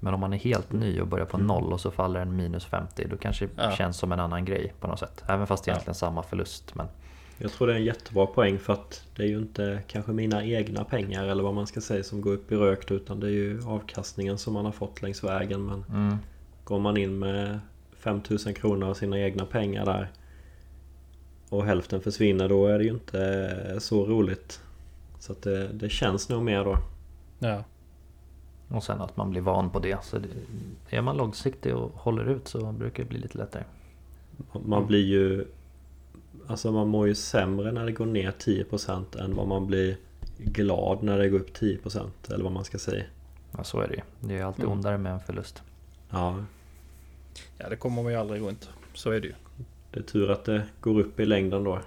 Men 0.00 0.14
om 0.14 0.20
man 0.20 0.32
är 0.32 0.36
helt 0.36 0.72
ny 0.72 1.00
och 1.00 1.06
börjar 1.06 1.26
på 1.26 1.38
noll 1.38 1.72
och 1.72 1.80
så 1.80 1.90
faller 1.90 2.20
en 2.20 2.36
minus 2.36 2.64
50 2.64 3.06
då 3.10 3.16
kanske 3.16 3.46
det 3.46 3.50
Ja. 3.56 3.70
känns 3.70 3.96
som 3.96 4.12
en 4.12 4.20
annan 4.20 4.44
grej 4.44 4.74
på 4.80 4.86
något 4.86 4.98
sätt. 4.98 5.24
Även 5.28 5.46
fast 5.46 5.64
det 5.64 5.70
Ja. 5.70 5.72
egentligen 5.74 5.90
är 5.90 5.94
samma 5.94 6.22
förlust. 6.22 6.74
Men 6.74 6.86
Jag 7.38 7.52
tror 7.52 7.66
det 7.66 7.72
är 7.72 7.76
en 7.76 7.84
jättebra 7.84 8.26
poäng 8.26 8.58
för 8.58 8.72
att 8.72 9.04
det 9.16 9.22
är 9.22 9.26
ju 9.26 9.38
inte 9.38 9.82
kanske 9.86 10.12
mina 10.12 10.44
egna 10.44 10.84
pengar 10.84 11.24
eller 11.24 11.42
vad 11.42 11.54
man 11.54 11.66
ska 11.66 11.80
säga 11.80 12.04
som 12.04 12.20
går 12.20 12.32
upp 12.32 12.52
i 12.52 12.56
rökt 12.56 12.90
utan 12.90 13.20
det 13.20 13.26
är 13.26 13.30
ju 13.30 13.62
avkastningen 13.66 14.38
som 14.38 14.54
man 14.54 14.64
har 14.64 14.72
fått 14.72 15.02
längs 15.02 15.24
vägen. 15.24 15.66
Men 15.66 15.84
mm, 15.88 16.16
går 16.64 16.78
man 16.78 16.96
in 16.96 17.18
med 17.18 17.60
5000 17.98 18.54
kronor 18.54 18.88
av 18.88 18.94
sina 18.94 19.18
egna 19.18 19.44
pengar 19.46 19.84
där 19.86 20.10
och 21.48 21.64
hälften 21.64 22.00
försvinner 22.00 22.48
då 22.48 22.66
är 22.66 22.78
det 22.78 22.84
ju 22.84 22.90
inte 22.90 23.76
så 23.80 24.06
roligt. 24.06 24.60
Så 25.18 25.32
att 25.32 25.42
det, 25.42 25.68
det 25.68 25.88
känns 25.88 26.28
nog 26.28 26.42
mer 26.42 26.64
då. 26.64 26.76
Ja. 27.38 27.64
Och 28.68 28.84
sen 28.84 29.00
att 29.00 29.16
man 29.16 29.30
blir 29.30 29.40
van 29.40 29.70
på 29.70 29.78
det. 29.78 30.04
Så 30.04 30.18
det, 30.18 30.96
är 30.96 31.02
man 31.02 31.16
långsiktig 31.16 31.76
och 31.76 31.90
håller 31.94 32.24
ut 32.24 32.48
så 32.48 32.72
brukar 32.72 33.02
det 33.02 33.08
bli 33.08 33.18
lite 33.18 33.38
lättare. 33.38 33.62
Man 34.66 34.86
blir 34.86 35.04
ju... 35.06 35.46
Alltså 36.46 36.72
man 36.72 36.88
mår 36.88 37.08
ju 37.08 37.14
sämre 37.14 37.72
när 37.72 37.86
det 37.86 37.92
går 37.92 38.06
ner 38.06 38.30
10% 38.30 39.20
än 39.24 39.34
vad 39.36 39.48
man 39.48 39.66
blir 39.66 39.96
glad 40.38 41.02
när 41.02 41.18
det 41.18 41.28
går 41.28 41.38
upp 41.38 41.56
10% 41.56 42.08
eller 42.34 42.44
vad 42.44 42.52
man 42.52 42.64
ska 42.64 42.78
säga. 42.78 43.04
Ja, 43.56 43.64
så 43.64 43.80
är 43.80 43.88
det 43.88 43.94
ju. 43.94 44.00
Det 44.20 44.38
är 44.38 44.44
alltid 44.44 44.64
Mm. 44.64 44.78
ondare 44.78 44.98
med 44.98 45.12
en 45.12 45.20
förlust. 45.20 45.62
Ja, 46.10 46.44
ja, 47.58 47.68
det 47.68 47.76
kommer 47.76 48.02
man 48.02 48.12
ju 48.12 48.18
aldrig 48.18 48.42
runt. 48.42 48.70
Så 48.94 49.10
är 49.10 49.20
det 49.20 49.26
ju. 49.26 49.34
det 49.90 49.98
är 49.98 50.02
tur 50.04 50.30
att 50.30 50.44
det 50.44 50.62
går 50.80 51.00
upp 51.00 51.20
i 51.20 51.26
längden 51.26 51.64
då. 51.64 51.78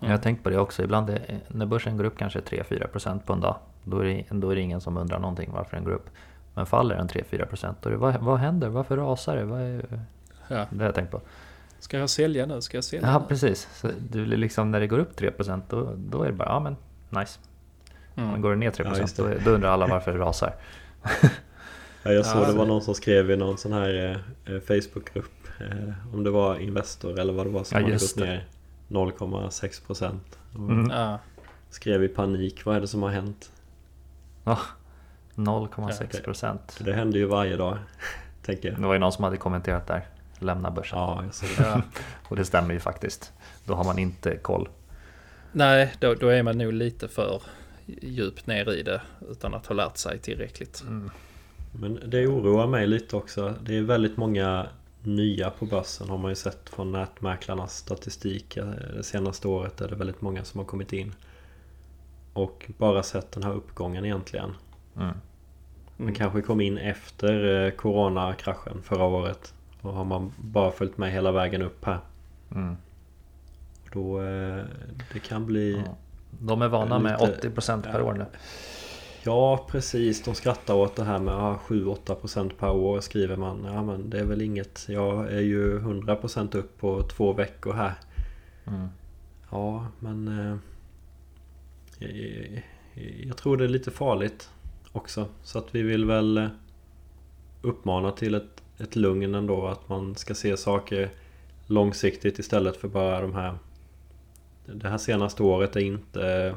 Jag 0.00 0.08
har 0.08 0.18
tänkt 0.18 0.42
på 0.44 0.50
det 0.50 0.58
också. 0.58 0.82
Ibland 0.82 1.10
är, 1.10 1.40
när 1.48 1.66
börsen 1.66 1.96
går 1.96 2.04
upp 2.04 2.18
kanske 2.18 2.40
3-4% 2.40 3.20
på 3.26 3.32
en 3.32 3.40
dag. 3.40 3.56
Då 3.84 3.98
är, 3.98 4.04
det, 4.04 4.24
då 4.30 4.50
är 4.50 4.54
det 4.54 4.60
ingen 4.60 4.80
som 4.80 4.96
undrar 4.96 5.18
någonting 5.18 5.50
varför 5.52 5.76
den 5.76 5.84
går 5.84 5.92
upp. 5.92 6.10
Men 6.54 6.66
faller 6.66 6.96
den 6.96 7.08
3-4% 7.08 7.74
då 7.82 7.88
är 7.88 7.92
det 7.92 7.98
vad, 7.98 8.16
vad 8.20 8.38
händer? 8.38 8.68
Varför 8.68 8.96
rasar 8.96 9.36
det? 9.36 9.44
Vad 9.44 9.60
är, 9.60 9.84
Ja. 10.48 10.66
Det 10.70 10.78
har 10.78 10.84
jag 10.84 10.94
tänkt 10.94 11.10
på. 11.10 11.20
Ska 11.78 11.98
jag 11.98 12.10
sälja 12.10 12.46
nu? 12.46 12.60
Ska 12.60 12.76
jag 12.76 12.84
sälja 12.84 13.08
Ja, 13.08 13.18
nu? 13.18 13.24
precis. 13.28 13.68
Så 13.74 13.88
du, 14.10 14.24
liksom, 14.26 14.70
när 14.70 14.80
det 14.80 14.86
går 14.86 14.98
upp 14.98 15.20
3% 15.20 15.60
då, 15.68 15.92
då 15.96 16.22
är 16.22 16.26
det 16.26 16.32
bara, 16.32 16.48
ja 16.48 16.60
men 16.60 16.76
nice. 17.20 17.38
Men 18.14 18.28
Mm. 18.28 18.40
går 18.40 18.50
det 18.50 18.56
ner 18.56 18.70
3% 18.70 18.90
Ja, 18.94 19.00
just 19.00 19.16
det. 19.16 19.22
då, 19.22 19.34
då 19.44 19.50
undrar 19.50 19.70
alla 19.70 19.86
varför 19.86 20.12
det 20.12 20.18
rasar. 20.18 20.54
Ja, 22.02 22.12
jag 22.12 22.26
såg 22.26 22.42
Ja, 22.42 22.46
det 22.46 22.52
var 22.58 22.66
någon 22.66 22.82
som 22.82 22.94
skrev 22.94 23.30
i 23.30 23.36
någon 23.36 23.58
sån 23.58 23.72
här 23.72 24.20
eh, 24.46 24.60
Facebookgrupp 24.60 25.48
eh, 25.60 26.14
Om 26.14 26.24
det 26.24 26.30
var 26.30 26.56
Investor 26.58 27.18
eller 27.20 27.32
vad 27.32 27.46
det 27.46 27.50
var 27.50 27.64
som 27.64 27.78
Ja, 27.78 27.84
hade 27.84 27.92
gått 27.96 28.16
det. 28.16 28.24
ner 28.24 28.44
0,6% 28.88 30.18
och 30.52 30.58
Mm. 30.58 30.90
Ja. 30.90 31.18
skrev 31.70 32.04
i 32.04 32.08
panik 32.08 32.64
Vad 32.64 32.76
är 32.76 32.80
det 32.80 32.88
som 32.88 33.02
har 33.02 33.10
hänt? 33.10 33.50
Ja, 34.44 34.58
0,6%. 35.34 36.58
Det 36.78 36.92
händer 36.92 37.18
ju 37.18 37.24
varje 37.24 37.56
dag 37.56 37.78
Tänker 38.42 38.68
jag 38.68 38.80
Det 38.80 38.86
var 38.86 38.92
ju 38.92 38.98
någon 39.00 39.12
som 39.12 39.24
hade 39.24 39.36
kommenterat 39.36 39.86
där. 39.86 40.06
Lämna 40.38 40.70
börsen. 40.70 40.98
Ja, 40.98 41.22
jag 41.24 41.34
såg 41.34 41.48
det 41.58 41.62
Ja. 41.62 41.82
Och 42.28 42.36
det 42.36 42.44
stämmer 42.44 42.74
ju 42.74 42.80
faktiskt. 42.80 43.32
Då 43.64 43.74
har 43.74 43.84
man 43.84 43.98
inte 43.98 44.36
koll. 44.36 44.68
Nej, 45.52 45.94
då, 46.00 46.14
då 46.14 46.28
är 46.28 46.42
man 46.42 46.58
nog 46.58 46.72
lite 46.72 47.08
för 47.08 47.42
djupt 47.86 48.46
ner 48.46 48.72
i 48.72 48.82
det 48.82 49.00
utan 49.30 49.54
att 49.54 49.66
ha 49.66 49.74
lärt 49.74 49.96
sig 49.96 50.18
tillräckligt. 50.18 50.84
Men 51.72 52.00
det 52.06 52.26
oroar 52.26 52.66
mig 52.66 52.86
lite 52.86 53.16
också 53.16 53.54
Det 53.62 53.76
är 53.76 53.82
väldigt 53.82 54.16
många 54.16 54.66
nya 55.02 55.50
på 55.50 55.66
börsen 55.66 56.08
har 56.08 56.18
man 56.18 56.30
ju 56.30 56.34
sett 56.34 56.68
från 56.68 56.92
nätmäklarnas 56.92 57.76
statistik 57.76 58.56
Eh, 58.56 58.66
Det 58.96 59.02
senaste 59.02 59.48
året 59.48 59.80
är 59.80 59.88
det 59.88 59.94
väldigt 59.96 60.20
många 60.20 60.44
som 60.44 60.58
har 60.58 60.66
kommit 60.66 60.92
in 60.92 61.14
Och 62.34 62.70
bara 62.78 63.02
sett 63.02 63.32
den 63.32 63.42
här 63.42 63.52
uppgången 63.52 64.04
egentligen 64.04 64.50
Mm. 64.96 65.14
Man 65.96 66.14
kanske 66.14 66.42
kom 66.42 66.60
in 66.60 66.78
efter 66.78 67.64
eh, 67.64 67.70
coronakraschen 67.70 68.82
förra 68.82 69.04
året 69.04 69.54
Och 69.80 69.92
har 69.92 70.04
man 70.04 70.32
bara 70.38 70.70
följt 70.70 70.98
med 70.98 71.12
hela 71.12 71.32
vägen 71.32 71.62
upp 71.62 71.84
här 71.84 71.98
Mm. 72.54 72.76
Då 73.92 74.22
eh, 74.22 74.64
det 75.12 75.18
kan 75.18 75.46
bli 75.46 75.82
Ja. 75.86 75.94
De 76.40 76.62
är 76.62 76.68
vana 76.68 76.98
med 76.98 77.20
Lite- 77.20 77.48
80% 77.48 77.82
per 77.82 78.02
år 78.02 78.12
nu. 78.12 78.26
Ja 79.22 79.66
precis, 79.70 80.22
de 80.24 80.34
skrattar 80.34 80.74
åt 80.74 80.96
det 80.96 81.04
här 81.04 81.18
med 81.18 81.34
ah, 81.34 81.58
7-8% 81.66 82.50
per 82.58 82.70
år 82.70 83.00
skriver 83.00 83.36
man. 83.36 83.64
Ja 83.64 83.82
men 83.82 84.10
det 84.10 84.18
är 84.20 84.24
väl 84.24 84.42
inget. 84.42 84.84
Jag 84.88 85.32
är 85.32 85.40
ju 85.40 85.78
100% 85.80 86.56
upp 86.56 86.80
på 86.80 87.02
två 87.02 87.32
veckor 87.32 87.72
här. 87.72 87.94
Mm. 88.66 88.88
Ja 89.50 89.86
men... 89.98 90.60
Eh, 91.98 92.54
jag, 92.94 93.24
jag 93.26 93.36
tror 93.36 93.56
det 93.56 93.64
är 93.64 93.68
lite 93.68 93.90
farligt 93.90 94.50
också. 94.92 95.28
Så 95.42 95.58
att 95.58 95.74
vi 95.74 95.82
vill 95.82 96.04
väl 96.04 96.38
eh, 96.38 96.48
uppmana 97.62 98.10
till 98.10 98.34
ett, 98.34 98.62
ett 98.78 98.96
lugn 98.96 99.34
ändå. 99.34 99.66
Att 99.66 99.88
man 99.88 100.14
ska 100.14 100.34
se 100.34 100.56
saker 100.56 101.10
långsiktigt 101.66 102.38
istället 102.38 102.76
för 102.76 102.88
bara 102.88 103.20
de 103.20 103.34
här... 103.34 103.54
Det 104.66 104.88
här 104.88 104.98
senaste 104.98 105.42
året 105.42 105.76
är 105.76 105.80
inte... 105.80 106.54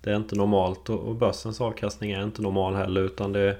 Det 0.00 0.12
är 0.12 0.16
inte 0.16 0.36
normalt 0.36 0.90
och 0.90 1.16
börsens 1.16 1.60
avkastning 1.60 2.10
är 2.10 2.22
inte 2.22 2.42
normal 2.42 2.74
heller 2.74 3.00
utan 3.00 3.32
det, 3.32 3.58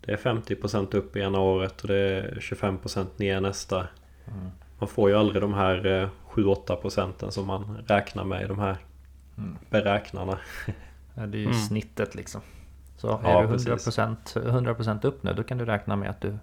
det 0.00 0.12
är 0.12 0.16
50% 0.16 0.96
upp 0.96 1.16
i 1.16 1.20
ena 1.20 1.40
året 1.40 1.82
och 1.82 1.88
det 1.88 1.96
är 1.96 2.38
25% 2.40 3.06
ner 3.16 3.40
nästa. 3.40 3.76
Mm. 3.78 4.50
Man 4.78 4.88
får 4.88 5.10
ju 5.10 5.16
aldrig 5.16 5.42
de 5.42 5.54
här 5.54 5.86
eh, 6.02 6.08
7-8 6.30 6.76
procenten 6.76 7.32
som 7.32 7.46
man 7.46 7.78
räknar 7.86 8.24
med 8.24 8.42
i 8.42 8.46
de 8.46 8.58
här 8.58 8.76
Mm. 9.38 9.58
beräknarna. 9.70 10.38
Ja, 11.14 11.26
det 11.26 11.36
är 11.36 11.40
ju 11.40 11.44
Mm. 11.46 11.58
snittet 11.58 12.14
liksom. 12.14 12.40
Så 12.96 13.20
Ja, 13.22 13.42
är 13.42 13.46
du 13.46 13.52
precis. 13.52 13.68
100%, 13.98 14.16
100% 14.34 15.04
upp 15.04 15.22
nu 15.22 15.32
då 15.32 15.42
kan 15.42 15.58
du 15.58 15.64
räkna 15.64 15.96
med 15.96 16.10
att 16.10 16.20
du, 16.20 16.38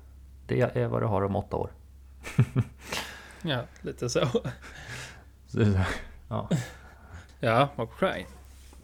det 0.47 0.61
är 0.61 0.87
vad 0.87 1.01
du 1.01 1.05
har 1.05 1.21
om 1.21 1.35
åtta 1.35 1.57
år. 1.57 1.69
Ja, 3.43 3.61
lite 3.81 4.09
så. 4.09 4.27
Ja. 6.29 6.49
Ja, 7.39 7.69
okej. 7.75 8.27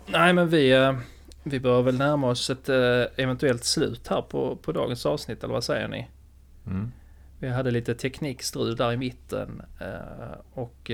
Nej, 0.07 0.33
men 0.33 0.49
vi, 0.49 0.71
eh, 0.71 0.97
vi 1.43 1.59
bör 1.59 1.81
väl 1.81 1.97
närma 1.97 2.29
oss 2.29 2.49
ett 2.49 2.69
eh, 2.69 3.03
eventuellt 3.15 3.63
slut 3.63 4.07
här 4.07 4.21
på, 4.21 4.55
på 4.55 4.71
dagens 4.71 5.05
avsnitt, 5.05 5.43
eller 5.43 5.53
vad 5.53 5.63
säger 5.63 5.87
ni? 5.87 6.07
Mm. 6.65 6.91
Vi 7.39 7.49
hade 7.49 7.71
lite 7.71 7.95
teknikstrul 7.95 8.75
där 8.75 8.91
i 8.93 8.97
mitten 8.97 9.61
eh, 9.79 10.37
och 10.53 10.91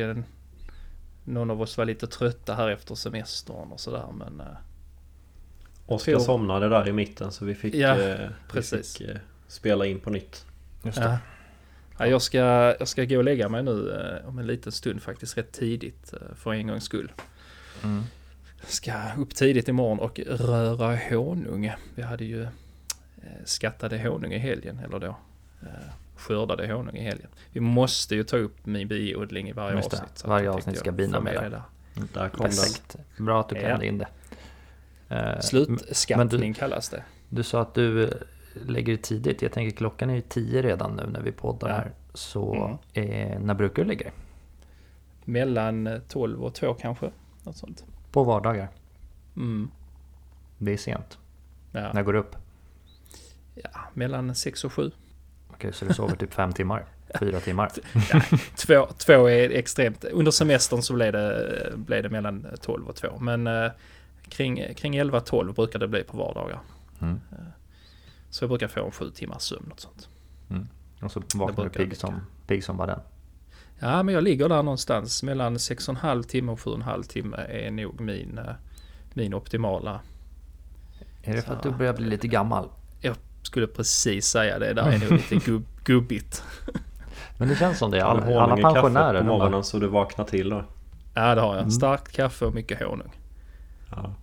någon 1.23 1.51
av 1.51 1.61
oss 1.61 1.77
var 1.77 1.85
lite 1.85 2.07
trötta 2.07 2.55
här 2.55 2.69
efter 2.69 2.95
semestern 2.95 3.71
och 3.71 3.79
sådär, 3.79 4.05
men 4.17 4.39
eh, 4.39 4.45
Oskar 5.85 6.11
Jo. 6.11 6.19
somnade 6.19 6.69
där 6.69 6.87
i 6.87 6.91
mitten 6.91 7.31
så 7.31 7.45
vi 7.45 7.55
fick, 7.55 7.75
Ja, 7.75 7.99
eh, 7.99 8.29
precis. 8.47 9.01
vi 9.01 9.05
fick 9.05 9.15
eh, 9.15 9.21
spela 9.47 9.85
in 9.85 9.99
på 9.99 10.09
nytt. 10.09 10.45
Just 10.83 10.97
Ja. 10.97 11.03
det. 11.03 11.17
Ja, 11.97 12.07
jag, 12.07 12.21
ska, 12.21 12.37
jag 12.79 12.87
ska 12.87 13.05
gå 13.05 13.17
och 13.17 13.23
lägga 13.23 13.49
mig 13.49 13.63
nu 13.63 13.91
eh, 13.91 14.27
om 14.29 14.39
en 14.39 14.47
liten 14.47 14.71
stund 14.71 15.01
faktiskt 15.01 15.37
rätt 15.37 15.51
tidigt 15.51 16.13
eh, 16.13 16.35
för 16.35 16.53
en 16.53 16.67
gångs 16.67 16.83
skull. 16.83 17.11
Mm. 17.83 18.03
Ska 18.63 18.93
upp 19.17 19.35
tidigt 19.35 19.67
imorgon 19.67 19.99
och 19.99 20.19
röra 20.19 20.99
honung. 21.09 21.71
Vi 21.95 22.01
hade 22.01 22.25
ju 22.25 22.41
eh, 22.43 22.49
skattade 23.45 23.99
honung 24.09 24.33
i 24.33 24.37
helgen, 24.37 24.79
eller 24.79 24.99
då 24.99 25.15
eh, 25.61 25.67
skördade 26.15 26.73
honung 26.73 26.95
i 26.95 27.01
helgen. 27.03 27.29
Vi 27.51 27.59
måste 27.59 28.15
ju 28.15 28.23
ta 28.23 28.37
upp 28.37 28.65
min 28.65 28.87
biodling 28.87 29.49
i 29.49 29.51
varje 29.53 29.75
Just 29.77 29.91
det. 29.91 29.97
avsnitt. 29.97 30.17
så 30.17 30.27
Varje 30.27 30.45
jag 30.45 30.55
avsnitt 30.55 30.77
ska 30.77 30.91
bina 30.91 31.19
med 31.19 31.33
det 31.35 31.41
det. 31.41 31.49
där. 31.49 31.63
Där 32.13 32.29
kom 32.29 32.43
den. 32.45 32.49
Perfekt. 32.49 32.95
Bra 33.17 33.39
att 33.39 33.49
du 33.49 33.55
Ja. 33.55 33.61
klämde 33.61 33.85
in 33.87 33.97
det. 33.97 34.07
Eh, 35.09 35.39
Slutskattning 35.39 36.39
men 36.41 36.53
kallas 36.53 36.89
det. 36.89 37.03
Du 37.29 37.43
sa 37.43 37.61
att 37.61 37.73
du 37.73 38.03
eh, 38.03 38.09
lägger 38.65 38.97
tidigt. 38.97 39.41
Jag 39.41 39.51
tänker 39.51 39.77
klockan 39.77 40.09
är 40.09 40.15
ju 40.15 40.21
10 40.21 40.61
redan 40.61 40.95
nu 40.95 41.07
när 41.11 41.21
vi 41.21 41.31
poddar 41.31 41.69
Ja. 41.69 41.75
här. 41.75 41.91
Så 42.13 42.77
eh, 42.93 43.39
när 43.39 43.53
brukar 43.53 43.83
du 43.83 43.87
lägga 43.87 44.03
dig? 44.03 44.13
Mellan 45.25 45.87
eh, 45.87 45.99
12 46.09 46.43
och 46.43 46.53
2 46.55 46.73
kanske. 46.73 47.11
Något 47.43 47.57
sånt. 47.57 47.85
På 48.11 48.23
vardagar. 48.23 48.69
Mm. 49.35 49.71
Det 50.57 50.73
är 50.73 50.77
sent. 50.77 51.17
Ja. 51.71 51.93
När 51.93 52.03
går 52.03 52.13
du 52.13 52.19
upp? 52.19 52.35
ja, 53.55 53.69
mellan 53.93 54.35
6 54.35 54.63
och 54.63 54.73
7. 54.73 54.91
Okej, 55.53 55.73
så 55.73 55.85
du 55.85 55.93
sover 55.93 56.15
typ 56.15 56.33
fem 56.33 56.53
timmar? 56.53 56.85
Fyra 57.19 57.39
timmar? 57.39 57.71
Två, 58.55 58.87
två 58.97 59.29
är 59.29 59.49
extremt. 59.49 60.03
Under 60.03 60.31
semestern 60.31 60.81
så 60.81 60.93
blev 60.93 61.11
det, 61.13 61.71
blev 61.75 62.03
det 62.03 62.09
mellan 62.09 62.47
12 62.61 62.87
och 62.87 62.95
2. 62.95 63.19
Men 63.19 63.47
eh, 63.47 63.71
kring, 64.29 64.73
kring 64.75 65.01
11-12 65.01 65.53
brukar 65.53 65.79
det 65.79 65.87
bli 65.87 66.03
på 66.03 66.17
vardagar. 66.17 66.59
Mm. 67.01 67.19
Så 68.29 68.43
jag 68.43 68.49
brukar 68.49 68.67
få 68.67 68.85
en 68.85 68.91
sju 68.91 69.09
timmars 69.09 69.41
sömn. 69.41 69.65
Något 69.69 69.79
sånt. 69.79 70.09
Och 71.01 71.11
så 71.11 71.19
vaknar 71.35 71.55
du 71.55 71.63
jag 71.63 71.73
pigg 71.73 71.97
som, 71.97 72.21
pigg 72.47 72.63
som 72.63 72.77
var 72.77 72.87
den. 72.87 72.99
Ja, 73.79 74.03
men 74.03 74.15
jag 74.15 74.23
ligger 74.23 74.49
där 74.49 74.63
någonstans. 74.63 75.23
Mellan 75.23 75.57
6,5 75.57 76.23
timme 76.23 76.51
och 76.51 76.59
7,5 76.59 77.03
timme 77.03 77.37
är 77.37 77.71
nog 77.71 78.01
min, 78.01 78.37
eh, 78.37 78.53
min 79.13 79.33
optimala. 79.33 79.99
Är 81.23 81.35
det 81.35 81.41
för 81.41 81.47
Så- 81.47 81.53
att 81.53 81.63
du 81.63 81.71
börjar 81.71 81.93
bli 81.93 82.05
lite 82.05 82.27
gammal? 82.27 82.69
Skulle 83.53 83.67
precis 83.67 84.25
säga 84.25 84.59
det. 84.59 84.73
Där 84.73 84.91
är 84.91 84.99
nog 84.99 85.11
lite 85.11 85.35
gubb, 85.35 85.65
gubbigt. 85.83 86.43
Men 87.37 87.47
det 87.47 87.55
känns 87.55 87.77
som 87.77 87.91
det. 87.91 87.99
Ta 87.99 88.05
Alla, 88.05 88.21
honung 88.21 88.37
alla 88.37 88.73
pensionärer. 88.73 89.19
på 89.19 89.25
bara, 89.25 89.37
morgonen 89.37 89.63
så 89.63 89.79
du 89.79 89.87
vaknar 89.87 90.25
till 90.25 90.49
då. 90.49 90.63
Ja, 91.13 91.35
det 91.35 91.41
har 91.41 91.53
jag. 91.53 91.57
Mm. 91.57 91.71
Starkt 91.71 92.11
kaffe 92.11 92.45
och 92.45 92.53
mycket 92.53 92.83
honung. 92.83 93.11
Ja. 93.91 94.13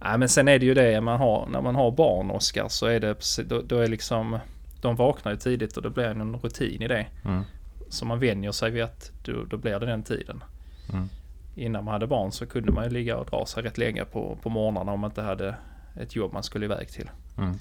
Nej, 0.00 0.18
men 0.18 0.28
sen 0.28 0.48
är 0.48 0.58
det 0.58 0.66
ju 0.66 0.74
det 0.74 1.00
man 1.00 1.18
har, 1.18 1.46
när 1.46 1.60
man 1.60 1.74
har 1.74 1.90
barn, 1.90 2.30
Oskar, 2.30 2.68
så 2.68 2.86
är 2.86 3.00
det, 3.00 3.16
då, 3.48 3.62
då 3.62 3.78
är 3.78 3.88
liksom, 3.88 4.38
de 4.80 4.96
vaknar 4.96 5.32
ju 5.32 5.38
tidigt 5.38 5.76
och 5.76 5.82
det 5.82 5.90
blir 5.90 6.04
en 6.04 6.36
rutin 6.36 6.82
i 6.82 6.88
det. 6.88 7.06
Mm. 7.24 7.42
Så 7.88 8.04
man 8.04 8.18
vänjer 8.18 8.52
sig 8.52 8.70
vid 8.70 8.82
att 8.82 9.10
då, 9.24 9.32
då 9.44 9.56
blir 9.56 9.80
det 9.80 9.86
den 9.86 10.02
tiden. 10.02 10.44
Mm. 10.92 11.08
Innan 11.54 11.84
man 11.84 11.92
hade 11.92 12.06
barn 12.06 12.32
så 12.32 12.46
kunde 12.46 12.72
man 12.72 12.84
ju 12.84 12.90
ligga 12.90 13.16
och 13.16 13.26
dra 13.26 13.46
sig 13.46 13.62
rätt 13.62 13.78
länge 13.78 14.04
på, 14.04 14.38
på 14.42 14.48
morgnarna 14.48 14.92
om 14.92 15.00
man 15.00 15.10
inte 15.10 15.22
hade 15.22 15.54
ett 16.00 16.16
jobb 16.16 16.32
man 16.32 16.42
skulle 16.42 16.64
iväg 16.64 16.88
till. 16.88 17.10
Mm. 17.38 17.58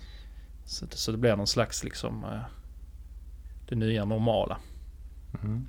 Så, 0.66 0.86
det- 0.86 0.98
så 0.98 1.12
det 1.12 1.18
blir 1.18 1.36
någon 1.36 1.48
slags 1.48 1.84
liksom 1.84 2.24
eh, 2.24 2.40
det 3.70 3.76
nya 3.76 4.06
normala. 4.06 4.58
Mm. 5.44 5.68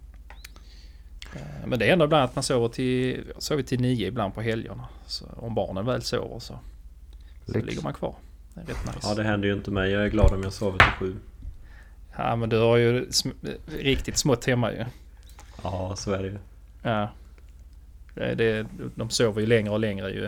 Eh, 1.35 1.67
Men 1.67 1.79
det 1.79 1.89
är 1.89 1.93
ändå 1.93 2.05
ibland 2.05 2.25
att 2.25 2.35
man 2.37 2.43
sover 2.43 2.69
till, 2.69 3.33
sover 3.39 3.63
till 3.63 3.81
nio 3.81 4.07
ibland 4.09 4.35
på 4.35 4.41
helgerna. 4.43 4.89
Så 5.07 5.27
om 5.37 5.55
barnen 5.55 5.87
väl 5.87 6.03
sover 6.03 6.39
så, 6.39 6.59
så 7.47 7.53
Lyx. 7.53 7.67
ligger 7.67 7.83
man 7.83 7.95
kvar. 7.95 8.15
Det 8.55 8.61
är 8.61 8.65
rätt 8.65 8.87
nice. 8.87 8.99
ja, 9.03 9.15
det 9.15 9.23
händer 9.23 9.49
ju 9.49 9.55
inte 9.55 9.71
mig. 9.71 9.91
Jag 9.91 10.05
är 10.05 10.09
glad 10.09 10.33
om 10.33 10.43
jag 10.43 10.53
sover 10.53 10.79
till 10.79 10.93
sju. 10.99 11.17
Ja 12.17 12.37
men 12.37 12.49
du 12.49 12.59
har 12.59 12.77
ju 12.77 13.07
sm- 13.09 13.57
riktigt 13.79 14.19
smått 14.19 14.45
hemma 14.45 14.73
ju. 14.73 14.85
Ja, 15.63 15.97
så 15.97 16.13
är 16.13 16.23
det 16.23 16.29
ju. 16.29 16.39
Ja. 16.83 17.09
Det, 18.15 18.35
det, 18.35 18.67
de 18.95 19.11
sover 19.11 19.41
ju 19.41 19.47
längre 19.47 19.71
och 19.71 19.81
längre 19.81 20.11
ju. 20.11 20.25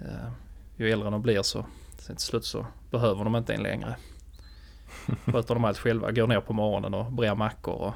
eh, 0.00 0.30
Ju 0.76 0.90
äldre 0.92 1.10
de 1.10 1.22
blir 1.22 1.42
så 1.42 1.66
sen 1.98 2.16
till 2.16 2.24
slut 2.26 2.44
så 2.44 2.66
behöver 2.98 3.24
de 3.24 3.36
inte 3.36 3.54
en 3.54 3.62
längre. 3.62 3.96
Sköter 5.32 5.54
de 5.54 5.64
allt 5.64 5.78
själva. 5.78 6.12
Går 6.12 6.26
ner 6.26 6.40
på 6.40 6.52
morgonen 6.52 6.94
och 6.94 7.12
brer 7.12 7.34
mackor 7.34 7.74
och 7.74 7.94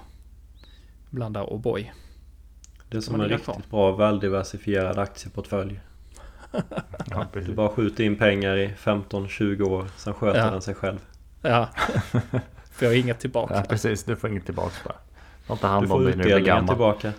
blandar 1.10 1.42
O'boy. 1.44 1.90
Det 2.88 2.96
är 2.96 3.00
som 3.00 3.12
Man 3.12 3.20
en 3.20 3.28
riktigt 3.28 3.44
kvar. 3.44 3.62
bra 3.70 3.92
väldiversifierad 3.96 4.98
aktieportfölj. 4.98 5.80
Ja, 7.10 7.26
Du 7.32 7.54
bara 7.54 7.68
skjuter 7.68 8.04
in 8.04 8.16
pengar 8.16 8.56
i 8.56 8.68
15-20 8.78 9.62
år, 9.62 9.86
sen 9.96 10.14
sköter 10.14 10.40
Ja. 10.44 10.50
den 10.50 10.62
sig 10.62 10.74
själv. 10.74 10.98
Ja. 11.42 11.68
Får 12.72 12.88
jag 12.88 12.96
inget 12.98 13.20
tillbaka. 13.20 13.54
Ja, 13.54 13.62
precis. 13.68 14.04
Du 14.04 14.16
får 14.16 14.30
inget 14.30 14.44
tillbaks 14.44 14.84
bara. 14.84 15.56
Du 15.60 15.66
hand 15.66 15.82
om 15.84 15.88
får 15.88 16.00
dig 16.00 16.04
när 16.04 16.10
du 16.16 16.22
blir 16.22 16.26
utdelningen 16.36 16.56
gammal. 16.56 16.68
tillbaka. 16.68 17.12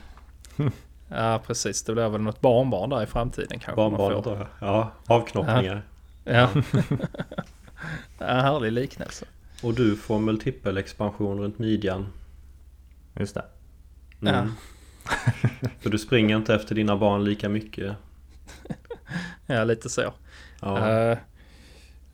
Ja, 1.08 1.42
precis. 1.48 1.84
Det 1.84 1.94
blir 1.94 2.10
väl 2.10 2.22
något 2.22 2.42
barnbarn 2.42 2.90
där 2.90 3.04
i 3.04 3.06
framtiden 3.06 3.60
kanske. 3.60 3.82
då. 4.30 4.48
Ja, 4.62 4.92
avknoppningar. 5.08 5.82
Ja. 6.24 6.34
ja, 6.34 6.62
härlig 8.20 8.72
liknelse. 8.72 9.26
Och 9.64 9.74
du 9.74 9.96
får 9.96 10.20
multipelexpansion 10.20 11.40
runt 11.40 11.60
midjan. 11.60 12.08
Just 13.20 13.36
det. 13.36 13.46
Mm. 14.22 14.52
För 15.80 15.90
du 15.90 16.00
springer 16.00 16.38
inte 16.38 16.56
efter 16.56 16.76
dina 16.76 16.98
barn 16.98 17.24
lika 17.24 17.50
mycket. 17.50 17.96
Ja, 19.46 19.64
lite 19.64 19.90
så. 19.90 20.14
Ja, 20.62 21.16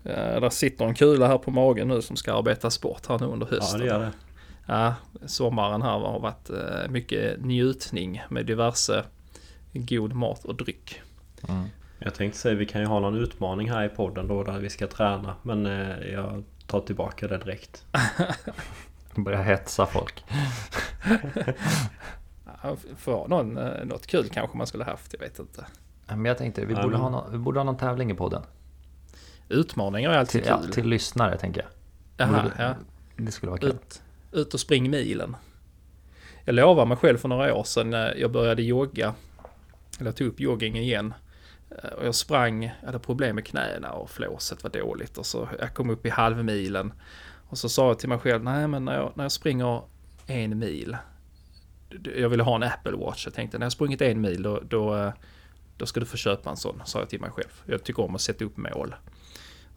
Uh, 0.06 0.12
där 0.12 0.50
sitter 0.50 0.86
en 0.86 0.96
kula 0.96 1.28
här 1.28 1.38
på 1.38 1.52
magen 1.52 1.88
nu 1.88 2.02
som 2.02 2.16
ska 2.16 2.38
arbetas 2.38 2.82
bort 2.82 3.08
här 3.08 3.20
nu 3.20 3.26
under 3.26 3.48
ja 3.52 3.56
hösten. 3.56 3.80
det 3.80 3.86
gör 3.86 4.00
det. 4.00 4.12
Ja, 4.66 4.94
sommaren 5.26 5.82
här 5.82 6.00
har 6.00 6.20
varit 6.20 6.50
eh, 6.50 6.90
mycket 6.90 7.46
njutning 7.46 8.24
med 8.30 8.46
diverse 8.46 9.04
god 9.74 10.14
mat 10.14 10.46
och 10.46 10.56
dryck. 10.56 11.02
Mm. 11.48 11.66
Jag 12.06 12.14
tänkte 12.14 12.40
säga 12.40 12.56
vi 12.56 12.66
kan 12.66 12.82
ju 12.82 12.88
ha 12.88 13.00
någon 13.00 13.16
utmaning 13.16 13.70
här 13.72 13.86
i 13.86 13.90
podden 13.90 14.28
då 14.28 14.44
där 14.44 14.60
vi 14.60 14.70
ska 14.70 14.88
träna. 14.88 15.36
Men 15.44 15.66
eh, 15.66 15.98
jag 16.14 16.44
tar 16.68 16.80
tillbaka 16.82 17.28
det 17.28 17.38
direkt. 17.38 17.86
Börja 19.16 19.42
hetsa 19.42 19.86
folk. 19.86 20.24
Ja, 22.64 22.76
för 22.98 23.28
någon, 23.28 23.58
eh, 23.58 23.86
något 23.86 24.08
kul 24.08 24.30
kanske 24.30 24.58
man 24.58 24.68
skulle 24.68 24.84
haft, 24.84 25.14
jag 25.14 25.20
vet 25.20 25.40
inte. 25.40 25.66
Ja, 26.08 26.16
Men 26.16 26.26
jag 26.26 26.38
tänkte, 26.38 26.66
vi 26.66 26.74
Ja, 26.74 26.82
borde, 26.82 26.92
men- 26.92 27.02
ha 27.02 27.10
någon, 27.10 27.32
vi 27.32 27.38
borde 27.38 27.60
ha 27.60 27.64
någon 27.64 27.78
tävling 27.78 28.12
i 28.12 28.14
podden. 28.14 28.42
Utmaningar 29.50 30.10
är 30.12 30.18
alltid 30.18 30.42
Till, 30.42 30.50
ja, 30.52 30.62
kul. 30.64 30.72
till 30.74 30.88
lyssnare 30.88 31.38
tänker 31.38 31.62
jag. 31.62 31.70
Jaha, 32.28 32.44
Borde- 32.44 32.64
ja. 32.64 32.74
Det 33.18 33.32
skulle 33.32 33.50
vara 33.50 33.60
kul. 33.60 33.70
Ut, 33.70 34.02
ut 34.32 34.54
och 34.54 34.60
spring 34.60 34.90
milen. 34.92 35.36
Jag 36.46 36.56
lovade 36.56 36.88
mig 36.88 36.98
själv 36.98 37.18
för 37.18 37.28
några 37.30 37.54
år 37.56 37.64
sedan 37.64 37.90
när 37.90 38.16
jag 38.16 38.32
började 38.32 38.64
jogga. 38.64 39.14
Eller 40.00 40.12
tog 40.12 40.28
upp 40.28 40.40
jogging 40.40 40.78
igen. 40.78 41.14
Eh, 41.70 41.90
Och 41.90 42.06
jag 42.06 42.16
sprang, 42.16 42.64
jag 42.64 42.86
hade 42.86 43.00
problem 43.00 43.36
med 43.36 43.46
knäna 43.46 43.92
och 43.92 44.10
flåset 44.10 44.64
var 44.64 44.70
dåligt. 44.70 45.18
Och 45.18 45.26
så 45.26 45.50
jag 45.60 45.74
kom 45.74 45.90
upp 45.90 46.06
i 46.06 46.10
halvmilen. 46.10 46.94
Och 47.50 47.58
så 47.58 47.70
sa 47.70 47.88
jag 47.88 48.00
till 48.00 48.10
mig 48.10 48.18
själv, 48.20 48.44
nej 48.44 48.68
men 48.68 48.86
när 48.86 48.96
jag, 48.96 49.12
när 49.16 49.24
jag 49.24 49.32
springer 49.32 49.82
en 50.28 50.60
mil. 50.60 50.98
Jag 52.16 52.30
ville 52.30 52.44
ha 52.44 52.56
en 52.56 52.64
Apple 52.64 52.92
Watch. 52.98 53.26
Jag 53.26 53.34
tänkte 53.34 53.58
när 53.58 53.66
jag 53.66 53.72
sprungit 53.72 54.02
en 54.02 54.22
mil 54.22 54.44
då, 54.44 54.60
då, 54.70 54.96
eh, 54.96 55.14
då 55.78 55.86
ska 55.86 56.00
du 56.00 56.06
få 56.06 56.18
köpa 56.18 56.50
en 56.50 56.58
sån, 56.58 56.82
sa 56.86 57.00
jag 57.00 57.10
till 57.10 57.22
mig 57.22 57.30
själv. 57.32 57.62
Jag 57.66 57.84
tycker 57.84 58.04
om 58.04 58.16
att 58.16 58.22
sätta 58.22 58.46
upp 58.46 58.58
mål. 58.58 58.96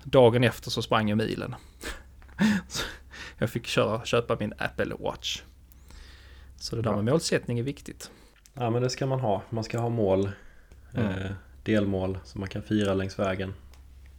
Dagen 0.02 0.44
efter 0.44 0.70
så 0.70 0.82
sprang 0.82 1.08
jag 1.08 1.18
milen. 1.18 1.54
Så 2.68 2.84
jag 3.38 3.50
fick 3.50 3.66
köra, 3.66 4.04
köpa 4.04 4.36
min 4.40 4.52
Apple 4.58 4.94
Watch. 4.98 5.42
Så 6.56 6.76
det 6.76 6.82
där 6.82 6.96
med 6.96 7.04
målsättning 7.04 7.58
är 7.58 7.62
viktigt. 7.62 8.10
Ja 8.54 8.70
men 8.70 8.82
det 8.82 8.90
ska 8.90 9.06
man 9.06 9.20
ha. 9.20 9.42
Man 9.50 9.64
ska 9.64 9.78
ha 9.78 9.88
mål. 9.88 10.30
Mm. 10.94 11.08
Eh, 11.12 11.30
delmål 11.62 12.18
som 12.24 12.40
man 12.40 12.48
kan 12.48 12.62
fira 12.62 12.94
längs 12.94 13.18
vägen. 13.18 13.54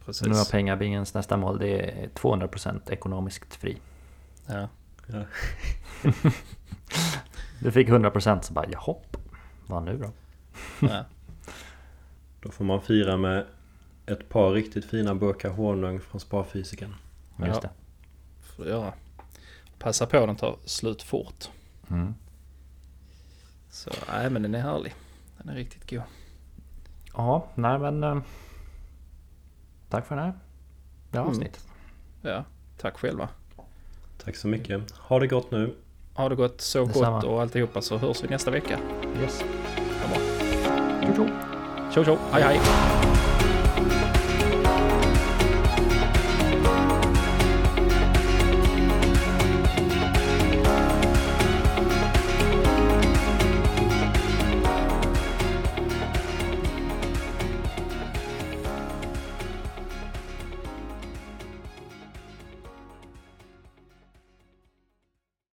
Precis. 0.04 0.26
Nu 0.26 0.34
har 0.34 0.50
pengabingens 0.50 1.14
nästa 1.14 1.36
mål, 1.36 1.58
det 1.58 1.80
är 1.80 2.08
200% 2.08 2.90
ekonomiskt 2.92 3.54
fri. 3.54 3.78
Ja. 4.46 4.68
Ja. 5.06 5.24
Du 7.62 7.72
fick 7.72 7.88
100% 7.88 8.40
så 8.42 8.52
bara, 8.52 8.70
jahopp, 8.70 9.16
vad 9.66 9.82
nu 9.82 9.96
då? 9.98 10.10
Ja. 10.88 11.04
Då 12.42 12.50
får 12.50 12.64
man 12.64 12.80
fira 12.82 13.16
med 13.16 13.46
ett 14.06 14.28
par 14.28 14.52
riktigt 14.52 14.84
fina 14.84 15.14
burkar 15.14 15.50
honung 15.50 16.00
från 16.00 16.20
Sparfysiken. 16.20 16.94
Just 17.38 17.50
Ja. 17.54 17.60
det. 17.60 17.70
Får 18.42 18.64
du 18.64 18.70
göra. 18.70 18.92
Passa 19.78 20.06
på 20.06 20.26
den 20.26 20.36
tar 20.36 20.56
slut 20.64 21.02
fort. 21.02 21.48
Mm. 21.90 22.14
Så 23.70 23.90
nej 24.12 24.30
men 24.30 24.42
den 24.42 24.54
är 24.54 24.60
härlig. 24.60 24.94
Den 25.38 25.48
är 25.48 25.54
riktigt 25.54 25.90
god. 25.90 26.02
Ja, 27.16 27.46
nej 27.54 27.78
men... 27.78 28.04
eh, 28.04 28.16
Tack 29.88 30.06
för 30.06 30.16
det 30.16 30.22
här 30.22 30.32
det 31.10 31.18
här 31.18 31.24
Mm. 31.24 31.30
avsnittet. 31.30 31.66
Ja, 32.22 32.44
tack 32.78 32.96
själva. 32.98 33.28
Tack 34.24 34.36
så 34.36 34.48
mycket. 34.48 34.90
Ha 34.96 35.18
det 35.18 35.26
gott 35.26 35.50
nu. 35.50 35.74
Ha 36.14 36.28
det 36.28 36.34
gott, 36.34 36.60
sov 36.60 36.86
Detsamma. 36.88 37.16
gott 37.16 37.24
och 37.24 37.40
alltihopa 37.42 37.82
så 37.82 37.98
hörs 37.98 38.24
vi 38.24 38.28
nästa 38.28 38.50
vecka. 38.50 38.78
Yes. 39.20 39.42
Ha 40.02 40.08
bra. 40.08 40.18
Tjo 41.06 41.14
tjo! 41.14 41.28
Tjo 41.94 42.04
tjo, 42.04 42.18
hej 42.32 42.42
hej! 42.42 42.99